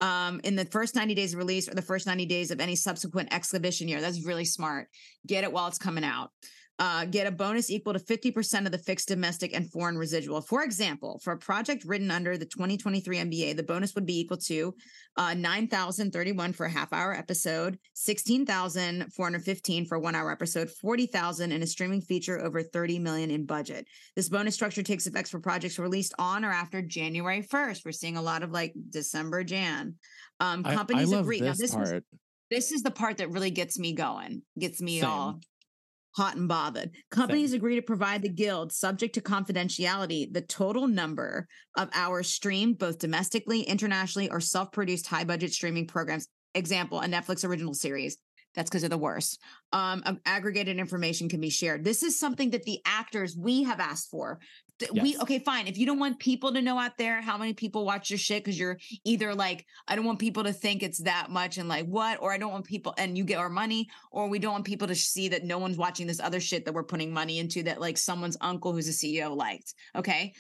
um, 0.03 0.41
in 0.45 0.57
the 0.57 0.67
first 0.67 0.95
90 0.95 1.15
days 1.15 1.33
of 1.33 1.39
release 1.39 1.69
or 1.69 1.75
the 1.75 1.83
first 1.83 2.07
90 2.07 2.27
days 2.27 2.51
of 2.51 2.61
any 2.61 2.77
subsequent 2.77 3.33
exhibition 3.33 3.89
year. 3.89 4.01
That's 4.01 4.27
really 4.27 4.45
smart. 4.45 4.89
Get 5.27 5.43
it 5.43 5.53
while 5.53 5.69
it's 5.69 5.79
coming 5.79 6.05
out. 6.05 6.31
Uh, 6.79 7.05
get 7.05 7.27
a 7.27 7.31
bonus 7.31 7.71
equal 7.71 7.93
to 7.93 7.99
50% 8.01 8.67
of 8.67 8.73
the 8.73 8.79
fixed 8.79 9.07
domestic 9.07 9.55
and 9.55 9.71
foreign 9.71 9.97
residual. 9.97 10.41
For 10.41 10.65
example, 10.65 11.21
for 11.23 11.35
a 11.35 11.39
project 11.39 11.85
written 11.85 12.11
under 12.11 12.37
the 12.37 12.47
2023 12.47 13.19
MBA, 13.19 13.57
the 13.57 13.63
bonus 13.63 13.95
would 13.95 14.07
be 14.07 14.19
equal 14.19 14.39
to 14.39 14.75
uh, 15.17 15.35
9,031 15.35 16.53
for 16.55 16.67
a 16.67 16.71
half 16.71 16.93
hour 16.93 17.15
episode, 17.15 17.79
16,415 17.95 19.87
for 19.87 19.97
a 19.97 20.01
one 20.01 20.15
hour 20.15 20.33
episode, 20.33 20.71
40,000 20.71 21.53
in 21.53 21.63
a 21.63 21.67
streaming 21.67 22.01
feature 22.01 22.43
over 22.43 22.63
30 22.63 22.99
million 22.99 23.31
in 23.31 23.45
budget. 23.45 23.87
This 24.17 24.29
bonus 24.29 24.55
structure 24.55 24.83
takes 24.83 25.07
effect 25.07 25.29
for 25.29 25.41
projects 25.41 25.79
released 25.79 26.15
on 26.19 26.45
or 26.45 26.51
after 26.51 26.83
January 26.83 27.43
1st. 27.43 27.85
We're 27.85 27.93
seeing 27.93 28.17
a 28.17 28.23
lot 28.23 28.43
of 28.43 28.51
like 28.51 28.73
December, 28.91 29.45
Jan. 29.45 29.95
Um, 30.41 30.63
I, 30.65 30.73
I 30.73 30.75
companies 30.75 31.11
love 31.11 31.27
agree. 31.27 31.41
this, 31.41 31.75
now, 31.75 31.81
this, 31.83 31.93
was- 31.93 32.03
this 32.51 32.73
is 32.73 32.83
the 32.83 32.91
part 32.91 33.19
that 33.19 33.31
really 33.31 33.51
gets 33.51 33.79
me 33.79 33.93
going, 33.93 34.43
gets 34.59 34.81
me 34.81 35.01
Same. 35.01 35.09
all 35.09 35.41
hot 36.15 36.37
and 36.37 36.49
bothered. 36.49 36.91
Companies 37.11 37.53
agree 37.53 37.77
to 37.77 37.83
provide 37.83 38.23
the 38.23 38.29
guild, 38.29 38.73
subject 38.73 39.15
to 39.15 39.21
confidentiality, 39.21 40.33
the 40.33 40.43
total 40.43 40.87
number 40.87 41.47
of 41.77 41.89
hours 41.95 42.29
streamed, 42.29 42.79
both 42.79 42.99
domestically, 42.99 43.63
internationally, 43.63 44.31
or 44.31 44.41
self 44.41 44.73
produced 44.73 45.07
high 45.07 45.25
budget 45.25 45.53
streaming 45.53 45.87
programs. 45.87 46.29
Example, 46.55 47.01
a 47.01 47.07
Netflix 47.07 47.49
original 47.49 47.75
series. 47.75 48.19
That's 48.55 48.69
because 48.69 48.83
they're 48.83 48.91
the 48.91 48.99
worst. 48.99 49.41
Um, 49.73 50.03
um, 50.05 50.21
aggregated 50.27 50.79
information 50.79 51.29
can 51.29 51.41
be 51.41 51.49
shared. 51.49 51.85
This 51.85 52.03
is 52.03 52.19
something 52.19 52.51
that 52.51 52.65
the 52.65 52.81
actors 52.85 53.37
we 53.37 53.63
have 53.63 53.81
asked 53.81 54.11
for. 54.11 54.41
Th- 54.79 54.91
We 54.93 55.17
okay, 55.19 55.39
fine. 55.39 55.67
If 55.67 55.79
you 55.79 55.87
don't 55.87 55.99
want 55.99 56.19
people 56.19 56.53
to 56.53 56.63
know 56.63 56.79
out 56.79 56.97
there 56.99 57.21
how 57.21 57.39
many 57.39 57.53
people 57.53 57.85
watch 57.85 58.11
your 58.11 58.19
shit, 58.19 58.43
because 58.45 58.59
you're 58.59 58.79
either 59.05 59.35
like, 59.35 59.67
I 59.87 59.97
don't 59.97 60.05
want 60.05 60.19
people 60.19 60.45
to 60.45 60.53
think 60.53 60.83
it's 60.83 61.03
that 61.03 61.31
much 61.31 61.59
and 61.59 61.69
like 61.69 61.87
what, 61.87 62.21
or 62.21 62.33
I 62.33 62.39
don't 62.39 62.53
want 62.53 62.65
people 62.65 62.95
and 62.99 63.17
you 63.17 63.25
get 63.25 63.39
our 63.39 63.51
money, 63.51 63.89
or 64.11 64.29
we 64.29 64.39
don't 64.39 64.53
want 64.53 64.65
people 64.65 64.89
to 64.89 64.95
see 64.95 65.29
that 65.29 65.45
no 65.45 65.59
one's 65.59 65.77
watching 65.77 66.07
this 66.07 66.21
other 66.21 66.41
shit 66.41 66.65
that 66.65 66.75
we're 66.75 66.83
putting 66.85 67.13
money 67.13 67.39
into 67.39 67.63
that 67.65 67.81
like 67.81 67.99
someone's 67.99 68.37
uncle 68.41 68.73
who's 68.73 68.89
a 68.89 68.93
CEO 68.93 69.37
liked. 69.37 69.75
Okay. 69.97 70.33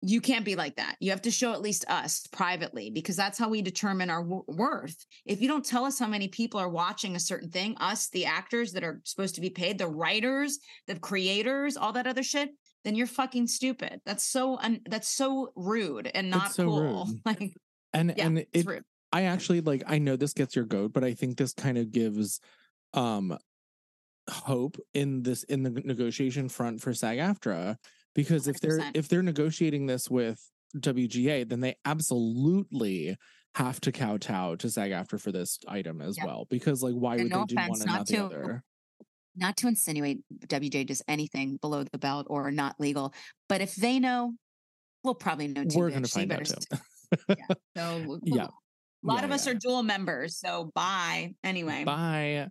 You 0.00 0.20
can't 0.20 0.44
be 0.44 0.54
like 0.54 0.76
that. 0.76 0.94
You 1.00 1.10
have 1.10 1.22
to 1.22 1.30
show 1.32 1.52
at 1.52 1.60
least 1.60 1.84
us 1.88 2.24
privately 2.30 2.88
because 2.88 3.16
that's 3.16 3.36
how 3.36 3.48
we 3.48 3.62
determine 3.62 4.10
our 4.10 4.22
w- 4.22 4.44
worth. 4.46 5.04
If 5.26 5.40
you 5.40 5.48
don't 5.48 5.64
tell 5.64 5.84
us 5.84 5.98
how 5.98 6.06
many 6.06 6.28
people 6.28 6.60
are 6.60 6.68
watching 6.68 7.16
a 7.16 7.20
certain 7.20 7.50
thing, 7.50 7.76
us, 7.80 8.08
the 8.10 8.26
actors 8.26 8.70
that 8.74 8.84
are 8.84 9.00
supposed 9.02 9.34
to 9.34 9.40
be 9.40 9.50
paid, 9.50 9.76
the 9.76 9.88
writers, 9.88 10.60
the 10.86 10.96
creators, 11.00 11.76
all 11.76 11.92
that 11.94 12.06
other 12.06 12.22
shit, 12.22 12.50
then 12.84 12.94
you're 12.94 13.06
fucking 13.06 13.46
stupid. 13.48 14.00
That's 14.06 14.24
so 14.24 14.58
un- 14.58 14.80
that's 14.88 15.08
so 15.08 15.52
rude 15.56 16.10
and 16.14 16.30
not 16.30 16.52
so 16.52 16.64
cool. 16.64 17.04
rude. 17.06 17.20
Like, 17.26 17.52
And 17.92 18.14
yeah, 18.16 18.26
and 18.26 18.38
it's 18.38 18.48
it 18.52 18.66
rude. 18.66 18.82
I 19.12 19.22
actually 19.22 19.60
like 19.62 19.82
I 19.86 19.98
know 19.98 20.16
this 20.16 20.32
gets 20.34 20.54
your 20.54 20.64
goat, 20.66 20.92
but 20.92 21.04
I 21.04 21.14
think 21.14 21.36
this 21.38 21.52
kind 21.54 21.78
of 21.78 21.90
gives 21.90 22.40
um 22.94 23.36
hope 24.30 24.76
in 24.94 25.22
this 25.22 25.42
in 25.44 25.62
the 25.62 25.70
negotiation 25.70 26.48
front 26.48 26.80
for 26.82 26.92
SAG-AFTRA 26.92 27.76
because 28.14 28.46
if 28.46 28.60
they're 28.60 28.80
if 28.94 29.08
they're 29.08 29.22
negotiating 29.22 29.86
this 29.86 30.10
with 30.10 30.38
WGA, 30.76 31.48
then 31.48 31.60
they 31.60 31.76
absolutely 31.84 33.16
have 33.54 33.80
to 33.80 33.90
kowtow 33.92 34.54
to 34.56 34.68
SAG-AFTRA 34.70 35.20
for 35.20 35.32
this 35.32 35.58
item 35.66 36.00
as 36.02 36.16
Yeah. 36.18 36.26
well. 36.26 36.46
Because 36.50 36.82
like 36.82 36.94
why 36.94 37.14
And 37.14 37.24
would 37.24 37.32
no 37.32 37.40
they 37.40 37.54
do 37.54 37.54
offense, 37.56 37.70
one 37.70 37.80
and 37.80 37.86
not 37.90 37.98
not 37.98 38.06
the 38.06 38.14
to- 38.16 38.24
other? 38.26 38.64
Not 39.38 39.56
to 39.58 39.68
insinuate 39.68 40.20
WJ 40.46 40.86
does 40.86 41.02
anything 41.08 41.56
below 41.58 41.84
the 41.84 41.98
belt 41.98 42.26
or 42.30 42.50
not 42.50 42.76
legal, 42.78 43.14
but 43.48 43.60
if 43.60 43.74
they 43.76 43.98
know, 43.98 44.34
we'll 45.04 45.14
probably 45.14 45.48
know 45.48 45.64
too. 45.64 45.78
We're 45.78 45.90
gonna 45.90 46.06
find 46.08 46.32
out 46.32 46.44
too. 46.44 46.54
yeah. 47.28 47.34
So 47.76 48.00
w- 48.00 48.20
Yeah. 48.24 48.44
a 48.44 48.50
lot 49.06 49.20
Yeah, 49.20 49.24
of 49.26 49.30
us 49.30 49.46
yeah. 49.46 49.52
are 49.52 49.54
dual 49.54 49.82
members. 49.82 50.38
So 50.38 50.70
bye. 50.74 51.34
Anyway, 51.44 51.84
bye, 51.84 52.48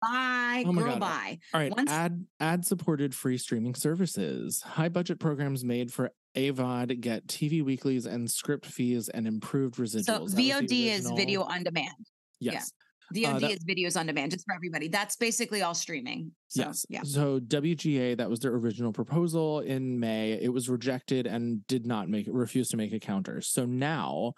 Bye. 0.00 0.64
Oh 0.66 0.72
girl, 0.72 0.98
bye. 0.98 1.38
All 1.54 1.60
right, 1.60 1.70
Once- 1.70 1.90
ad 1.90 2.26
ad 2.40 2.64
supported 2.66 3.14
free 3.14 3.38
streaming 3.38 3.74
services. 3.76 4.60
High 4.62 4.88
budget 4.88 5.20
programs 5.20 5.64
made 5.64 5.92
for 5.92 6.10
AVOD 6.36 7.00
get 7.00 7.26
TV 7.28 7.62
weeklies 7.62 8.06
and 8.06 8.28
script 8.28 8.66
fees 8.66 9.08
and 9.08 9.28
improved 9.28 9.76
residuals. 9.76 10.04
So 10.06 10.12
That 10.14 10.22
was 10.22 10.34
the 10.34 10.50
VOD 10.50 10.86
is 10.86 11.08
video 11.14 11.42
on 11.42 11.62
demand. 11.62 11.94
Yes. 12.40 12.72
VOD 13.12 13.40
that- 13.40 13.50
is 13.52 13.64
videos 13.64 13.98
on 13.98 14.06
demand, 14.06 14.32
just 14.32 14.44
for 14.46 14.54
everybody. 14.54 14.88
That's 14.88 15.16
basically 15.16 15.62
all 15.62 15.74
streaming. 15.74 16.32
So, 16.48 16.62
yes. 16.62 16.86
Yeah. 16.88 17.02
So 17.04 17.38
WGA, 17.40 18.16
that 18.16 18.28
was 18.28 18.40
their 18.40 18.52
original 18.54 18.92
proposal 18.92 19.60
in 19.60 19.98
May. 20.00 20.32
It 20.32 20.52
was 20.52 20.68
rejected 20.68 21.26
and 21.26 21.66
did 21.66 21.86
not 21.86 22.08
make 22.08 22.26
it, 22.26 22.32
refused 22.34 22.70
to 22.72 22.76
make 22.76 22.92
a 22.92 23.00
counter. 23.00 23.40
So 23.40 23.64
now 23.64 24.32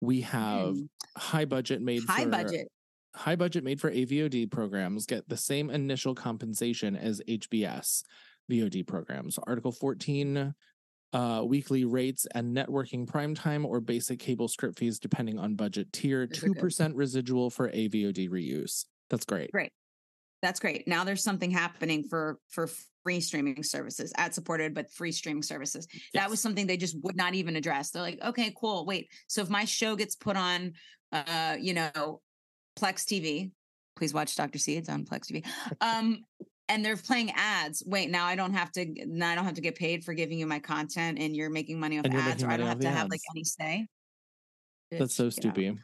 we 0.00 0.20
have 0.22 0.74
Mm. 0.76 0.88
high 1.16 1.44
budget 1.44 1.82
made 1.82 2.02
High 2.04 2.24
for 2.24 2.30
budget. 2.30 2.68
high 3.14 3.36
budget 3.36 3.64
made 3.64 3.80
for 3.80 3.90
AVOD 3.90 4.46
programs 4.46 5.06
get 5.06 5.28
the 5.28 5.36
same 5.36 5.70
initial 5.70 6.14
compensation 6.14 6.94
as 6.94 7.20
HBS 7.26 8.04
VOD 8.48 8.82
programs. 8.86 9.38
Article 9.38 9.72
14 9.72 10.54
uh, 11.12 11.42
weekly 11.44 11.84
rates 11.84 12.26
and 12.34 12.56
networking 12.56 13.06
primetime 13.06 13.64
or 13.64 13.80
basic 13.80 14.18
cable 14.18 14.48
script 14.48 14.78
fees 14.78 14.98
depending 14.98 15.38
on 15.38 15.54
budget 15.54 15.92
tier, 15.92 16.26
Those 16.26 16.40
2% 16.40 16.92
residual 16.94 17.50
for 17.50 17.70
AVOD 17.70 18.28
reuse. 18.28 18.84
That's 19.10 19.24
great. 19.24 19.50
Great. 19.52 19.72
That's 20.42 20.60
great. 20.60 20.86
Now 20.86 21.04
there's 21.04 21.24
something 21.24 21.50
happening 21.50 22.04
for 22.04 22.38
for 22.48 22.68
free 23.02 23.20
streaming 23.20 23.62
services, 23.62 24.12
ad 24.16 24.34
supported 24.34 24.74
but 24.74 24.92
free 24.92 25.10
streaming 25.10 25.42
services. 25.42 25.88
That 26.14 26.30
was 26.30 26.40
something 26.40 26.66
they 26.66 26.76
just 26.76 26.96
would 27.02 27.16
not 27.16 27.34
even 27.34 27.56
address. 27.56 27.90
They're 27.90 28.02
like, 28.02 28.22
okay, 28.22 28.54
cool. 28.56 28.86
Wait. 28.86 29.08
So 29.26 29.40
if 29.40 29.50
my 29.50 29.64
show 29.64 29.96
gets 29.96 30.14
put 30.14 30.36
on 30.36 30.74
uh, 31.12 31.56
you 31.58 31.74
know, 31.74 32.20
Plex 32.78 33.04
TV, 33.04 33.50
please 33.96 34.14
watch 34.14 34.36
Dr. 34.36 34.58
C. 34.58 34.76
It's 34.76 34.88
on 34.88 35.04
Plex 35.04 35.30
TV. 35.30 35.46
Um, 35.80 36.22
and 36.68 36.84
they're 36.84 36.96
playing 36.96 37.32
ads. 37.34 37.82
Wait, 37.86 38.10
now 38.10 38.26
I 38.26 38.36
don't 38.36 38.54
have 38.54 38.70
to 38.72 38.86
now 39.06 39.30
I 39.30 39.34
don't 39.34 39.44
have 39.44 39.54
to 39.54 39.60
get 39.60 39.74
paid 39.74 40.04
for 40.04 40.14
giving 40.14 40.38
you 40.38 40.46
my 40.46 40.58
content 40.58 41.18
and 41.18 41.34
you're 41.34 41.50
making 41.50 41.80
money 41.80 41.98
off 41.98 42.04
And 42.04 42.14
ads, 42.14 42.42
or 42.42 42.50
I 42.50 42.56
don't 42.56 42.66
have 42.66 42.80
to 42.80 42.86
the 42.86 42.90
have 42.90 43.08
like 43.10 43.20
any 43.34 43.44
say. 43.44 43.86
That's 44.90 45.14
so 45.14 45.30
stupid. 45.30 45.78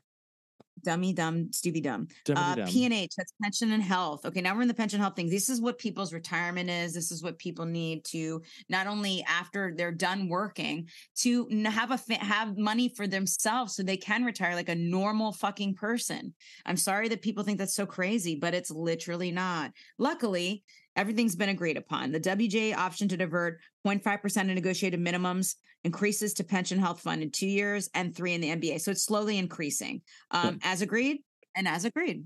Dummy, 0.84 1.12
dumb, 1.12 1.50
stupid, 1.52 1.82
dumb. 1.82 2.06
Uh, 2.28 2.34
Dumbity-dum. 2.34 2.68
P 2.68 2.84
and 2.84 2.94
H, 2.94 3.12
that's 3.16 3.32
pension 3.42 3.72
and 3.72 3.82
health. 3.82 4.24
Okay, 4.24 4.40
now 4.40 4.54
we're 4.54 4.62
in 4.62 4.68
the 4.68 4.74
pension 4.74 5.00
health 5.00 5.16
thing. 5.16 5.28
This 5.28 5.48
is 5.48 5.60
what 5.60 5.78
people's 5.78 6.12
retirement 6.12 6.70
is. 6.70 6.94
This 6.94 7.10
is 7.10 7.22
what 7.22 7.38
people 7.38 7.64
need 7.64 8.04
to 8.06 8.42
not 8.68 8.86
only 8.86 9.24
after 9.28 9.74
they're 9.76 9.90
done 9.90 10.28
working 10.28 10.88
to 11.16 11.48
have 11.64 11.90
a 11.90 12.14
have 12.14 12.56
money 12.56 12.88
for 12.88 13.06
themselves 13.06 13.74
so 13.74 13.82
they 13.82 13.96
can 13.96 14.24
retire 14.24 14.54
like 14.54 14.68
a 14.68 14.74
normal 14.74 15.32
fucking 15.32 15.74
person. 15.74 16.34
I'm 16.66 16.76
sorry 16.76 17.08
that 17.08 17.22
people 17.22 17.42
think 17.42 17.58
that's 17.58 17.74
so 17.74 17.86
crazy, 17.86 18.36
but 18.36 18.54
it's 18.54 18.70
literally 18.70 19.32
not. 19.32 19.72
Luckily, 19.98 20.62
everything's 20.96 21.36
been 21.36 21.48
agreed 21.48 21.76
upon. 21.76 22.12
The 22.12 22.20
WJ 22.20 22.74
option 22.76 23.08
to 23.08 23.16
divert 23.16 23.60
0.5% 23.86 24.40
of 24.42 24.46
negotiated 24.48 25.00
minimums 25.00 25.56
increases 25.84 26.34
to 26.34 26.44
pension 26.44 26.78
health 26.78 27.00
fund 27.00 27.22
in 27.22 27.30
two 27.30 27.46
years 27.46 27.90
and 27.94 28.14
three 28.14 28.32
in 28.34 28.40
the 28.40 28.48
MBA. 28.50 28.80
So 28.80 28.90
it's 28.90 29.04
slowly 29.04 29.38
increasing 29.38 30.02
um, 30.30 30.58
as 30.62 30.82
agreed 30.82 31.18
and 31.54 31.68
as 31.68 31.84
agreed. 31.84 32.24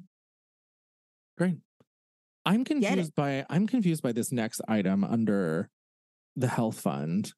Great. 1.36 1.56
I'm 2.44 2.64
confused 2.64 3.14
by 3.14 3.44
I'm 3.50 3.66
confused 3.66 4.02
by 4.02 4.12
this 4.12 4.32
next 4.32 4.60
item 4.68 5.04
under 5.04 5.68
the 6.36 6.48
health 6.48 6.80
fund. 6.80 7.32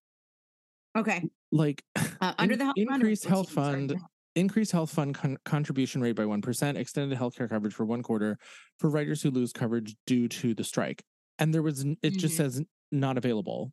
Okay. 0.97 1.29
Like 1.53 1.83
Uh, 2.21 2.35
under 2.39 2.53
in- 2.55 2.59
the 2.59 2.65
health 2.67 2.77
fund 2.77 2.95
increased 3.03 3.25
what's- 3.25 3.31
health 3.35 3.51
fund 3.51 3.91
yeah. 3.91 3.97
increased 4.37 4.73
health 4.73 4.91
fund 4.91 5.15
con- 5.15 5.39
contribution 5.45 6.01
rate 6.01 6.13
by 6.17 6.23
1%, 6.25 6.77
extended 6.77 7.19
healthcare 7.19 7.49
coverage 7.49 7.75
for 7.75 7.85
one 7.85 8.03
quarter 8.03 8.39
for 8.79 8.89
writers 8.91 9.23
who 9.23 9.31
lose 9.31 9.53
coverage 9.53 9.97
due 10.07 10.29
to 10.29 10.55
the 10.55 10.65
strike. 10.65 11.03
And 11.41 11.53
there 11.55 11.63
was, 11.63 11.85
it 12.03 12.11
just 12.11 12.35
Mhm. 12.35 12.37
says 12.37 12.63
not 12.93 13.17
available. 13.17 13.73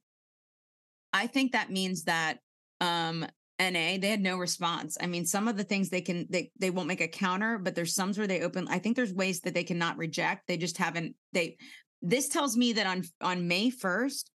I 1.13 1.27
think 1.27 1.51
that 1.51 1.69
means 1.69 2.03
that 2.03 2.39
um 2.79 3.25
NA, 3.59 3.97
they 3.97 4.09
had 4.09 4.21
no 4.21 4.37
response. 4.37 4.97
I 5.01 5.07
mean, 5.07 5.25
some 5.25 5.47
of 5.47 5.57
the 5.57 5.63
things 5.63 5.89
they 5.89 6.01
can 6.01 6.27
they 6.29 6.51
they 6.59 6.69
won't 6.69 6.87
make 6.87 7.01
a 7.01 7.07
counter, 7.07 7.57
but 7.57 7.75
there's 7.75 7.95
some 7.95 8.13
where 8.13 8.27
they 8.27 8.41
open. 8.41 8.67
I 8.67 8.79
think 8.79 8.95
there's 8.95 9.13
ways 9.13 9.41
that 9.41 9.53
they 9.53 9.63
cannot 9.63 9.97
reject. 9.97 10.47
They 10.47 10.57
just 10.57 10.77
haven't 10.77 11.15
they 11.33 11.57
this 12.01 12.29
tells 12.29 12.55
me 12.55 12.73
that 12.73 12.87
on 12.87 13.03
on 13.21 13.47
May 13.47 13.71
1st, 13.71 14.29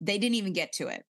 they 0.00 0.18
didn't 0.18 0.36
even 0.36 0.52
get 0.52 0.72
to 0.74 0.88
it. 0.88 1.04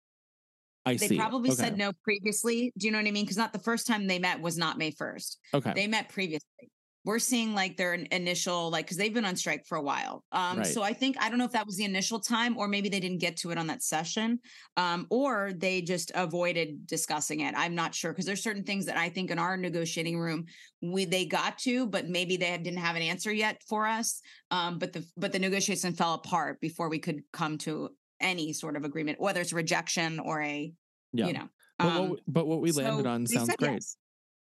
I 0.85 0.95
see. 0.95 0.97
They 0.97 1.07
see. 1.09 1.17
probably 1.17 1.51
okay. 1.51 1.63
said 1.63 1.77
no 1.77 1.93
previously. 2.03 2.73
Do 2.77 2.87
you 2.87 2.91
know 2.91 2.97
what 2.97 3.07
I 3.07 3.11
mean? 3.11 3.23
Because 3.23 3.37
not 3.37 3.53
the 3.53 3.59
first 3.59 3.87
time 3.87 4.07
they 4.07 4.19
met 4.19 4.41
was 4.41 4.57
not 4.57 4.77
May 4.77 4.91
1st. 4.91 5.37
Okay. 5.53 5.73
They 5.73 5.87
met 5.87 6.09
previously. 6.09 6.69
We're 7.05 7.19
seeing 7.19 7.55
like 7.55 7.77
their 7.77 7.93
initial, 7.93 8.69
like, 8.69 8.85
because 8.85 8.97
they've 8.97 9.13
been 9.13 9.23
on 9.25 9.35
strike 9.37 9.65
for 9.65 9.77
a 9.77 9.81
while. 9.81 10.23
Um, 10.33 10.57
Right. 10.59 10.67
so 10.67 10.83
I 10.83 10.91
think 10.93 11.15
I 11.19 11.29
don't 11.29 11.37
know 11.39 11.45
if 11.45 11.53
that 11.53 11.65
was 11.65 11.77
the 11.77 11.85
initial 11.85 12.19
time, 12.19 12.57
or 12.57 12.67
maybe 12.67 12.89
they 12.89 12.99
didn't 12.99 13.19
get 13.19 13.37
to 13.37 13.51
it 13.51 13.57
on 13.57 13.67
that 13.67 13.81
session, 13.81 14.39
um, 14.75 15.07
or 15.09 15.53
they 15.55 15.81
just 15.81 16.11
avoided 16.13 16.85
discussing 16.85 17.39
it. 17.39 17.53
I'm 17.57 17.73
not 17.73 17.95
sure 17.95 18.11
because 18.11 18.25
there's 18.25 18.43
certain 18.43 18.63
things 18.63 18.85
that 18.87 18.97
I 18.97 19.09
think 19.09 19.31
in 19.31 19.39
our 19.39 19.55
negotiating 19.55 20.19
room 20.19 20.45
we 20.81 21.05
they 21.05 21.25
got 21.25 21.57
to, 21.59 21.87
but 21.87 22.09
maybe 22.09 22.35
they 22.35 22.57
didn't 22.57 22.79
have 22.79 22.95
an 22.97 23.01
answer 23.01 23.31
yet 23.31 23.61
for 23.67 23.87
us. 23.87 24.21
Um, 24.51 24.77
but 24.77 24.91
the 24.91 25.05
but 25.15 25.31
the 25.31 25.39
negotiation 25.39 25.93
fell 25.93 26.15
apart 26.15 26.59
before 26.59 26.89
we 26.89 26.99
could 26.99 27.21
come 27.31 27.57
to 27.59 27.89
any 28.19 28.51
sort 28.51 28.75
of 28.75 28.83
agreement, 28.83 29.21
whether 29.21 29.39
it's 29.39 29.53
rejection 29.53 30.19
or 30.19 30.41
a 30.41 30.73
yeah. 31.13 31.27
you 31.27 31.33
know. 31.33 31.47
but, 31.77 31.87
um, 31.87 32.09
what, 32.09 32.19
but 32.27 32.47
what 32.47 32.59
we 32.61 32.71
landed 32.73 33.03
so 33.03 33.09
on 33.09 33.25
sounds 33.25 33.55
great. 33.55 33.71
yes. 33.71 33.95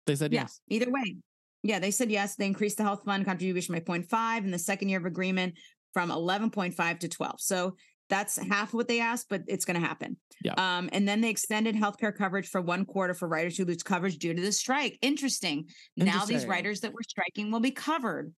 They 0.07 0.15
said 0.15 0.33
Yeah, 0.33 0.41
yes. 0.41 0.59
either 0.69 0.89
way. 0.89 1.17
Yeah, 1.63 1.79
they 1.79 1.91
said 1.91 2.09
yes. 2.09 2.35
They 2.35 2.45
increased 2.45 2.77
the 2.77 2.83
health 2.83 3.03
fund 3.05 3.25
contribution 3.25 3.73
by 3.73 3.81
0.5 3.81 4.43
in 4.45 4.51
the 4.51 4.59
second 4.59 4.89
year 4.89 4.99
of 4.99 5.05
agreement 5.05 5.55
from 5.93 6.09
11.5 6.09 6.99
to 6.99 7.09
12. 7.09 7.35
So 7.41 7.75
that's 8.09 8.37
half 8.37 8.73
what 8.73 8.87
they 8.87 8.99
asked, 8.99 9.27
but 9.29 9.43
it's 9.47 9.65
going 9.65 9.79
to 9.79 9.85
happen. 9.85 10.17
Yeah. 10.43 10.53
Um, 10.57 10.89
and 10.93 11.07
then 11.07 11.21
they 11.21 11.29
extended 11.29 11.75
healthcare 11.75 12.15
coverage 12.15 12.47
for 12.47 12.61
one 12.61 12.85
quarter 12.85 13.13
for 13.13 13.27
writers 13.27 13.57
who 13.57 13.65
lose 13.65 13.83
coverage 13.83 14.17
due 14.17 14.33
to 14.33 14.41
the 14.41 14.51
strike. 14.51 14.97
Interesting. 15.01 15.67
Now 15.95 16.25
these 16.25 16.45
writers 16.45 16.81
that 16.81 16.91
were 16.93 17.03
striking 17.07 17.51
will 17.51 17.59
be 17.59 17.71
covered. 17.71 18.33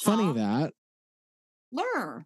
Funny 0.00 0.26
Huh? 0.26 0.32
that. 0.32 0.72
Lur. 1.70 2.24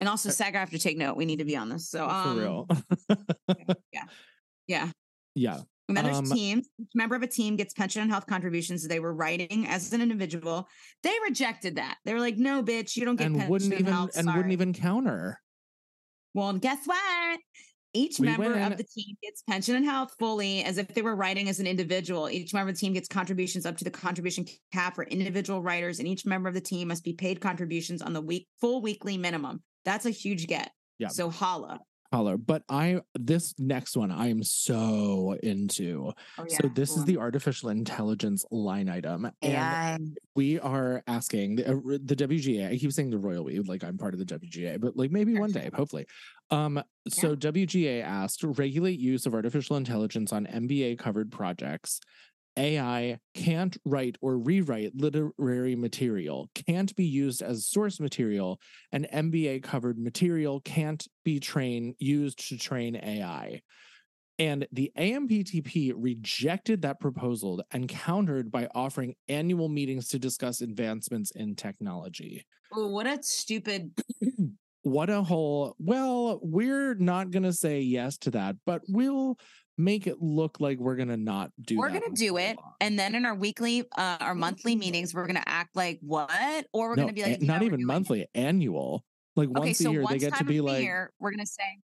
And 0.00 0.08
also, 0.08 0.30
SAG, 0.30 0.54
I 0.54 0.60
have 0.60 0.70
to 0.70 0.78
take 0.78 0.96
note. 0.96 1.16
We 1.16 1.24
need 1.24 1.40
to 1.40 1.44
be 1.44 1.56
on 1.56 1.68
this. 1.68 1.88
So, 1.90 2.06
Uh, 2.06 2.22
for 2.22 2.40
real. 2.40 2.68
yeah. 3.92 4.04
yeah. 4.68 4.90
yeah. 5.34 5.60
And 5.88 5.96
then 5.96 6.04
there's 6.04 6.18
Um, 6.18 6.26
teams. 6.26 6.68
Each 6.78 6.90
member 6.94 7.16
of 7.16 7.22
a 7.22 7.26
team 7.26 7.56
gets 7.56 7.72
pension 7.72 8.02
and 8.02 8.10
health 8.10 8.26
contributions 8.26 8.86
they 8.86 9.00
were 9.00 9.14
writing 9.14 9.66
as 9.66 9.92
an 9.92 10.02
individual. 10.02 10.68
They 11.02 11.14
rejected 11.26 11.76
that. 11.76 11.96
They 12.04 12.12
were 12.12 12.20
like, 12.20 12.36
"No, 12.36 12.62
bitch, 12.62 12.96
you 12.96 13.04
don't 13.06 13.16
get 13.16 13.26
And 13.26 13.36
pension 13.36 13.50
wouldn't 13.50 13.72
and 13.72 13.80
even 13.80 13.92
health." 13.92 14.16
and 14.16 14.26
wouldn't 14.28 14.52
even 14.52 14.74
counter. 14.74 15.40
Well, 16.34 16.52
guess 16.54 16.86
what? 16.86 17.40
Each 17.94 18.20
We 18.20 18.26
member 18.26 18.52
of 18.52 18.76
the 18.76 18.84
team 18.84 19.16
gets 19.22 19.42
pension 19.42 19.74
and 19.74 19.84
health 19.84 20.14
fully 20.18 20.62
as 20.62 20.76
if 20.76 20.88
they 20.88 21.00
were 21.00 21.16
writing 21.16 21.48
as 21.48 21.58
an 21.58 21.66
individual. 21.66 22.28
Each 22.28 22.52
member 22.52 22.68
of 22.68 22.76
the 22.76 22.80
team 22.80 22.92
gets 22.92 23.08
contributions 23.08 23.64
up 23.64 23.78
to 23.78 23.84
the 23.84 23.90
contribution 23.90 24.44
cap 24.72 24.94
for 24.94 25.04
individual 25.04 25.62
writers, 25.62 25.98
and 25.98 26.06
each 26.06 26.26
member 26.26 26.50
of 26.50 26.54
the 26.54 26.60
team 26.60 26.88
must 26.88 27.02
be 27.02 27.14
paid 27.14 27.40
contributions 27.40 28.02
on 28.02 28.12
the 28.12 28.20
week 28.20 28.46
full 28.60 28.82
weekly 28.82 29.16
minimum. 29.16 29.62
That's 29.86 30.04
a 30.04 30.10
huge 30.10 30.46
get. 30.46 30.70
Yeah. 30.98 31.08
So 31.08 31.30
holla. 31.30 31.80
Color. 32.12 32.38
But 32.38 32.62
I 32.70 33.00
this 33.14 33.54
next 33.58 33.96
one 33.96 34.10
I 34.10 34.28
am 34.28 34.42
so 34.42 35.36
into. 35.42 36.12
Oh, 36.38 36.44
So 36.48 36.68
this 36.74 36.96
is 36.96 37.04
the 37.04 37.18
artificial 37.18 37.68
intelligence 37.68 38.46
line 38.50 38.88
item. 38.88 39.30
And 39.42 40.16
we 40.34 40.58
are 40.60 41.02
asking 41.06 41.56
the, 41.56 41.70
uh, 41.70 41.98
the 42.02 42.16
WGA. 42.16 42.70
I 42.70 42.78
keep 42.78 42.92
saying 42.92 43.10
the 43.10 43.18
royal 43.18 43.44
we, 43.44 43.58
like 43.60 43.84
I'm 43.84 43.98
part 43.98 44.14
of 44.14 44.20
the 44.20 44.26
WGA, 44.26 44.80
but 44.80 44.96
like 44.96 45.10
maybe 45.10 45.38
one 45.38 45.52
day, 45.52 45.70
hopefully. 45.74 46.06
Um, 46.50 46.82
so 47.08 47.36
WGA 47.36 48.02
asked 48.02 48.42
regulate 48.42 48.98
use 48.98 49.26
of 49.26 49.34
artificial 49.34 49.76
intelligence 49.76 50.32
on 50.32 50.46
MBA 50.46 50.98
covered 50.98 51.30
projects. 51.30 52.00
AI 52.58 53.18
can't 53.34 53.76
write 53.84 54.16
or 54.20 54.38
rewrite 54.38 54.92
literary 54.94 55.76
material, 55.76 56.50
can't 56.54 56.94
be 56.96 57.04
used 57.04 57.40
as 57.40 57.66
source 57.66 58.00
material, 58.00 58.60
and 58.92 59.08
MBA 59.12 59.62
covered 59.62 59.98
material 59.98 60.60
can't 60.60 61.06
be 61.24 61.38
train 61.38 61.94
used 61.98 62.48
to 62.48 62.58
train 62.58 62.96
AI. 62.96 63.62
And 64.40 64.66
the 64.72 64.92
AMPTP 64.98 65.94
rejected 65.96 66.82
that 66.82 67.00
proposal 67.00 67.62
and 67.72 67.88
countered 67.88 68.50
by 68.50 68.68
offering 68.74 69.14
annual 69.28 69.68
meetings 69.68 70.08
to 70.08 70.18
discuss 70.18 70.60
advancements 70.60 71.30
in 71.32 71.56
technology. 71.56 72.46
Oh, 72.72 72.88
what 72.88 73.06
a 73.06 73.18
stupid 73.22 73.92
What 74.88 75.10
a 75.10 75.22
whole, 75.22 75.74
well, 75.78 76.38
we're 76.42 76.94
not 76.94 77.30
going 77.30 77.42
to 77.42 77.52
say 77.52 77.80
yes 77.80 78.16
to 78.18 78.30
that, 78.30 78.56
but 78.64 78.80
we'll 78.88 79.38
make 79.78 80.06
it 80.06 80.20
look 80.20 80.60
like 80.60 80.78
we're 80.78 80.96
going 80.96 81.08
to 81.08 81.16
not 81.16 81.50
do 81.60 81.78
we're 81.78 81.90
that 81.90 82.00
gonna 82.02 82.14
do 82.14 82.36
it 82.36 82.56
long. 82.56 82.72
and 82.80 82.98
then 82.98 83.14
in 83.14 83.24
our 83.24 83.34
weekly 83.34 83.84
uh 83.96 84.16
our 84.20 84.34
monthly 84.34 84.74
meetings 84.74 85.14
we're 85.14 85.26
gonna 85.26 85.42
act 85.46 85.76
like 85.76 85.98
what 86.02 86.66
or 86.72 86.88
we're 86.90 86.96
No, 86.96 87.02
gonna 87.04 87.12
be 87.12 87.22
like 87.22 87.40
a- 87.40 87.44
not 87.44 87.62
even 87.62 87.78
doing 87.78 87.82
it." 87.82 87.86
monthly, 87.86 88.26
annual. 88.34 89.04
Like 89.36 89.48
okay 89.50 89.58
once 89.68 89.78
so 89.78 89.90
a 89.90 89.92
year, 89.92 90.02
one 90.02 90.12
they 90.14 90.18
get 90.18 90.34
to 90.36 90.44
be 90.44 90.60
like, 90.60 90.82
year, 90.82 91.12
we're 91.20 91.30
gonna 91.30 91.46
say 91.46 91.78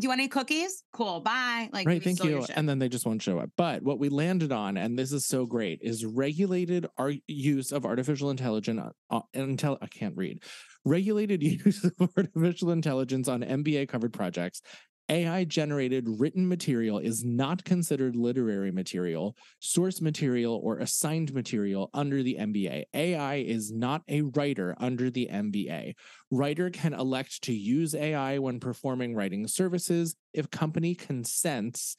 do 0.00 0.04
you 0.06 0.08
want 0.08 0.20
any 0.20 0.28
cookies 0.28 0.82
cool 0.94 1.20
bye 1.20 1.68
like 1.74 1.86
right, 1.86 2.02
thank 2.02 2.24
you. 2.24 2.44
And 2.56 2.66
then 2.66 2.78
they 2.78 2.88
just 2.88 3.04
won't 3.04 3.20
show 3.22 3.38
up. 3.38 3.50
But 3.56 3.82
what 3.82 3.98
we 3.98 4.08
landed 4.08 4.50
on, 4.50 4.78
and 4.78 4.98
this 4.98 5.12
is 5.12 5.26
so 5.26 5.44
great, 5.44 5.80
is 5.82 6.06
regulated 6.06 6.86
our 6.96 7.12
use 7.26 7.70
of 7.70 7.84
artificial 7.84 8.30
intelligence. 8.30 8.80
Uh, 9.10 9.20
intel, 9.36 9.76
I 9.82 9.86
can't 9.88 10.16
read. 10.16 10.42
Regulated 10.86 11.42
use 11.66 11.84
of 11.84 11.92
artificial 12.16 12.70
intelligence 12.70 13.28
on 13.28 13.42
MBA 13.42 13.88
covered 13.88 14.14
projects. 14.14 14.62
AI 15.10 15.42
generated 15.42 16.04
written 16.06 16.46
material 16.46 17.00
is 17.00 17.24
not 17.24 17.64
considered 17.64 18.14
literary 18.14 18.70
material, 18.70 19.36
source 19.58 20.00
material, 20.00 20.60
or 20.62 20.78
assigned 20.78 21.34
material 21.34 21.90
under 21.92 22.22
the 22.22 22.36
MBA. 22.38 22.84
AI 22.94 23.34
is 23.34 23.72
not 23.72 24.02
a 24.08 24.22
writer 24.22 24.76
under 24.78 25.10
the 25.10 25.28
MBA. 25.30 25.94
Writer 26.30 26.70
can 26.70 26.94
elect 26.94 27.42
to 27.42 27.52
use 27.52 27.92
AI 27.92 28.38
when 28.38 28.60
performing 28.60 29.16
writing 29.16 29.48
services 29.48 30.14
if 30.32 30.48
company 30.48 30.94
consents 30.94 31.96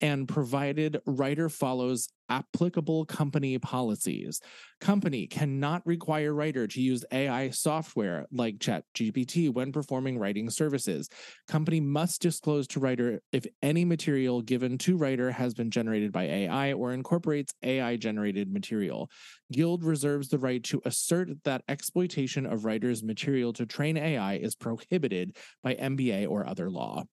and 0.00 0.28
provided 0.28 1.00
writer 1.06 1.48
follows 1.48 2.08
applicable 2.28 3.04
company 3.04 3.58
policies. 3.58 4.40
Company 4.80 5.26
cannot 5.26 5.86
require 5.86 6.34
writer 6.34 6.66
to 6.66 6.80
use 6.80 7.04
AI 7.12 7.50
software 7.50 8.26
like 8.32 8.58
ChatGPT 8.58 9.52
when 9.52 9.72
performing 9.72 10.18
writing 10.18 10.50
services. 10.50 11.08
Company 11.48 11.80
must 11.80 12.22
disclose 12.22 12.66
to 12.68 12.80
writer 12.80 13.20
if 13.32 13.46
any 13.62 13.84
material 13.84 14.42
given 14.42 14.78
to 14.78 14.96
writer 14.96 15.30
has 15.30 15.54
been 15.54 15.70
generated 15.70 16.12
by 16.12 16.24
AI 16.24 16.72
or 16.72 16.92
incorporates 16.92 17.54
AI 17.62 17.96
generated 17.96 18.52
material. 18.52 19.10
Guild 19.52 19.84
reserves 19.84 20.28
the 20.28 20.38
right 20.38 20.62
to 20.64 20.80
assert 20.84 21.28
that 21.44 21.62
exploitation 21.68 22.46
of 22.46 22.64
writers' 22.64 23.02
material 23.02 23.52
to 23.52 23.66
train 23.66 23.96
AI 23.96 24.34
is 24.36 24.54
prohibited 24.54 25.36
by 25.62 25.74
MBA 25.74 26.28
or 26.28 26.46
other 26.46 26.70
law. 26.70 27.04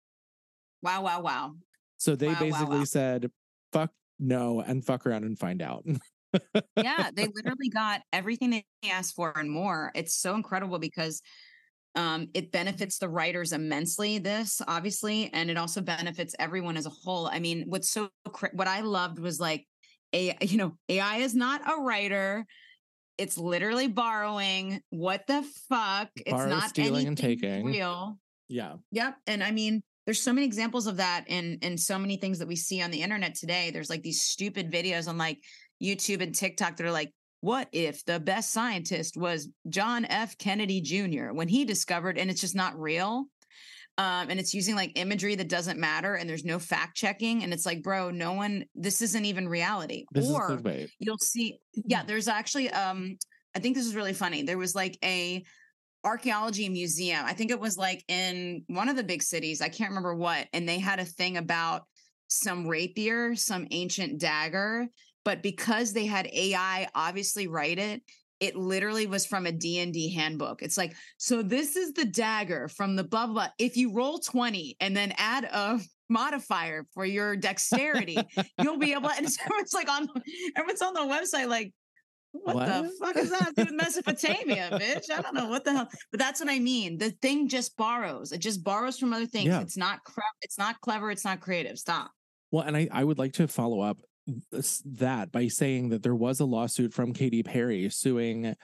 wow 0.81 1.01
wow 1.03 1.21
wow 1.21 1.53
So 2.01 2.15
they 2.15 2.29
Wow, 2.29 2.33
wow, 2.33 2.39
basically 2.39 2.77
wow. 2.79 2.83
said, 2.85 3.31
fuck 3.71 3.91
no, 4.17 4.61
and 4.61 4.83
fuck 4.83 5.05
around 5.05 5.23
and 5.23 5.37
find 5.37 5.61
out. 5.61 5.85
yeah 6.75 7.11
they 7.13 7.27
literally 7.35 7.69
got 7.71 8.01
everything 8.11 8.49
they 8.49 8.65
asked 8.89 9.13
for 9.13 9.33
and 9.37 9.51
more 9.51 9.91
it's 9.95 10.15
so 10.15 10.33
incredible 10.33 10.79
because 10.79 11.21
um 11.95 12.29
it 12.33 12.53
benefits 12.53 12.99
the 12.99 13.09
writers 13.09 13.51
immensely 13.51 14.17
this 14.17 14.61
obviously 14.65 15.29
and 15.33 15.51
it 15.51 15.57
also 15.57 15.81
benefits 15.81 16.33
everyone 16.39 16.77
as 16.77 16.85
a 16.85 16.89
whole 16.89 17.27
i 17.27 17.37
mean 17.37 17.65
what's 17.67 17.89
so 17.89 18.07
what 18.53 18.69
i 18.69 18.79
loved 18.79 19.19
was 19.19 19.41
like 19.41 19.67
a 20.13 20.33
you 20.39 20.57
know 20.57 20.77
ai 20.87 21.17
is 21.17 21.35
not 21.35 21.59
a 21.69 21.81
writer 21.81 22.45
it's 23.17 23.37
literally 23.37 23.89
borrowing 23.89 24.79
what 24.89 25.27
the 25.27 25.45
fuck 25.67 26.07
it's 26.15 26.31
not 26.31 26.69
stealing, 26.69 27.07
and 27.07 27.17
taking. 27.17 27.65
real 27.65 28.17
yeah. 28.51 28.73
Yep. 28.91 29.15
And 29.27 29.43
I 29.43 29.51
mean, 29.51 29.81
there's 30.11 30.21
so 30.21 30.33
many 30.33 30.45
examples 30.45 30.87
of 30.87 30.97
that 30.97 31.23
in 31.27 31.57
in 31.61 31.77
so 31.77 31.97
many 31.97 32.17
things 32.17 32.37
that 32.39 32.47
we 32.49 32.57
see 32.57 32.81
on 32.81 32.91
the 32.91 33.01
internet 33.01 33.33
today. 33.33 33.71
There's 33.71 33.89
like 33.89 34.03
these 34.03 34.21
stupid 34.21 34.69
videos 34.69 35.07
on 35.07 35.17
like 35.17 35.39
YouTube 35.81 36.21
and 36.21 36.35
TikTok 36.35 36.75
that 36.75 36.85
are 36.85 36.91
like, 36.91 37.13
what 37.39 37.69
if 37.71 38.03
the 38.03 38.19
best 38.19 38.51
scientist 38.51 39.15
was 39.15 39.47
John 39.69 40.03
F. 40.03 40.37
Kennedy 40.37 40.81
Jr. 40.81 41.31
when 41.31 41.47
he 41.47 41.63
discovered, 41.63 42.17
and 42.17 42.29
it's 42.29 42.41
just 42.41 42.57
not 42.57 42.77
real. 42.77 43.27
Um, 43.97 44.29
and 44.29 44.37
it's 44.37 44.53
using 44.53 44.75
like 44.75 44.99
imagery 44.99 45.35
that 45.35 45.47
doesn't 45.47 45.79
matter, 45.79 46.15
and 46.15 46.29
there's 46.29 46.43
no 46.43 46.59
fact 46.59 46.97
checking, 46.97 47.45
and 47.45 47.53
it's 47.53 47.65
like, 47.65 47.81
bro, 47.81 48.11
no 48.11 48.33
one, 48.33 48.65
this 48.75 49.01
isn't 49.01 49.23
even 49.23 49.47
reality. 49.47 50.07
This 50.11 50.29
or 50.29 50.59
you'll 50.99 51.19
see 51.19 51.59
yeah 51.85 52.03
there's 52.03 52.27
actually 52.27 52.69
um 52.71 53.17
i 53.55 53.59
think 53.59 53.77
this 53.77 53.85
is 53.85 53.95
really 53.95 54.11
funny 54.11 54.43
there 54.43 54.57
was 54.57 54.75
like 54.75 54.97
a 55.05 55.41
archaeology 56.03 56.67
museum 56.69 57.23
i 57.25 57.33
think 57.33 57.51
it 57.51 57.59
was 57.59 57.77
like 57.77 58.03
in 58.07 58.63
one 58.67 58.89
of 58.89 58.95
the 58.95 59.03
big 59.03 59.21
cities 59.21 59.61
i 59.61 59.69
can't 59.69 59.89
remember 59.89 60.15
what 60.15 60.47
and 60.53 60.67
they 60.67 60.79
had 60.79 60.99
a 60.99 61.05
thing 61.05 61.37
about 61.37 61.83
some 62.27 62.67
rapier 62.67 63.35
some 63.35 63.67
ancient 63.71 64.19
dagger 64.19 64.87
but 65.23 65.43
because 65.43 65.93
they 65.93 66.05
had 66.05 66.27
ai 66.33 66.87
obviously 66.95 67.47
write 67.47 67.77
it 67.77 68.01
it 68.39 68.55
literally 68.55 69.05
was 69.05 69.25
from 69.25 69.45
a 69.45 69.51
d&d 69.51 70.13
handbook 70.13 70.61
it's 70.61 70.77
like 70.77 70.95
so 71.17 71.43
this 71.43 71.75
is 71.75 71.93
the 71.93 72.05
dagger 72.05 72.67
from 72.67 72.95
the 72.95 73.03
blah 73.03 73.27
blah 73.27 73.47
if 73.59 73.77
you 73.77 73.93
roll 73.93 74.17
20 74.17 74.77
and 74.79 74.95
then 74.97 75.13
add 75.17 75.43
a 75.43 75.79
modifier 76.11 76.85
for 76.93 77.05
your 77.05 77.35
dexterity. 77.35 78.17
You'll 78.61 78.77
be 78.77 78.91
able, 78.91 79.09
to. 79.09 79.15
and 79.17 79.25
it's 79.25 79.73
like 79.73 79.89
on, 79.89 80.07
everyone's 80.55 80.81
on 80.81 80.93
the 80.93 80.99
website 80.99 81.47
like, 81.47 81.73
what, 82.31 82.65
the 82.65 82.91
fuck 82.99 83.17
is 83.17 83.29
that 83.29 83.47
to 83.55 83.65
do 83.65 83.71
with 83.71 83.73
Mesopotamia, 83.73 84.69
bitch? 84.73 85.11
I 85.11 85.21
don't 85.21 85.35
know 85.35 85.47
what 85.47 85.63
the 85.63 85.73
hell. 85.73 85.89
But 86.11 86.19
that's 86.19 86.39
what 86.39 86.49
I 86.49 86.59
mean. 86.59 86.97
The 86.97 87.11
thing 87.21 87.47
just 87.47 87.75
borrows. 87.77 88.31
It 88.31 88.39
just 88.39 88.63
borrows 88.63 88.97
from 88.97 89.13
other 89.13 89.25
things. 89.25 89.47
Yeah. 89.47 89.61
It's 89.61 89.77
not 89.77 90.03
cre- 90.03 90.21
it's 90.41 90.57
not 90.57 90.79
clever. 90.81 91.11
It's 91.11 91.25
not 91.25 91.39
creative. 91.39 91.77
Stop. 91.77 92.11
Well, 92.51 92.63
and 92.63 92.75
I, 92.75 92.87
I 92.91 93.03
would 93.03 93.17
like 93.19 93.33
to 93.33 93.47
follow 93.47 93.81
up 93.81 93.99
this- 94.51 94.81
that 94.85 95.31
by 95.31 95.47
saying 95.47 95.89
that 95.89 96.03
there 96.03 96.15
was 96.15 96.39
a 96.39 96.45
lawsuit 96.45 96.93
from 96.93 97.13
Katy 97.13 97.43
Perry 97.43 97.89
suing 97.89 98.55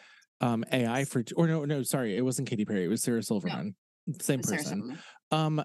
um, 0.41 0.63
AI 0.72 1.03
for, 1.05 1.24
or 1.36 1.47
no, 1.47 1.65
no, 1.65 1.84
sorry, 1.84 2.15
it 2.15 2.22
wasn't 2.22 2.47
Katy 2.47 2.63
Perry, 2.65 2.86
it 2.86 2.89
was 2.89 3.01
Sarah 3.01 3.24
Silverman, 3.24 3.76
same 4.22 4.39
person. 4.41 4.97
Um, 5.32 5.63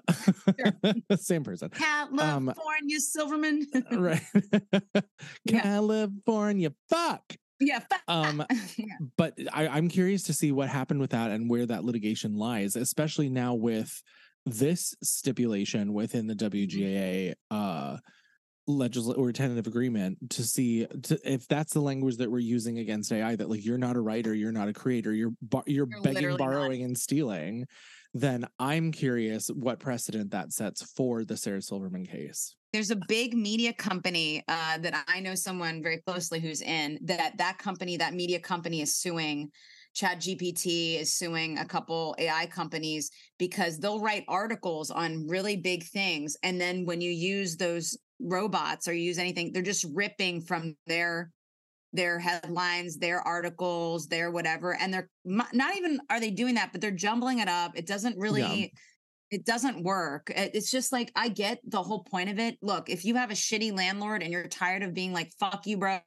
same 1.16 1.44
person, 1.44 1.68
California 1.68 2.98
Silverman. 2.98 3.66
right? 3.92 4.22
California, 5.48 6.72
fuck. 6.88 7.22
Yeah. 7.60 7.80
Um, 8.08 8.44
yeah. 8.76 8.86
but 9.16 9.34
I, 9.52 9.68
I'm 9.68 9.88
curious 9.88 10.24
to 10.24 10.32
see 10.32 10.52
what 10.52 10.68
happened 10.68 11.00
with 11.00 11.10
that 11.10 11.30
and 11.30 11.48
where 11.48 11.66
that 11.66 11.84
litigation 11.84 12.34
lies, 12.34 12.76
especially 12.76 13.28
now 13.28 13.54
with 13.54 14.02
this 14.44 14.94
stipulation 15.02 15.92
within 15.92 16.26
the 16.26 16.34
WGA 16.34 17.34
uh 17.50 17.96
legisl 18.68 19.16
or 19.18 19.32
tentative 19.32 19.66
agreement 19.66 20.18
to 20.30 20.44
see 20.44 20.86
to, 21.02 21.18
if 21.24 21.46
that's 21.48 21.72
the 21.74 21.80
language 21.80 22.16
that 22.18 22.30
we're 22.30 22.38
using 22.38 22.78
against 22.78 23.12
AI 23.12 23.34
that 23.36 23.50
like 23.50 23.64
you're 23.64 23.78
not 23.78 23.96
a 23.96 24.00
writer, 24.00 24.34
you're 24.34 24.52
not 24.52 24.68
a 24.68 24.72
creator, 24.72 25.12
you're 25.12 25.32
bar- 25.42 25.64
you're, 25.66 25.88
You're 25.90 26.00
begging, 26.02 26.14
literally 26.14 26.38
not. 26.38 26.50
borrowing, 26.50 26.82
and 26.82 26.96
stealing. 26.96 27.66
Then 28.14 28.46
I'm 28.58 28.92
curious 28.92 29.48
what 29.48 29.80
precedent 29.80 30.30
that 30.30 30.52
sets 30.52 30.82
for 30.82 31.24
the 31.24 31.36
Sarah 31.36 31.62
Silverman 31.62 32.06
case. 32.06 32.54
There's 32.72 32.90
a 32.90 32.96
big 33.08 33.34
media 33.34 33.72
company 33.72 34.42
uh, 34.48 34.78
that 34.78 35.04
I 35.06 35.20
know 35.20 35.34
someone 35.34 35.82
very 35.82 35.98
closely 35.98 36.40
who's 36.40 36.62
in. 36.62 36.98
That 37.02 37.36
that 37.38 37.58
company, 37.58 37.96
that 37.98 38.14
media 38.14 38.40
company, 38.40 38.80
is 38.80 38.96
suing. 38.96 39.50
Chat 39.94 40.20
GPT 40.20 40.98
is 40.98 41.12
suing 41.12 41.58
a 41.58 41.66
couple 41.66 42.14
AI 42.18 42.46
companies 42.46 43.10
because 43.38 43.78
they'll 43.78 44.00
write 44.00 44.24
articles 44.26 44.90
on 44.90 45.26
really 45.28 45.56
big 45.56 45.84
things, 45.84 46.36
and 46.42 46.58
then 46.58 46.86
when 46.86 47.02
you 47.02 47.10
use 47.10 47.56
those 47.56 47.98
robots 48.18 48.88
or 48.88 48.94
use 48.94 49.18
anything, 49.18 49.52
they're 49.52 49.62
just 49.62 49.86
ripping 49.92 50.40
from 50.40 50.74
their 50.86 51.30
their 51.92 52.18
headlines, 52.18 52.96
their 52.96 53.20
articles, 53.20 54.06
their 54.06 54.30
whatever, 54.30 54.74
and 54.76 54.94
they're 54.94 55.10
not 55.26 55.76
even 55.76 56.00
are 56.08 56.20
they 56.20 56.30
doing 56.30 56.54
that, 56.54 56.72
but 56.72 56.80
they're 56.80 56.90
jumbling 56.90 57.40
it 57.40 57.48
up. 57.48 57.72
It 57.74 57.86
doesn't 57.86 58.16
really, 58.16 58.72
it 59.32 59.46
doesn't 59.46 59.82
work. 59.82 60.30
It's 60.36 60.70
just 60.70 60.92
like 60.92 61.10
I 61.16 61.28
get 61.28 61.58
the 61.64 61.82
whole 61.82 62.04
point 62.04 62.28
of 62.28 62.38
it. 62.38 62.58
Look, 62.60 62.90
if 62.90 63.04
you 63.04 63.14
have 63.14 63.30
a 63.30 63.34
shitty 63.34 63.74
landlord 63.74 64.22
and 64.22 64.30
you're 64.30 64.46
tired 64.46 64.82
of 64.82 64.92
being 64.92 65.14
like 65.14 65.32
"fuck 65.40 65.66
you, 65.66 65.78
bro," 65.78 66.00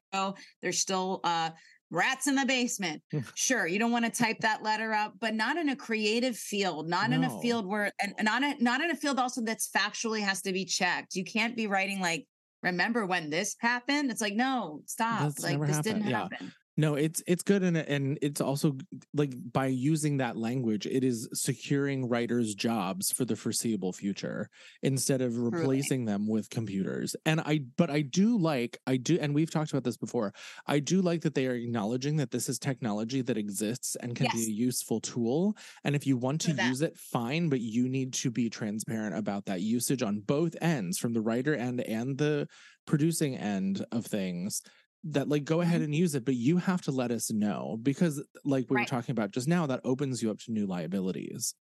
there's 0.61 0.79
still 0.79 1.21
uh 1.23 1.49
rats 1.89 2.27
in 2.27 2.35
the 2.35 2.45
basement. 2.45 3.01
sure, 3.35 3.65
you 3.65 3.79
don't 3.79 3.91
want 3.91 4.05
to 4.05 4.11
type 4.11 4.37
that 4.41 4.61
letter 4.61 4.93
up, 4.93 5.13
but 5.19 5.33
not 5.33 5.57
in 5.57 5.69
a 5.69 5.75
creative 5.75 6.37
field, 6.37 6.87
not 6.87 7.11
in 7.11 7.23
a 7.23 7.41
field 7.41 7.65
where, 7.65 7.91
and 7.99 8.13
not 8.21 8.43
in, 8.43 8.57
not 8.59 8.81
in 8.81 8.91
a 8.91 8.95
field 8.95 9.17
also 9.17 9.41
that's 9.41 9.69
factually 9.69 10.21
has 10.21 10.43
to 10.43 10.53
be 10.53 10.63
checked. 10.63 11.15
You 11.15 11.25
can't 11.25 11.57
be 11.57 11.67
writing 11.67 11.99
like. 11.99 12.25
Remember 12.63 13.05
when 13.05 13.29
this 13.29 13.55
happened? 13.59 14.09
It's 14.09 14.21
like, 14.21 14.33
no, 14.33 14.81
stop. 14.87 15.21
That's 15.21 15.43
like 15.43 15.61
this 15.67 15.77
didn't. 15.79 16.07
Yeah. 16.07 16.23
happen. 16.23 16.51
No, 16.77 16.95
it's 16.95 17.23
it's 17.25 17.41
good 17.43 17.63
and 17.63 17.77
and 17.77 18.19
it's 18.21 18.41
also 18.41 18.75
like 19.13 19.33
by 19.53 19.67
using 19.67 20.17
that 20.17 20.35
language, 20.35 20.85
it 20.85 21.05
is 21.05 21.29
securing 21.33 22.09
writers' 22.09 22.53
jobs 22.53 23.11
for 23.11 23.23
the 23.23 23.37
foreseeable 23.37 23.93
future 23.93 24.49
instead 24.83 25.21
of 25.21 25.37
replacing 25.37 26.03
them 26.03 26.27
with 26.27 26.49
computers. 26.49 27.15
And 27.25 27.39
I 27.39 27.61
but 27.77 27.89
I 27.89 28.01
do 28.01 28.37
like 28.37 28.77
I 28.85 28.97
do 28.97 29.17
and 29.21 29.33
we've 29.33 29.49
talked 29.49 29.71
about 29.71 29.85
this 29.85 29.95
before. 29.95 30.33
I 30.67 30.79
do 30.79 31.01
like 31.01 31.21
that 31.21 31.33
they 31.33 31.47
are 31.47 31.53
acknowledging 31.55 32.17
that 32.17 32.31
this 32.31 32.49
is 32.49 32.59
technology 32.59 33.21
that 33.21 33.37
exists 33.37 33.95
and 33.95 34.13
can 34.13 34.27
be 34.33 34.45
a 34.45 34.49
useful 34.49 34.99
tool. 34.99 35.55
And 35.85 35.95
if 35.95 36.05
you 36.05 36.17
want 36.17 36.41
to 36.41 36.51
use 36.51 36.81
it, 36.81 36.97
fine, 36.97 37.47
but 37.47 37.61
you 37.61 37.87
need 37.87 38.11
to 38.15 38.31
be 38.31 38.49
transparent 38.49 39.15
about 39.15 39.45
that 39.45 39.61
usage 39.61 40.03
on 40.03 40.19
both 40.19 40.55
ends, 40.61 40.97
from 40.97 41.13
the 41.13 41.21
writer 41.21 41.55
end 41.55 41.79
and 41.81 42.17
the 42.17 42.47
producing 42.85 43.35
end 43.37 43.85
of 43.91 44.05
things 44.05 44.61
that 45.05 45.29
like 45.29 45.45
go 45.45 45.61
ahead 45.61 45.81
Mhm. 45.81 45.85
and 45.85 45.95
use 45.95 46.15
it 46.15 46.25
but 46.25 46.35
you 46.35 46.57
have 46.57 46.81
to 46.81 46.91
let 46.91 47.11
us 47.11 47.31
know 47.31 47.77
because 47.83 48.23
like 48.43 48.69
we 48.69 48.75
Right. 48.75 48.81
were 48.81 48.85
talking 48.85 49.13
about 49.13 49.31
just 49.31 49.47
now 49.47 49.65
that 49.67 49.81
opens 49.83 50.21
you 50.23 50.31
up 50.31 50.39
to 50.39 50.51
new 50.51 50.65
liabilities 50.67 51.55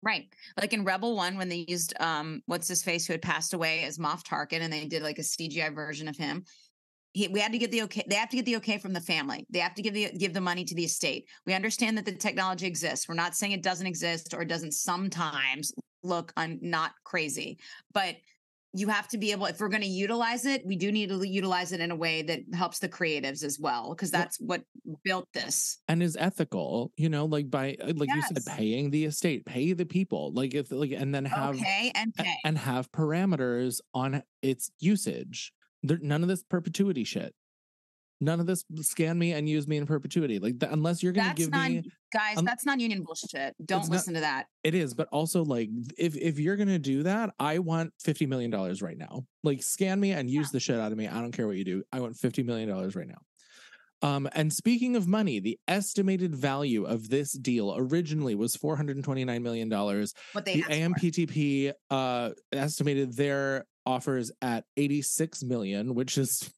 Right. 0.00 0.32
Like 0.56 0.72
in 0.72 0.84
Rebel 0.84 1.16
One, 1.16 1.36
when 1.36 1.48
they 1.48 1.64
used 1.68 1.92
um 2.00 2.42
what's 2.46 2.68
his 2.68 2.82
face 2.84 3.06
who 3.06 3.12
had 3.14 3.22
passed 3.22 3.52
away 3.52 3.82
as 3.84 3.98
Moff 3.98 4.22
Tarkin 4.24 4.60
and 4.60 4.72
they 4.72 4.86
did 4.86 5.02
like 5.02 5.18
a 5.18 5.24
CGI 5.24 5.70
version 5.70 6.06
of 6.08 6.16
him. 6.16 6.44
He, 7.14 7.28
we 7.28 7.40
had 7.40 7.52
to 7.52 7.58
get 7.58 7.72
the 7.72 7.82
okay. 7.82 8.04
They 8.08 8.16
have 8.16 8.28
to 8.30 8.36
get 8.36 8.46
the 8.46 8.56
okay 8.58 8.78
from 8.78 8.92
the 8.92 9.00
family. 9.00 9.46
They 9.50 9.60
have 9.60 9.74
to 9.74 9.82
give 9.82 9.94
the 9.94 10.12
give 10.16 10.34
the 10.34 10.40
money 10.40 10.64
to 10.64 10.74
the 10.74 10.84
estate. 10.84 11.28
We 11.46 11.54
understand 11.54 11.98
that 11.98 12.04
the 12.04 12.14
technology 12.14 12.66
exists. 12.66 13.08
We're 13.08 13.14
not 13.16 13.34
saying 13.36 13.52
it 13.52 13.62
doesn't 13.62 13.86
exist 13.86 14.34
or 14.34 14.42
it 14.42 14.48
doesn't 14.48 14.72
sometimes 14.74 15.72
look 16.04 16.32
un, 16.36 16.58
not 16.62 16.92
crazy, 17.04 17.58
but 17.92 18.16
you 18.78 18.88
have 18.88 19.08
to 19.08 19.18
be 19.18 19.32
able. 19.32 19.46
If 19.46 19.60
we're 19.60 19.68
going 19.68 19.82
to 19.82 19.88
utilize 19.88 20.44
it, 20.46 20.64
we 20.64 20.76
do 20.76 20.92
need 20.92 21.08
to 21.08 21.26
utilize 21.26 21.72
it 21.72 21.80
in 21.80 21.90
a 21.90 21.96
way 21.96 22.22
that 22.22 22.40
helps 22.54 22.78
the 22.78 22.88
creatives 22.88 23.42
as 23.42 23.58
well, 23.60 23.90
because 23.90 24.10
that's 24.10 24.38
what 24.40 24.62
built 25.04 25.28
this. 25.34 25.78
and 25.88 26.02
is 26.02 26.16
ethical 26.18 26.92
you 26.96 27.08
know 27.08 27.24
like 27.24 27.50
by 27.50 27.76
uh, 27.82 27.92
like 27.96 28.08
you 28.14 28.22
said 28.22 28.38
paying 28.46 28.90
the 28.90 29.04
estate 29.04 29.44
pay 29.44 29.72
the 29.72 29.86
people 29.86 30.32
like 30.32 30.54
if 30.54 30.70
like 30.70 30.92
and 30.92 31.14
then 31.14 31.24
have 31.24 31.56
okay 31.56 31.92
and 31.94 32.14
pay. 32.14 32.36
and 32.44 32.58
have 32.58 32.90
parameters 32.92 33.80
on 33.94 34.22
its 34.42 34.70
usage 34.80 35.52
there, 35.82 35.98
none 36.00 36.22
of 36.22 36.28
this 36.28 36.42
perpetuity 36.42 37.04
shit 37.04 37.34
none 38.20 38.40
of 38.40 38.46
this 38.46 38.64
scan 38.80 39.18
me 39.18 39.32
and 39.32 39.48
use 39.48 39.66
me 39.68 39.76
in 39.76 39.86
perpetuity 39.86 40.38
like 40.38 40.58
th- 40.58 40.72
unless 40.72 41.02
you're 41.02 41.12
going 41.12 41.28
to 41.28 41.34
give 41.34 41.50
not, 41.50 41.70
me 41.70 41.82
guys. 42.12 42.36
un- 42.36 42.44
that's 42.44 42.66
not 42.66 42.80
union 42.80 43.02
bullshit. 43.04 43.54
Don't 43.64 43.82
not- 43.82 43.90
listen 43.90 44.14
to 44.14 44.20
that. 44.20 44.46
It 44.64 44.74
is, 44.74 44.94
but 44.94 45.08
also 45.12 45.44
like 45.44 45.68
if 45.96 46.16
if 46.16 46.38
you're 46.38 46.56
gonna 46.56 46.78
do 46.78 47.04
that, 47.04 47.30
I 47.38 47.58
want 47.60 47.92
fifty 48.00 48.26
million 48.26 48.50
dollars 48.50 48.82
right 48.82 48.98
now. 48.98 49.24
Like 49.44 49.62
scan 49.62 50.00
me 50.00 50.12
and 50.12 50.28
use 50.28 50.50
the 50.50 50.60
shit 50.60 50.78
out 50.78 50.92
of 50.92 50.98
me. 50.98 51.06
I 51.08 51.20
don't 51.20 51.32
care 51.32 51.46
what 51.46 51.56
you 51.56 51.64
do. 51.64 51.82
I 51.92 52.00
want 52.00 52.16
fifty 52.16 52.42
million 52.42 52.68
dollars 52.68 52.96
right 52.96 53.08
now. 53.08 53.18
Um, 54.00 54.28
and 54.32 54.52
speaking 54.52 54.94
of 54.94 55.08
money, 55.08 55.40
the 55.40 55.58
estimated 55.66 56.32
value 56.34 56.84
of 56.84 57.08
this 57.08 57.32
deal 57.32 57.74
originally 57.76 58.34
was 58.36 58.54
four 58.54 58.76
hundred 58.76 58.96
and 58.96 59.04
twenty 59.04 59.24
nine 59.24 59.42
million 59.42 59.68
dollars. 59.68 60.14
They 60.44 60.60
The. 60.60 60.62
AMPTP 60.62 61.72
uh 61.90 62.30
estimated 62.52 63.16
their 63.16 63.66
offers 63.84 64.30
at 64.42 64.64
eighty 64.76 65.02
six 65.02 65.42
million, 65.42 65.94
which 65.94 66.16
is 66.18 66.48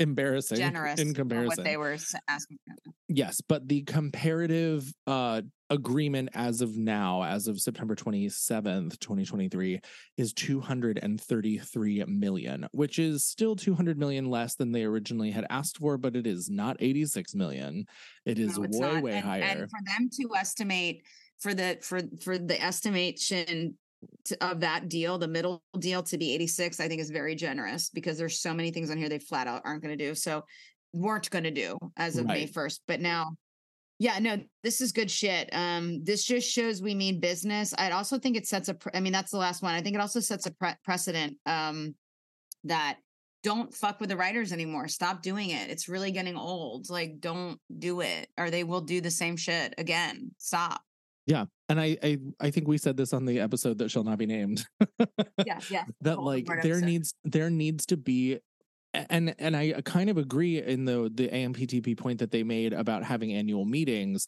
embarrassing 0.00 0.56
generous 0.56 0.98
in 0.98 1.14
comparison. 1.14 1.48
what 1.48 1.64
they 1.64 1.76
were 1.76 1.96
asking. 2.28 2.58
Yes, 3.08 3.40
but 3.40 3.68
the 3.68 3.82
comparative 3.82 4.92
uh 5.06 5.42
agreement 5.68 6.30
as 6.34 6.62
of 6.62 6.76
now, 6.76 7.22
as 7.22 7.46
of 7.46 7.60
September 7.60 7.94
27th, 7.94 8.98
2023, 8.98 9.80
is 10.16 10.32
233 10.32 12.04
million, 12.08 12.66
which 12.72 12.98
is 12.98 13.24
still 13.24 13.54
200 13.54 13.96
million 13.96 14.28
less 14.28 14.56
than 14.56 14.72
they 14.72 14.82
originally 14.82 15.30
had 15.30 15.46
asked 15.48 15.78
for, 15.78 15.96
but 15.96 16.16
it 16.16 16.26
is 16.26 16.50
not 16.50 16.76
86 16.80 17.36
million. 17.36 17.86
It 18.26 18.40
is 18.40 18.58
No, 18.58 18.62
way, 18.62 18.94
not. 18.94 19.02
way 19.02 19.12
and, 19.12 19.24
higher. 19.24 19.42
And 19.42 19.70
for 19.70 19.78
them 19.86 20.10
to 20.20 20.36
estimate 20.36 21.02
for 21.38 21.54
the 21.54 21.78
for 21.82 22.00
for 22.22 22.36
the 22.36 22.60
estimation 22.60 23.76
to, 24.26 24.44
of 24.44 24.60
that 24.60 24.88
deal, 24.88 25.18
the 25.18 25.28
middle 25.28 25.62
deal 25.78 26.02
to 26.04 26.18
be 26.18 26.34
86, 26.34 26.80
I 26.80 26.88
think 26.88 27.00
is 27.00 27.10
very 27.10 27.34
generous 27.34 27.90
because 27.90 28.18
there's 28.18 28.40
so 28.40 28.54
many 28.54 28.70
things 28.70 28.90
on 28.90 28.98
here 28.98 29.08
they 29.08 29.18
flat 29.18 29.46
out 29.46 29.62
aren't 29.64 29.82
going 29.82 29.96
to 29.96 30.04
do. 30.04 30.14
So 30.14 30.44
weren't 30.92 31.30
going 31.30 31.44
to 31.44 31.50
do 31.50 31.78
as 31.96 32.16
of 32.16 32.26
May 32.26 32.46
1st, 32.46 32.80
but 32.86 33.00
now 33.00 33.32
yeah, 34.00 34.18
no, 34.18 34.40
this 34.62 34.80
is 34.80 34.92
good 34.92 35.10
shit. 35.10 35.50
Um, 35.52 36.02
this 36.02 36.24
just 36.24 36.50
shows 36.50 36.80
we 36.80 36.94
mean 36.94 37.20
business. 37.20 37.74
I 37.76 37.90
also 37.90 38.18
think 38.18 38.34
it 38.34 38.46
sets 38.46 38.70
a. 38.70 38.74
Pre- 38.74 38.92
I 38.94 39.00
mean, 39.00 39.12
that's 39.12 39.30
the 39.30 39.36
last 39.36 39.62
one. 39.62 39.74
I 39.74 39.82
think 39.82 39.94
it 39.94 40.00
also 40.00 40.20
sets 40.20 40.46
a 40.46 40.52
pre- 40.52 40.72
precedent. 40.82 41.36
Um, 41.44 41.94
that 42.64 42.96
don't 43.42 43.74
fuck 43.74 44.00
with 44.00 44.08
the 44.08 44.16
writers 44.16 44.54
anymore. 44.54 44.88
Stop 44.88 45.20
doing 45.20 45.50
it. 45.50 45.68
It's 45.68 45.86
really 45.86 46.12
getting 46.12 46.36
old. 46.36 46.88
Like, 46.88 47.20
don't 47.20 47.60
do 47.78 48.00
it, 48.00 48.28
or 48.38 48.50
they 48.50 48.64
will 48.64 48.80
do 48.80 49.02
the 49.02 49.10
same 49.10 49.36
shit 49.36 49.74
again. 49.76 50.30
Stop. 50.38 50.80
Yeah. 51.30 51.44
And 51.68 51.80
I, 51.80 51.96
I 52.02 52.18
I 52.40 52.50
think 52.50 52.66
we 52.66 52.76
said 52.76 52.96
this 52.96 53.12
on 53.12 53.24
the 53.24 53.38
episode 53.38 53.78
that 53.78 53.90
shall 53.90 54.02
not 54.02 54.18
be 54.18 54.26
named. 54.26 54.66
Yeah, 55.46 55.60
yeah. 55.70 55.84
that 56.00 56.16
whole 56.16 56.24
like 56.24 56.46
there 56.46 56.56
episode. 56.56 56.84
needs 56.84 57.14
there 57.24 57.50
needs 57.50 57.86
to 57.86 57.96
be 57.96 58.40
and 58.92 59.34
and 59.38 59.56
I 59.56 59.80
kind 59.84 60.10
of 60.10 60.18
agree 60.18 60.60
in 60.60 60.84
the 60.84 61.10
the 61.14 61.28
AMPTP 61.28 61.96
point 61.96 62.18
that 62.18 62.32
they 62.32 62.42
made 62.42 62.72
about 62.72 63.04
having 63.04 63.32
annual 63.32 63.64
meetings, 63.64 64.26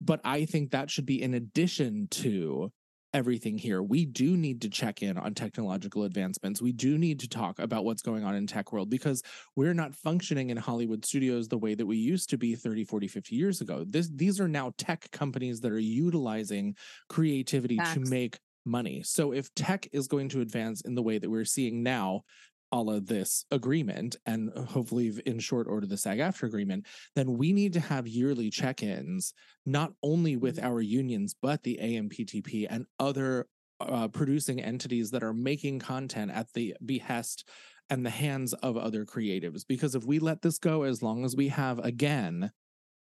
but 0.00 0.20
I 0.24 0.44
think 0.44 0.72
that 0.72 0.90
should 0.90 1.06
be 1.06 1.22
in 1.22 1.34
addition 1.34 2.08
to 2.10 2.72
everything 3.14 3.58
here. 3.58 3.82
We 3.82 4.04
do 4.04 4.36
need 4.36 4.62
to 4.62 4.70
check 4.70 5.02
in 5.02 5.18
on 5.18 5.34
technological 5.34 6.04
advancements. 6.04 6.62
We 6.62 6.72
do 6.72 6.98
need 6.98 7.20
to 7.20 7.28
talk 7.28 7.58
about 7.58 7.84
what's 7.84 8.02
going 8.02 8.24
on 8.24 8.34
in 8.34 8.46
tech 8.46 8.72
world 8.72 8.90
because 8.90 9.22
we're 9.56 9.74
not 9.74 9.94
functioning 9.94 10.50
in 10.50 10.56
Hollywood 10.56 11.04
studios 11.04 11.48
the 11.48 11.58
way 11.58 11.74
that 11.74 11.86
we 11.86 11.96
used 11.96 12.30
to 12.30 12.38
be 12.38 12.54
30, 12.54 12.84
40, 12.84 13.08
50 13.08 13.36
years 13.36 13.60
ago. 13.60 13.84
This 13.88 14.08
these 14.14 14.40
are 14.40 14.48
now 14.48 14.72
tech 14.78 15.10
companies 15.10 15.60
that 15.60 15.72
are 15.72 15.78
utilizing 15.78 16.76
creativity 17.08 17.78
to 17.78 18.00
make 18.00 18.38
money. 18.64 19.02
So 19.02 19.32
if 19.32 19.52
tech 19.54 19.88
is 19.92 20.06
going 20.06 20.28
to 20.30 20.40
advance 20.40 20.82
in 20.82 20.94
the 20.94 21.02
way 21.02 21.18
that 21.18 21.30
we're 21.30 21.44
seeing 21.44 21.82
now, 21.82 22.22
all 22.72 22.90
of 22.90 23.06
this 23.06 23.44
agreement 23.50 24.16
and 24.26 24.50
hopefully 24.56 25.12
in 25.26 25.38
short 25.38 25.68
order 25.68 25.86
the 25.86 25.96
SAG-AFTRA 25.96 26.48
agreement, 26.48 26.86
then 27.14 27.36
we 27.36 27.52
need 27.52 27.74
to 27.74 27.80
have 27.80 28.08
yearly 28.08 28.48
check-ins, 28.50 29.34
not 29.66 29.92
only 30.02 30.36
with 30.36 30.58
our 30.58 30.80
unions, 30.80 31.34
but 31.40 31.62
the 31.62 31.78
AMPTP 31.80 32.66
and 32.68 32.86
other 32.98 33.46
uh, 33.78 34.08
producing 34.08 34.60
entities 34.60 35.10
that 35.10 35.22
are 35.22 35.34
making 35.34 35.78
content 35.78 36.30
at 36.30 36.50
the 36.54 36.74
behest 36.84 37.46
and 37.90 38.06
the 38.06 38.10
hands 38.10 38.54
of 38.54 38.76
other 38.78 39.04
creatives. 39.04 39.62
Because 39.68 39.94
if 39.94 40.04
we 40.04 40.18
let 40.18 40.40
this 40.40 40.58
go 40.58 40.84
as 40.84 41.02
long 41.02 41.24
as 41.24 41.36
we 41.36 41.48
have 41.48 41.78
again, 41.80 42.50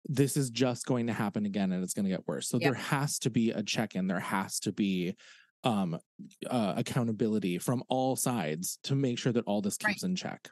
this 0.05 0.37
is 0.37 0.51
just 0.51 0.87
going 0.87 1.09
to 1.09 1.13
happen 1.13 1.45
again 1.47 1.73
and 1.73 1.83
it's 1.83 1.95
going 1.95 2.05
to 2.05 2.11
get 2.11 2.29
worse. 2.29 2.49
So 2.49 2.59
Yep. 2.59 2.63
there 2.63 2.81
has 2.81 3.19
to 3.21 3.31
be 3.31 3.51
a 3.51 3.63
check 3.63 3.97
in, 3.97 4.07
there 4.07 4.21
has 4.21 4.61
to 4.61 4.73
be 4.73 5.17
um 5.65 5.99
uh 6.49 6.75
accountability 6.77 7.59
from 7.59 7.83
all 7.89 8.15
sides 8.17 8.79
to 8.85 8.95
make 8.95 9.19
sure 9.19 9.33
that 9.33 9.45
all 9.45 9.61
this 9.61 9.77
Right. 9.85 9.95
keeps 9.95 10.05
in 10.05 10.15
check. 10.15 10.49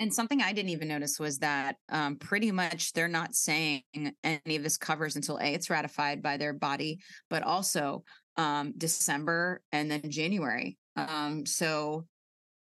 And 0.00 0.14
something 0.14 0.40
I 0.40 0.52
didn't 0.52 0.70
even 0.70 0.86
notice 0.86 1.18
was 1.18 1.38
that 1.38 1.74
um, 1.88 2.16
pretty 2.16 2.52
much 2.52 2.92
they're 2.92 3.08
not 3.08 3.34
saying 3.34 3.82
any 4.22 4.54
of 4.54 4.62
this 4.62 4.76
covers 4.76 5.16
until 5.16 5.38
A, 5.38 5.54
it's 5.54 5.70
ratified 5.70 6.22
by 6.22 6.36
their 6.36 6.52
body, 6.52 7.00
but 7.28 7.42
also 7.42 8.04
um, 8.36 8.74
December 8.76 9.60
and 9.72 9.90
then 9.90 10.08
January. 10.08 10.78
Um, 10.94 11.44
so 11.46 12.06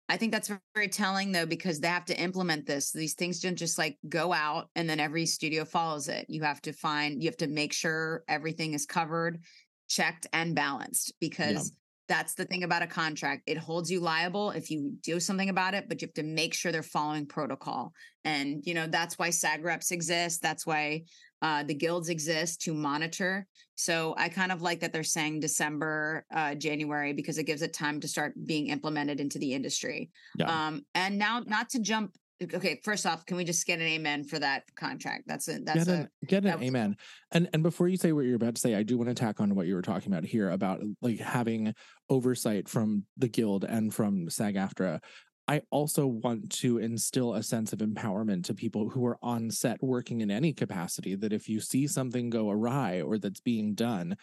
I 0.08 0.16
think 0.16 0.32
that's 0.32 0.50
very 0.74 0.88
telling 0.88 1.32
though, 1.32 1.44
because 1.44 1.78
they 1.78 1.88
have 1.88 2.06
to 2.06 2.18
implement 2.18 2.64
this. 2.64 2.90
These 2.90 3.12
things 3.14 3.40
don't 3.40 3.56
just 3.56 3.76
like 3.76 3.98
go 4.08 4.32
out 4.32 4.70
and 4.74 4.88
then 4.88 4.98
every 4.98 5.26
studio 5.26 5.66
follows 5.66 6.08
it. 6.08 6.24
You 6.30 6.42
have 6.44 6.62
to 6.62 6.72
find, 6.72 7.22
you 7.22 7.28
have 7.28 7.36
to 7.38 7.48
make 7.48 7.74
sure 7.74 8.24
everything 8.28 8.72
is 8.72 8.86
covered, 8.86 9.40
checked, 9.88 10.26
and 10.32 10.54
balanced 10.54 11.12
because 11.20 11.72
that's 12.08 12.34
the 12.34 12.44
thing 12.44 12.62
about 12.62 12.82
a 12.82 12.86
contract. 12.86 13.42
It 13.46 13.58
holds 13.58 13.90
you 13.90 14.00
liable 14.00 14.50
if 14.50 14.70
you 14.70 14.92
do 15.02 15.18
something 15.18 15.48
about 15.48 15.74
it, 15.74 15.88
but 15.88 16.00
you 16.00 16.06
have 16.06 16.14
to 16.14 16.22
make 16.22 16.54
sure 16.54 16.70
they're 16.70 16.82
following 16.82 17.26
protocol. 17.26 17.92
And, 18.24 18.64
you 18.64 18.74
know, 18.74 18.86
that's 18.86 19.18
why 19.18 19.30
SAG 19.30 19.64
reps 19.64 19.90
exist. 19.90 20.40
That's 20.40 20.64
why 20.64 21.02
uh, 21.42 21.64
the 21.64 21.74
guilds 21.74 22.08
exist 22.08 22.62
to 22.62 22.74
monitor. 22.74 23.46
So 23.74 24.14
I 24.16 24.28
kind 24.28 24.52
of 24.52 24.62
like 24.62 24.80
that 24.80 24.92
they're 24.92 25.02
saying 25.02 25.40
December, 25.40 26.24
uh, 26.32 26.54
January, 26.54 27.12
because 27.12 27.38
it 27.38 27.44
gives 27.44 27.62
it 27.62 27.72
time 27.72 28.00
to 28.00 28.08
start 28.08 28.34
being 28.46 28.68
implemented 28.68 29.20
into 29.20 29.38
the 29.38 29.52
industry. 29.52 30.10
Yeah. 30.38 30.68
Um, 30.68 30.86
and 30.94 31.18
now, 31.18 31.42
not 31.44 31.70
to 31.70 31.80
jump. 31.80 32.14
Okay, 32.42 32.80
first 32.84 33.06
off, 33.06 33.24
can 33.24 33.38
we 33.38 33.44
just 33.44 33.66
get 33.66 33.80
an 33.80 33.86
amen 33.86 34.24
for 34.24 34.38
that 34.38 34.64
contract? 34.74 35.24
That's 35.26 35.48
a 35.48 35.58
that's 35.60 35.86
get 35.86 35.88
a 35.88 36.00
an, 36.00 36.08
get 36.26 36.44
an 36.44 36.52
was- 36.52 36.62
amen. 36.62 36.96
And 37.32 37.48
and 37.54 37.62
before 37.62 37.88
you 37.88 37.96
say 37.96 38.12
what 38.12 38.26
you're 38.26 38.36
about 38.36 38.56
to 38.56 38.60
say, 38.60 38.74
I 38.74 38.82
do 38.82 38.98
want 38.98 39.08
to 39.08 39.14
tack 39.14 39.40
on 39.40 39.54
what 39.54 39.66
you 39.66 39.74
were 39.74 39.82
talking 39.82 40.12
about 40.12 40.24
here 40.24 40.50
about 40.50 40.80
like 41.00 41.18
having 41.18 41.74
oversight 42.10 42.68
from 42.68 43.04
the 43.16 43.28
guild 43.28 43.64
and 43.64 43.92
from 43.92 44.28
SAG-AFTRA. 44.28 45.02
I 45.48 45.62
also 45.70 46.06
want 46.06 46.50
to 46.58 46.78
instill 46.78 47.34
a 47.34 47.42
sense 47.42 47.72
of 47.72 47.78
empowerment 47.78 48.44
to 48.44 48.54
people 48.54 48.88
who 48.88 49.06
are 49.06 49.18
on 49.22 49.50
set 49.50 49.82
working 49.82 50.20
in 50.20 50.30
any 50.30 50.52
capacity 50.52 51.14
that 51.14 51.32
if 51.32 51.48
you 51.48 51.60
see 51.60 51.86
something 51.86 52.30
go 52.30 52.50
awry 52.50 53.00
or 53.00 53.16
that's 53.16 53.40
being 53.40 53.74
done, 53.74 54.16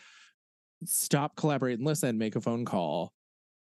stop, 0.83 1.35
collaborate, 1.37 1.79
and 1.79 1.87
listen, 1.87 2.17
make 2.17 2.35
a 2.35 2.41
phone 2.41 2.65
call 2.65 3.13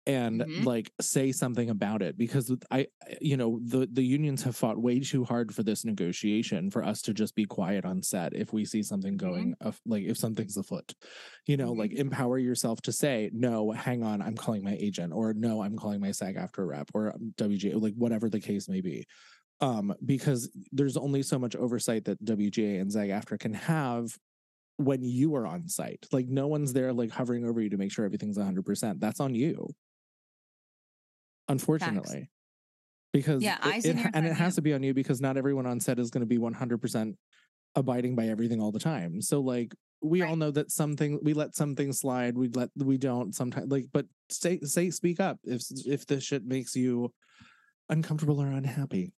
and 0.07 0.41
Mhm. 0.41 0.65
like 0.65 0.91
say 1.01 1.31
something 1.31 1.69
about 1.69 2.01
it 2.01 2.17
because 2.17 2.51
I 2.71 2.87
you 3.21 3.37
know 3.37 3.59
the 3.63 3.87
the 3.91 4.03
unions 4.03 4.43
have 4.43 4.55
fought 4.55 4.77
way 4.81 4.99
too 4.99 5.23
hard 5.23 5.53
for 5.53 5.61
this 5.63 5.85
negotiation 5.85 6.71
for 6.71 6.83
us 6.83 7.01
to 7.03 7.13
just 7.13 7.35
be 7.35 7.45
quiet 7.45 7.85
on 7.85 8.01
set 8.01 8.33
if 8.33 8.51
we 8.53 8.65
see 8.65 8.81
something 8.81 9.17
going 9.17 9.55
af- 9.61 9.81
like 9.85 10.03
if 10.03 10.17
something's 10.17 10.57
afoot. 10.57 10.93
You 11.47 11.57
know 11.57 11.73
like 11.73 11.91
empower 11.93 12.37
yourself 12.39 12.81
to 12.83 12.91
say 12.91 13.29
no 13.33 13.71
hang 13.71 14.03
on 14.03 14.21
i'm 14.21 14.35
calling 14.35 14.63
my 14.63 14.77
agent 14.79 15.13
or 15.13 15.33
no 15.33 15.61
i'm 15.61 15.77
calling 15.77 15.99
my 16.01 16.11
SAG-AFTRA 16.11 16.65
rep 16.67 16.89
or 16.93 17.13
um, 17.15 17.33
wga 17.37 17.79
like 17.81 17.93
whatever 17.95 18.29
the 18.29 18.39
case 18.39 18.67
may 18.69 18.81
be. 18.81 19.05
Um 19.61 19.93
because 20.05 20.49
there's 20.71 20.97
only 20.97 21.21
so 21.23 21.37
much 21.37 21.55
oversight 21.55 22.05
that 22.05 22.23
wga 22.23 22.79
and 22.81 22.91
SAG-AFTRA 22.91 23.39
can 23.39 23.53
have 23.53 24.17
when 24.77 25.03
you 25.03 25.35
are 25.35 25.45
on 25.45 25.67
site. 25.67 26.07
Like 26.11 26.27
no 26.27 26.47
one's 26.47 26.71
there 26.73 26.93
like 26.93 27.11
hovering 27.11 27.45
over 27.45 27.59
you 27.61 27.69
to 27.71 27.77
make 27.77 27.91
sure 27.91 28.05
everything's 28.05 28.37
100% 28.37 28.99
that's 29.01 29.19
on 29.19 29.35
you 29.35 29.67
unfortunately 31.49 32.29
because 33.11 33.43
Yeah, 33.43 33.57
it- 33.67 33.85
it, 33.85 33.89
and 33.89 33.99
ha- 33.99 34.05
ears 34.05 34.11
and 34.15 34.25
on 34.25 34.31
it 34.31 34.35
has 34.35 34.53
you. 34.53 34.55
to 34.57 34.61
be 34.61 34.73
on 34.73 34.83
you 34.83 34.93
because 34.93 35.19
not 35.21 35.37
everyone 35.37 35.65
on 35.65 35.79
set 35.79 35.99
is 35.99 36.09
going 36.09 36.21
to 36.21 36.27
be 36.27 36.37
100% 36.37 37.15
abiding 37.75 38.15
by 38.15 38.27
everything 38.27 38.61
all 38.61 38.71
the 38.71 38.79
time 38.79 39.21
so 39.21 39.39
like 39.41 39.73
we 40.01 40.21
all 40.23 40.35
know 40.35 40.49
that 40.51 40.71
something 40.71 41.19
we 41.21 41.33
let 41.33 41.55
something 41.55 41.91
slide 41.93 42.37
we 42.37 42.47
let 42.49 42.69
we 42.75 42.97
don't 42.97 43.35
sometimes 43.35 43.69
like 43.69 43.85
but 43.91 44.05
say 44.29 44.59
say 44.61 44.89
speak 44.89 45.19
up 45.19 45.37
if 45.43 45.61
if 45.85 46.05
this 46.07 46.23
shit 46.23 46.45
makes 46.45 46.75
you 46.75 47.13
uncomfortable 47.89 48.41
or 48.41 48.47
unhappy 48.47 49.13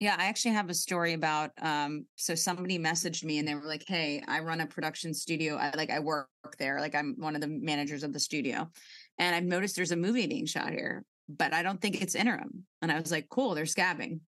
Yeah, 0.00 0.16
I 0.18 0.26
actually 0.26 0.52
have 0.54 0.68
a 0.68 0.74
story 0.74 1.12
about 1.14 1.52
um 1.62 2.06
so 2.16 2.34
somebody 2.34 2.78
messaged 2.78 3.24
me 3.24 3.38
and 3.38 3.46
they 3.48 3.54
were 3.54 3.64
like, 3.66 3.84
"Hey, 3.86 4.22
I 4.28 4.40
run 4.40 4.60
a 4.60 4.66
production 4.66 5.14
studio. 5.14 5.56
I 5.56 5.70
like 5.76 5.90
I 5.90 6.00
work 6.00 6.28
there. 6.58 6.80
Like 6.80 6.94
I'm 6.94 7.14
one 7.18 7.34
of 7.34 7.40
the 7.40 7.48
managers 7.48 8.02
of 8.02 8.12
the 8.12 8.20
studio. 8.20 8.70
And 9.18 9.34
I've 9.34 9.44
noticed 9.44 9.74
there's 9.76 9.92
a 9.92 9.96
movie 9.96 10.26
being 10.26 10.44
shot 10.46 10.70
here, 10.70 11.04
but 11.28 11.52
I 11.52 11.62
don't 11.62 11.80
think 11.80 12.00
it's 12.02 12.14
interim." 12.14 12.66
And 12.82 12.90
I 12.92 13.00
was 13.00 13.10
like, 13.10 13.28
"Cool, 13.28 13.54
they're 13.54 13.64
scabbing." 13.64 14.20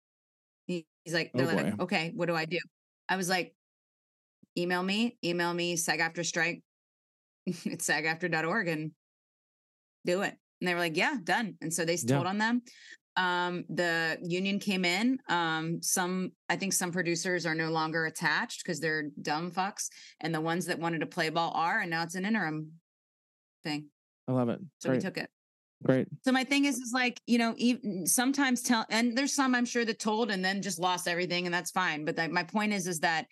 He- 0.67 0.87
He's 1.05 1.15
like, 1.15 1.31
Oh, 1.35 1.39
they're 1.39 1.55
like, 1.55 1.81
"Okay, 1.81 2.13
what 2.15 2.27
do 2.27 2.35
I 2.35 2.47
do?" 2.47 2.59
I 3.09 3.17
was 3.17 3.29
like, 3.29 3.55
"Email 4.59 4.83
me, 4.83 5.19
email 5.25 5.55
me 5.55 5.77
SAG-AFTRA 5.77 6.25
strike. 6.25 6.63
it's 7.47 7.89
sagaftra.org 7.89 8.69
and 8.69 8.93
do 10.05 10.23
it." 10.23 10.37
And 10.61 10.69
they 10.69 10.75
were 10.75 10.81
like, 10.81 10.97
"Yeah, 10.97 11.17
done." 11.23 11.57
And 11.61 11.73
so 11.73 11.85
they 11.85 11.95
Yeah. 11.95 12.17
told 12.17 12.27
on 12.27 12.39
them 12.39 12.63
um 13.17 13.65
the 13.71 14.19
union 14.23 14.59
came 14.59 14.85
in 14.85 15.19
um 15.29 15.81
some 15.83 16.31
i 16.51 16.57
think 16.57 16.73
some 16.73 16.93
producers 16.93 17.47
are 17.47 17.55
no 17.55 17.71
longer 17.71 18.05
attached 18.05 18.63
because 18.63 18.79
they're 18.79 19.05
dumb 19.23 19.51
fucks 19.51 19.89
and 20.21 20.35
the 20.35 20.41
ones 20.41 20.67
that 20.67 20.79
wanted 20.79 21.01
to 21.01 21.07
play 21.07 21.31
ball 21.31 21.51
are 21.55 21.81
and 21.81 21.91
now 21.91 22.03
it's 22.03 22.15
an 22.15 22.27
interim 22.27 22.73
thing 23.65 23.87
i 24.29 24.33
love 24.33 24.49
it 24.51 24.61
so 24.81 24.91
great 24.91 24.99
we 24.99 25.03
took 25.03 25.17
it 25.17 25.31
great 25.87 26.09
so 26.25 26.33
my 26.33 26.45
thing 26.45 26.65
is 26.65 26.77
is 26.79 26.93
like 26.93 27.21
you 27.27 27.39
know 27.39 27.55
even 27.57 28.07
sometimes 28.07 28.63
tell 28.63 28.85
and 28.91 29.17
there's 29.17 29.35
some 29.35 29.55
i'm 29.55 29.65
sure 29.65 29.85
that 29.85 29.99
told 29.99 30.31
and 30.31 30.45
then 30.45 30.63
just 30.63 30.79
lost 30.79 31.09
everything 31.09 31.47
and 31.47 31.55
that's 31.55 31.71
fine 31.71 32.05
but 32.05 32.31
my 32.31 32.43
point 32.43 32.73
is 32.73 32.87
is 32.87 33.01
that 33.01 33.27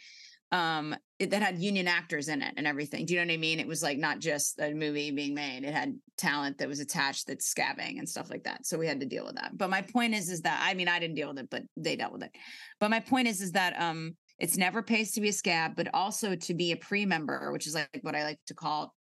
um 0.53 0.95
it, 1.19 1.31
that 1.31 1.43
had 1.43 1.59
union 1.59 1.89
actors 1.89 2.29
in 2.29 2.41
it 2.41 2.55
and 2.57 2.67
everything 2.67 3.05
do 3.05 3.15
you 3.15 3.21
know 3.21 3.27
what 3.27 3.35
i 3.35 3.37
mean? 3.37 3.59
It 3.59 3.67
was 3.67 3.83
like 3.83 3.99
not 3.99 4.21
just 4.21 4.61
a 4.61 4.73
movie 4.73 5.11
being 5.11 5.35
made 5.35 5.65
it 5.65 5.75
had 5.75 5.99
talent 6.17 6.59
that 6.59 6.69
was 6.69 6.81
attached 6.81 7.27
that's 7.27 7.53
scabbing 7.53 7.99
and 7.99 8.09
stuff 8.09 8.31
like 8.31 8.45
that 8.45 8.65
so 8.65 8.79
we 8.79 8.87
had 8.87 9.01
to 9.01 9.07
deal 9.07 9.25
with 9.25 9.35
that 9.35 9.57
but 9.57 9.69
my 9.71 9.83
point 9.83 10.15
is 10.15 10.31
is 10.31 10.43
that 10.43 10.65
i 10.65 10.75
mean 10.75 10.89
i 10.89 10.99
didn't 11.01 11.17
deal 11.17 11.29
with 11.29 11.39
it 11.39 11.51
but 11.51 11.63
they 11.77 11.97
dealt 11.97 12.13
with 12.13 12.23
it 12.23 12.31
but 12.79 12.91
my 12.91 13.01
point 13.01 13.27
is 13.27 13.41
is 13.41 13.53
that 13.53 13.75
um 13.81 14.17
it's 14.39 14.57
never 14.57 14.83
pays 14.83 15.13
to 15.13 15.21
be 15.21 15.29
a 15.29 15.33
scab 15.33 15.75
but 15.77 15.89
also 15.95 16.37
to 16.37 16.55
be 16.55 16.73
a 16.73 16.77
pre-member 16.77 17.51
which 17.53 17.67
is 17.67 17.75
like 17.75 18.01
what 18.03 18.15
i 18.15 18.23
like 18.23 18.39
to 18.47 18.55
call 18.55 18.95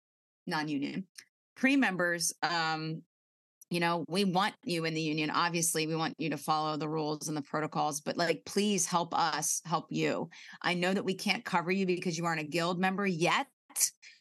non-union 0.47 1.05
pre-members 1.57 2.33
um 2.43 3.03
you 3.71 3.79
know, 3.79 4.05
we 4.09 4.25
want 4.25 4.55
you 4.65 4.85
in 4.85 4.95
the 4.95 5.01
union. 5.01 5.31
Obviously, 5.31 5.87
we 5.87 5.95
want 5.95 6.15
you 6.19 6.29
to 6.31 6.37
follow 6.37 6.77
the 6.77 6.89
rules 6.89 7.29
and 7.29 7.37
the 7.37 7.43
protocols, 7.43 8.01
but 8.01 8.17
like, 8.17 8.43
please 8.45 8.85
help 8.85 9.15
us 9.15 9.63
help 9.65 9.87
you. 9.91 10.29
I 10.61 10.75
know 10.75 10.93
that 10.93 11.05
we 11.05 11.15
can't 11.15 11.45
cover 11.45 11.71
you 11.71 11.87
because 11.87 12.19
you 12.19 12.27
aren't 12.27 12.41
a 12.41 12.45
guild 12.45 12.81
member 12.81 13.07
yet, 13.07 13.47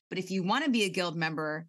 but 0.10 0.20
if 0.20 0.30
you 0.30 0.44
want 0.44 0.66
to 0.66 0.72
be 0.72 0.84
a 0.84 0.90
guild 0.90 1.16
member, 1.16 1.66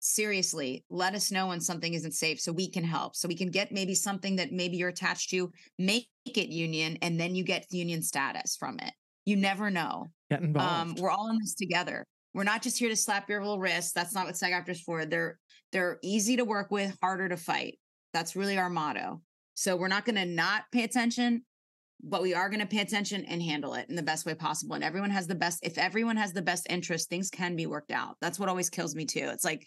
seriously, 0.00 0.84
let 0.90 1.14
us 1.14 1.30
know 1.30 1.46
when 1.46 1.60
something 1.60 1.94
isn't 1.94 2.12
safe 2.12 2.38
so 2.38 2.52
we 2.52 2.70
can 2.70 2.84
help. 2.84 3.16
So 3.16 3.28
we 3.28 3.36
can 3.36 3.50
get 3.50 3.72
maybe 3.72 3.94
something 3.94 4.36
that 4.36 4.52
maybe 4.52 4.76
you're 4.76 4.90
attached 4.90 5.30
to, 5.30 5.50
make 5.78 6.08
it 6.26 6.48
union, 6.48 6.98
and 7.00 7.18
then 7.18 7.34
you 7.34 7.44
get 7.44 7.66
union 7.70 8.02
status 8.02 8.56
from 8.56 8.78
it. 8.80 8.92
You 9.24 9.36
never 9.36 9.70
know 9.70 10.10
get 10.30 10.42
involved 10.42 10.90
um, 10.90 10.94
we're 10.98 11.10
all 11.10 11.30
in 11.30 11.38
this 11.38 11.54
together. 11.54 12.04
We're 12.34 12.44
not 12.44 12.62
just 12.62 12.78
here 12.78 12.88
to 12.88 12.96
slap 12.96 13.28
your 13.28 13.40
little 13.40 13.60
wrist. 13.60 13.94
That's 13.94 14.14
not 14.14 14.26
what 14.26 14.36
SAG 14.36 14.52
AFTRA's 14.52 14.80
for. 14.80 15.04
They're 15.04 15.38
they're 15.72 15.98
easy 16.02 16.36
to 16.36 16.44
work 16.44 16.70
with, 16.70 16.96
harder 17.00 17.28
to 17.28 17.36
fight. 17.36 17.78
That's 18.12 18.36
really 18.36 18.58
our 18.58 18.70
motto. 18.70 19.22
So 19.54 19.76
we're 19.76 19.88
not 19.88 20.04
going 20.04 20.16
to 20.16 20.26
not 20.26 20.64
pay 20.70 20.84
attention, 20.84 21.44
but 22.02 22.22
we 22.22 22.34
are 22.34 22.48
going 22.48 22.60
to 22.60 22.66
pay 22.66 22.80
attention 22.80 23.24
and 23.24 23.42
handle 23.42 23.74
it 23.74 23.88
in 23.88 23.96
the 23.96 24.02
best 24.02 24.26
way 24.26 24.34
possible. 24.34 24.74
And 24.74 24.84
everyone 24.84 25.10
has 25.10 25.26
the 25.26 25.34
best. 25.34 25.60
If 25.62 25.78
everyone 25.78 26.16
has 26.16 26.32
the 26.32 26.42
best 26.42 26.66
interest, 26.70 27.08
things 27.08 27.30
can 27.30 27.56
be 27.56 27.66
worked 27.66 27.90
out. 27.90 28.16
That's 28.20 28.38
what 28.38 28.48
always 28.48 28.70
kills 28.70 28.94
me 28.94 29.04
too. 29.04 29.28
It's 29.32 29.44
like 29.44 29.66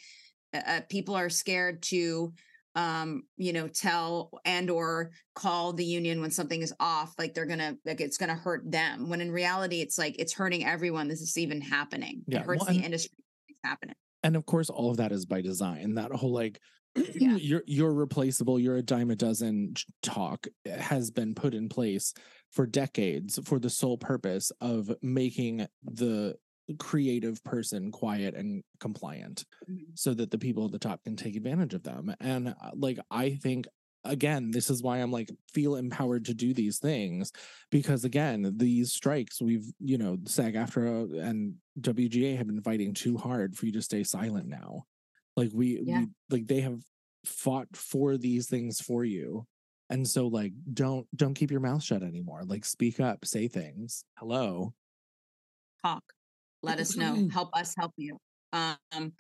uh, 0.54 0.62
uh, 0.66 0.82
people 0.90 1.16
are 1.16 1.30
scared 1.30 1.82
to 1.84 2.34
um 2.76 3.24
you 3.38 3.54
know 3.54 3.70
tell 3.70 4.30
and 4.44 4.70
or 4.70 5.12
call 5.34 5.72
the 5.72 5.86
union 5.86 6.20
when 6.20 6.30
something 6.30 6.62
is 6.62 6.74
off 6.78 7.14
like 7.18 7.34
they're 7.34 7.46
gonna 7.46 7.78
like 7.86 8.02
it's 8.02 8.18
gonna 8.18 8.36
hurt 8.36 8.70
them 8.70 9.08
when 9.08 9.22
in 9.22 9.32
reality 9.32 9.80
it's 9.80 9.98
like 9.98 10.14
it's 10.20 10.34
hurting 10.34 10.66
everyone 10.66 11.08
this 11.08 11.22
is 11.22 11.38
even 11.38 11.62
happening 11.62 12.22
Yeah, 12.28 12.42
it 12.42 12.46
hurts 12.46 12.66
well, 12.66 12.76
the 12.76 12.84
industry 12.84 13.18
it's 13.48 13.62
happening 13.64 13.96
and 14.26 14.36
of 14.36 14.46
course 14.46 14.70
all 14.70 14.90
of 14.92 14.98
that 14.98 15.12
is 15.12 15.26
by 15.26 15.42
design 15.42 15.96
that 15.96 16.12
whole 16.12 16.34
like 16.34 16.60
Yeah. 17.16 17.36
you're 17.36 17.64
you're 17.66 17.94
replaceable 17.94 18.58
you're 18.60 18.78
a 18.78 18.82
dime 18.82 19.12
a 19.12 19.16
dozen 19.16 19.76
talk 20.02 20.48
has 20.66 21.12
been 21.12 21.36
put 21.36 21.54
in 21.54 21.70
place 21.70 22.14
for 22.52 22.66
decades 22.66 23.40
for 23.44 23.60
the 23.60 23.70
sole 23.70 23.98
purpose 23.98 24.52
of 24.62 24.94
making 25.02 25.68
the 25.84 26.36
creative 26.80 27.44
person 27.44 27.92
quiet 27.92 28.34
and 28.34 28.64
compliant 28.80 29.46
so 29.94 30.14
that 30.14 30.32
the 30.32 30.38
people 30.38 30.66
at 30.66 30.72
the 30.72 30.80
top 30.80 31.04
can 31.04 31.16
take 31.16 31.36
advantage 31.36 31.74
of 31.74 31.84
them. 31.84 32.14
And 32.20 32.50
uh, 32.50 32.72
like, 32.74 32.98
I 33.12 33.32
think, 33.32 33.68
again, 34.06 34.52
this 34.52 34.70
is 34.70 34.82
why 34.82 34.98
I'm 35.00 35.12
like, 35.12 35.30
feel 35.54 35.76
empowered 35.76 36.26
to 36.26 36.34
do 36.34 36.54
these 36.54 36.80
things 36.80 37.32
because, 37.72 38.06
again, 38.06 38.54
these 38.58 38.94
strikes, 38.94 39.42
we've, 39.42 39.66
you 39.80 39.98
know, 39.98 40.18
SAG-AFTRA 40.26 41.22
and 41.22 41.56
WGA 41.82 42.38
have 42.38 42.48
been 42.48 42.62
fighting 42.62 42.94
too 42.94 43.18
hard 43.18 43.56
for 43.58 43.66
you 43.66 43.72
to 43.74 43.82
stay 43.82 44.04
silent 44.04 44.48
now. 44.48 44.86
Like, 45.36 45.52
we, 45.54 45.82
Yeah. 45.84 46.00
we 46.02 46.08
like, 46.30 46.48
they 46.48 46.62
have 46.62 46.80
fought 47.26 47.76
for 47.76 48.18
these 48.18 48.48
things 48.48 48.80
for 48.80 49.04
you. 49.04 49.46
And 49.90 50.08
so, 50.08 50.28
like, 50.28 50.54
don't 50.74 51.08
don't 51.16 51.36
keep 51.36 51.52
your 51.52 51.60
mouth 51.60 51.84
shut 51.84 52.02
anymore. 52.02 52.42
Like, 52.44 52.66
speak 52.66 53.00
up, 53.00 53.24
say 53.26 53.48
things. 53.48 54.04
Hello. 54.18 54.74
talk 55.84 56.04
let 56.64 56.80
us 56.80 56.96
know 56.98 57.30
help 57.32 57.50
us 57.56 57.76
help 57.78 57.92
you 57.98 58.18
um 58.54 59.14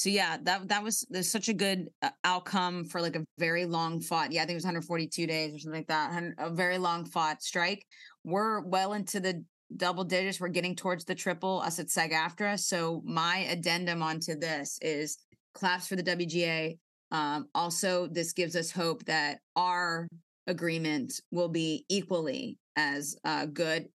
so 0.00 0.08
yeah 0.08 0.38
that 0.44 0.66
that 0.66 0.82
was 0.82 1.06
such 1.20 1.50
a 1.50 1.52
good 1.52 1.86
uh, 2.00 2.08
outcome 2.24 2.86
for 2.86 3.02
like 3.02 3.16
a 3.16 3.24
very 3.38 3.66
long 3.66 4.00
fought 4.00 4.32
yeah 4.32 4.40
i 4.40 4.46
think 4.46 4.52
it 4.52 4.54
was 4.54 4.64
142 4.64 5.26
days 5.26 5.54
or 5.54 5.58
something 5.58 5.80
like 5.80 5.88
that 5.88 6.22
a 6.38 6.48
very 6.48 6.78
long 6.78 7.04
fought 7.04 7.42
strike. 7.42 7.84
We're 8.24 8.60
well 8.60 8.94
into 8.94 9.20
the 9.20 9.44
double 9.76 10.04
digits 10.04 10.40
we're 10.40 10.48
getting 10.48 10.74
towards 10.74 11.04
the 11.04 11.14
triple 11.14 11.60
us 11.60 11.78
at 11.78 11.90
SAG-AFTRA 11.90 12.58
so 12.58 13.02
my 13.04 13.46
addendum 13.50 14.02
onto 14.02 14.34
this 14.34 14.78
is 14.80 15.18
claps 15.54 15.86
for 15.86 15.96
the 15.96 16.02
wga 16.02 16.78
um 17.12 17.48
also 17.54 18.06
this 18.06 18.32
gives 18.32 18.56
us 18.56 18.70
hope 18.70 19.04
that 19.04 19.40
our 19.54 20.08
agreement 20.46 21.12
will 21.30 21.48
be 21.48 21.84
equally 21.90 22.58
as 22.76 23.16
uh 23.24 23.44
good. 23.44 23.86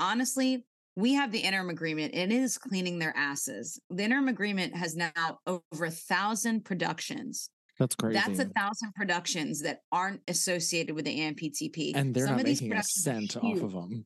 Honestly 0.00 0.64
we 0.96 1.14
have 1.14 1.32
the 1.32 1.38
interim 1.38 1.70
agreement 1.70 2.14
and 2.14 2.32
it 2.32 2.36
is 2.36 2.58
cleaning 2.58 2.98
their 2.98 3.14
asses. 3.16 3.80
The 3.90 4.04
interim 4.04 4.28
agreement 4.28 4.76
has 4.76 4.94
now 4.96 5.10
over 5.46 5.84
a 5.86 5.90
thousand 5.90 6.64
productions. 6.64 7.48
That's 7.78 7.94
crazy. 7.96 8.14
That's 8.18 8.38
a 8.38 8.44
thousand 8.50 8.94
productions 8.94 9.62
that 9.62 9.80
aren't 9.90 10.20
associated 10.28 10.94
with 10.94 11.06
the 11.06 11.18
AMPTP. 11.18 11.92
and 11.94 12.14
they're 12.14 12.26
Some 12.26 12.34
not 12.36 12.40
of 12.40 12.46
these 12.46 12.60
making 12.62 12.76
a 12.76 12.82
cent 12.82 13.36
off 13.38 13.60
of 13.62 13.72
them. 13.72 14.04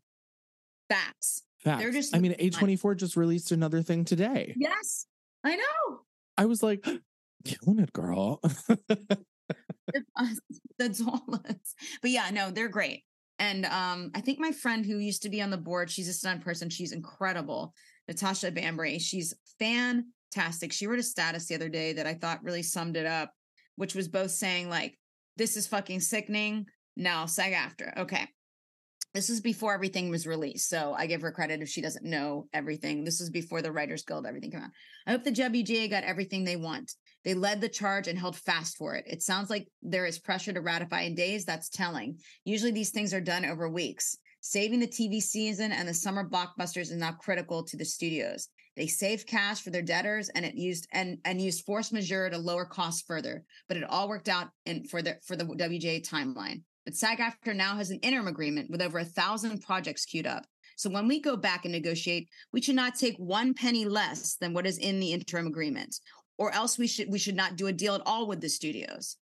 Facts. 0.89 1.43
Facts. 1.65 1.83
they're 1.83 1.91
just 1.93 2.15
I 2.15 2.21
mean, 2.21 2.35
losing. 2.39 2.53
A24 2.79 2.97
just 2.97 3.17
released 3.17 3.51
another 3.51 3.83
thing 3.83 4.05
today. 4.05 4.55
Yes, 4.57 5.07
I 5.43 5.57
know. 5.57 5.99
I 6.39 6.45
was 6.45 6.63
like, 6.63 6.85
killing 7.45 7.81
it, 7.81 7.93
girl. 7.93 8.41
That's 10.79 11.01
all. 11.01 11.25
it's- 11.45 11.75
But 12.03 12.11
yeah, 12.13 12.31
no, 12.31 12.51
they're 12.51 12.69
great. 12.69 13.03
And 13.39 13.67
um, 13.67 14.11
I 14.15 14.21
think 14.21 14.39
my 14.39 14.53
friend 14.53 14.85
who 14.85 14.99
used 14.99 15.23
to 15.23 15.29
be 15.29 15.43
on 15.43 15.51
the 15.51 15.57
board, 15.57 15.91
she's 15.91 16.09
a 16.09 16.13
stunt 16.13 16.43
person. 16.43 16.71
She's 16.71 16.93
incredible. 16.93 17.75
Natasha 18.09 18.51
Bambray. 18.51 18.99
She's 18.99 19.35
fantastic. 19.59 20.73
She 20.73 20.87
wrote 20.87 20.99
a 20.99 21.03
status 21.03 21.47
the 21.47 21.55
other 21.55 21.69
day 21.69 21.93
that 21.95 22.07
I 22.07 22.15
thought 22.15 22.45
really 22.45 22.63
summed 22.63 22.97
it 22.97 23.07
up, 23.07 23.33
which 23.77 23.95
was 23.95 24.09
both 24.09 24.31
saying, 24.31 24.71
like, 24.71 24.99
this 25.37 25.57
is 25.57 25.67
fucking 25.67 26.01
sickening. 26.01 26.67
Now, 26.97 27.27
SAG-AFTRA. 27.27 27.99
Okay. 27.99 28.27
This 29.13 29.31
is 29.31 29.41
before 29.41 29.75
everything 29.75 30.11
was 30.11 30.27
released. 30.27 30.69
So 30.69 30.95
I 30.97 31.07
give 31.07 31.23
her 31.23 31.33
credit 31.33 31.63
if 31.63 31.69
she 31.69 31.81
doesn't 31.81 32.05
know 32.05 32.49
everything. 32.53 33.05
This 33.05 33.21
was 33.21 33.31
before 33.31 33.63
the 33.63 33.73
Writers 33.73 34.03
Guild, 34.03 34.27
everything 34.27 34.51
came 34.51 34.61
out. 34.61 34.71
I 35.07 35.13
hope 35.13 35.25
the 35.25 35.33
WGA 35.33 35.91
got 35.91 36.05
everything 36.05 36.45
they 36.45 36.57
want. 36.57 36.93
They 37.27 37.35
led 37.35 37.61
the 37.61 37.69
charge 37.69 38.07
and 38.07 38.17
held 38.17 38.37
fast 38.37 38.77
for 38.77 38.95
it. 38.95 39.05
It 39.05 39.21
sounds 39.21 39.51
like 39.51 39.67
there 39.83 40.07
is 40.07 40.17
pressure 40.17 40.53
to 40.53 40.61
ratify 40.61 41.03
in 41.03 41.17
days. 41.17 41.45
That's 41.45 41.69
telling. 41.69 42.21
Usually 42.45 42.71
these 42.71 42.91
things 42.91 43.13
are 43.13 43.21
done 43.21 43.45
over 43.45 43.69
weeks. 43.69 44.17
Saving 44.43 44.79
the 44.79 44.87
TV 44.87 45.21
season 45.21 45.73
and 45.73 45.89
the 45.89 45.93
summer 45.93 46.27
blockbusters 46.27 46.93
is 46.93 46.93
now 46.93 47.11
critical 47.11 47.65
to 47.65 47.77
the 47.77 47.85
studios. 47.85 48.49
They 48.77 48.87
saved 48.87 49.27
cash 49.27 49.61
for 49.61 49.71
their 49.71 49.83
debtors 49.83 50.29
and 50.29 50.45
it 50.45 50.55
used 50.55 50.87
and 50.93 51.19
and 51.25 51.41
used 51.41 51.65
force 51.65 51.91
majeure 51.91 52.31
to 52.31 52.39
lower 52.39 52.65
costs 52.65 53.03
further. 53.03 53.43
But 53.67 53.79
it 53.79 53.91
all 53.91 54.09
worked 54.09 54.29
out 54.29 54.51
in 54.65 54.85
for 54.85 55.03
the 55.03 55.17
for 55.27 55.35
the 55.35 55.47
WGA 55.47 56.09
timeline. 56.09 56.63
But 56.85 56.95
SAG-AFTRA 56.95 57.57
now 57.57 57.75
has 57.75 57.91
an 57.91 57.99
interim 58.03 58.29
agreement 58.29 58.71
with 58.71 58.81
over 58.81 59.01
a 59.01 59.05
thousand 59.05 59.63
projects 59.63 60.05
queued 60.05 60.29
up. 60.29 60.45
So 60.77 60.91
when 60.91 61.09
we 61.09 61.21
go 61.21 61.37
back 61.37 61.65
and 61.65 61.73
negotiate, 61.73 62.29
we 62.53 62.61
should 62.61 62.77
not 62.77 62.95
take 62.95 63.17
one 63.17 63.55
penny 63.55 63.87
less 63.87 64.37
than 64.37 64.53
what 64.53 64.67
is 64.67 64.79
in 64.79 65.01
the 65.01 65.13
interim 65.13 65.47
agreement 65.47 65.97
or 66.39 66.53
else 66.53 66.79
we 66.79 66.87
should 66.87 67.11
we 67.11 67.19
should 67.19 67.37
not 67.37 67.57
do 67.57 67.67
a 67.67 67.73
deal 67.73 67.95
at 67.95 68.03
all 68.07 68.27
with 68.27 68.41
the 68.41 68.49
studios. 68.49 69.17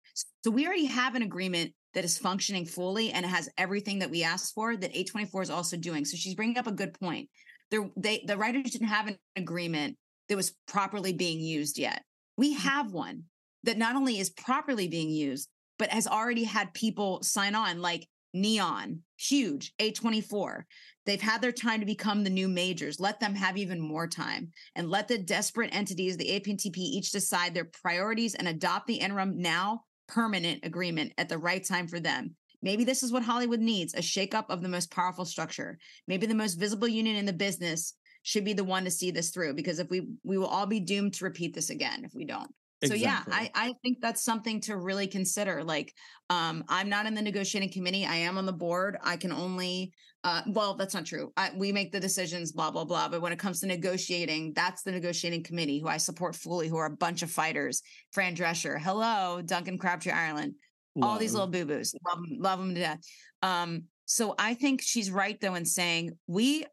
So 0.44 0.50
we 0.50 0.66
already 0.66 0.86
have 0.86 1.14
an 1.14 1.22
agreement 1.22 1.72
that 1.94 2.04
is 2.04 2.18
functioning 2.18 2.66
fully 2.66 3.12
and 3.12 3.24
has 3.24 3.48
everything 3.56 4.00
that 4.00 4.10
we 4.10 4.22
asked 4.22 4.54
for 4.54 4.76
that 4.76 4.92
A24 4.92 5.42
is 5.42 5.50
also 5.50 5.76
doing. 5.76 6.04
So 6.04 6.16
she's 6.16 6.34
bringing 6.34 6.58
up 6.58 6.66
a 6.66 6.72
good 6.72 6.98
point. 6.98 7.28
There 7.70 7.88
they 7.96 8.24
the 8.26 8.36
writers 8.36 8.70
didn't 8.70 8.88
have 8.88 9.06
an 9.06 9.18
agreement 9.36 9.96
that 10.28 10.36
was 10.36 10.54
properly 10.66 11.12
being 11.12 11.40
used 11.40 11.78
yet. 11.78 12.02
We 12.36 12.54
mm-hmm. 12.54 12.68
have 12.68 12.92
one 12.92 13.24
that 13.62 13.78
not 13.78 13.96
only 13.96 14.18
is 14.18 14.30
properly 14.30 14.88
being 14.88 15.10
used 15.10 15.48
but 15.78 15.90
has 15.90 16.06
already 16.06 16.44
had 16.44 16.72
people 16.74 17.22
sign 17.22 17.54
on 17.54 17.80
like 17.80 18.06
Neon, 18.32 19.00
huge, 19.16 19.72
A24. 19.80 20.64
They've 21.06 21.20
had 21.20 21.42
their 21.42 21.52
time 21.52 21.80
to 21.80 21.86
become 21.86 22.24
the 22.24 22.30
new 22.30 22.48
majors. 22.48 22.98
Let 22.98 23.20
them 23.20 23.34
have 23.34 23.56
even 23.56 23.80
more 23.80 24.06
time 24.06 24.50
and 24.74 24.90
let 24.90 25.08
the 25.08 25.18
desperate 25.18 25.74
entities, 25.74 26.16
the 26.16 26.28
AMPTP, 26.28 26.76
each 26.76 27.12
decide 27.12 27.54
their 27.54 27.66
priorities 27.66 28.34
and 28.34 28.48
adopt 28.48 28.86
the 28.86 28.94
interim 28.94 29.40
now 29.40 29.84
permanent 30.08 30.64
agreement 30.64 31.12
at 31.18 31.28
the 31.28 31.38
right 31.38 31.64
time 31.64 31.88
for 31.88 32.00
them. 32.00 32.36
Maybe 32.62 32.84
this 32.84 33.02
is 33.02 33.12
what 33.12 33.22
Hollywood 33.22 33.60
needs 33.60 33.92
a 33.92 33.98
shakeup 33.98 34.46
of 34.48 34.62
the 34.62 34.68
most 34.68 34.90
powerful 34.90 35.26
structure. 35.26 35.78
Maybe 36.08 36.26
the 36.26 36.34
most 36.34 36.54
visible 36.54 36.88
union 36.88 37.16
in 37.16 37.26
the 37.26 37.32
business 37.32 37.94
should 38.22 38.44
be 38.44 38.54
the 38.54 38.64
one 38.64 38.84
to 38.84 38.90
see 38.90 39.10
this 39.10 39.30
through 39.30 39.52
because 39.52 39.78
if 39.78 39.90
we 39.90 40.08
we 40.24 40.38
will 40.38 40.46
all 40.46 40.66
be 40.66 40.80
doomed 40.80 41.12
to 41.14 41.24
repeat 41.24 41.54
this 41.54 41.68
again 41.68 42.04
if 42.04 42.14
we 42.14 42.24
don't. 42.24 42.50
So 42.82 42.94
yeah, 42.94 43.22
I, 43.28 43.50
I 43.54 43.72
think 43.82 43.98
that's 44.02 44.22
something 44.22 44.60
to 44.62 44.76
really 44.76 45.06
consider. 45.06 45.64
Like, 45.64 45.94
um, 46.28 46.64
I'm 46.68 46.88
not 46.88 47.06
in 47.06 47.14
the 47.14 47.22
negotiating 47.22 47.72
committee. 47.72 48.04
I 48.04 48.16
am 48.16 48.36
on 48.36 48.44
the 48.44 48.52
board. 48.52 48.98
I 49.02 49.16
can 49.16 49.32
only, 49.32 49.92
uh, 50.22 50.42
well, 50.48 50.74
that's 50.74 50.92
not 50.92 51.06
true. 51.06 51.32
I, 51.36 51.50
we 51.56 51.72
make 51.72 51.92
the 51.92 52.00
decisions, 52.00 52.52
blah 52.52 52.70
blah 52.70 52.84
blah. 52.84 53.08
But 53.08 53.22
when 53.22 53.32
it 53.32 53.38
comes 53.38 53.60
to 53.60 53.66
negotiating, 53.66 54.52
that's 54.54 54.82
the 54.82 54.92
negotiating 54.92 55.44
committee, 55.44 55.78
who 55.80 55.88
I 55.88 55.96
support 55.96 56.36
fully, 56.36 56.68
who 56.68 56.76
are 56.76 56.86
a 56.86 56.96
bunch 56.96 57.22
of 57.22 57.30
fighters. 57.30 57.80
Fran 58.12 58.36
Drescher, 58.36 58.78
hello, 58.78 59.40
Duncan 59.40 59.78
Crabtree-Ireland, 59.78 60.54
all 61.00 61.18
these 61.18 61.32
little 61.32 61.48
boo 61.48 61.64
boos, 61.64 61.94
love 62.06 62.18
them, 62.18 62.36
love 62.38 62.58
them 62.58 62.74
to 62.74 62.80
death. 62.80 63.00
Um, 63.40 63.84
so 64.04 64.34
I 64.38 64.54
think 64.54 64.82
she's 64.82 65.10
right 65.10 65.40
though 65.40 65.54
in 65.54 65.64
saying 65.64 66.18
we 66.26 66.66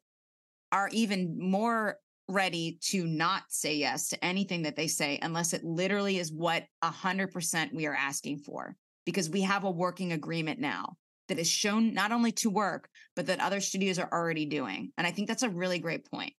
are 0.72 0.90
even 0.92 1.38
more 1.40 1.98
ready 2.32 2.78
to 2.82 3.06
not 3.06 3.44
say 3.50 3.76
yes 3.76 4.10
to 4.10 4.26
anything 4.26 4.64
that 4.64 4.76
they 4.76 4.88
say 4.88 5.20
unless 5.22 5.54
it 5.54 5.64
literally 5.64 6.18
is 6.18 6.32
what 6.32 6.66
a 6.82 6.90
hundred 6.92 7.32
percent 7.32 7.74
we 7.74 7.86
are 7.86 7.96
asking 7.96 8.38
for 8.40 8.76
because 9.06 9.30
we 9.30 9.42
have 9.42 9.64
a 9.64 9.72
working 9.72 10.12
agreement 10.14 10.60
now 10.60 10.96
that 11.28 11.40
is 11.40 11.50
shown 11.50 11.94
not 11.94 12.12
only 12.12 12.32
to 12.32 12.50
work 12.50 12.90
but 13.16 13.28
that 13.28 13.40
other 13.40 13.60
studios 13.60 14.00
are 14.00 14.10
already 14.12 14.46
doing 14.46 14.92
and 14.98 15.06
i 15.08 15.12
think 15.12 15.28
that's 15.28 15.44
a 15.44 15.50
really 15.50 15.80
great 15.80 16.10
point 16.10 16.34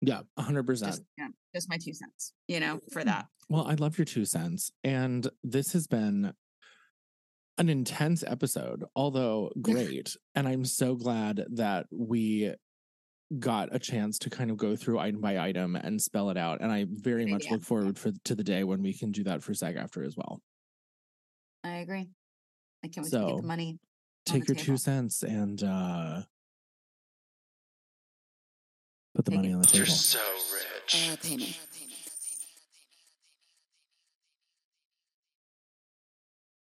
Yeah, 0.00 0.22
100%. 0.38 0.66
just, 0.84 1.02
yeah, 1.18 1.28
just 1.54 1.68
my 1.68 1.76
two 1.78 1.92
cents 1.94 2.32
you 2.48 2.60
know 2.60 2.80
for 2.92 3.02
mm, 3.02 3.06
that 3.06 3.26
Well, 3.48 3.66
I 3.66 3.74
love 3.74 3.98
your 3.98 4.04
two 4.06 4.24
cents. 4.24 4.72
And 4.82 5.28
this 5.44 5.72
has 5.74 5.86
been 5.86 6.32
an 7.58 7.68
intense 7.68 8.24
episode, 8.26 8.84
although 8.96 9.50
great. 9.60 10.16
and 10.34 10.48
I'm 10.48 10.64
so 10.64 10.94
glad 10.94 11.44
that 11.54 11.86
we 11.90 12.54
got 13.38 13.68
a 13.74 13.78
chance 13.78 14.18
to 14.18 14.30
kind 14.30 14.50
of 14.50 14.56
go 14.56 14.76
through 14.76 14.98
item 14.98 15.20
by 15.20 15.38
item 15.38 15.76
and 15.76 16.00
spell 16.00 16.30
it 16.30 16.36
out. 16.36 16.60
And 16.60 16.70
I 16.72 16.86
very 16.88 17.26
much 17.26 17.46
yeah. 17.46 17.52
look 17.52 17.62
forward 17.62 17.98
for 17.98 18.12
to 18.24 18.34
the 18.34 18.44
day 18.44 18.64
when 18.64 18.82
we 18.82 18.92
can 18.92 19.10
do 19.10 19.24
that 19.24 19.42
for 19.42 19.54
SAG-AFTRA 19.54 20.06
as 20.06 20.16
well. 20.16 20.40
i 21.64 21.76
agree 21.78 22.08
i 22.84 22.88
can't 22.88 23.04
wait 23.06 23.12
to 23.12 23.26
get 23.26 23.36
the 23.36 23.42
money 23.42 23.78
Take 24.26 24.44
the 24.46 24.54
your 24.54 24.64
two 24.64 24.76
cents 24.76 25.22
and 25.22 25.62
uh 25.62 26.22
put 29.14 29.24
the 29.24 29.30
Take 29.30 29.38
money 29.38 29.50
it. 29.50 29.54
on 29.54 29.60
the 29.60 29.66
table. 29.66 29.78
You're 29.78 29.86
so 29.86 30.20
rich. 30.54 31.10
Uh, 31.12 31.16
pay 31.22 31.36
me. 31.36 31.56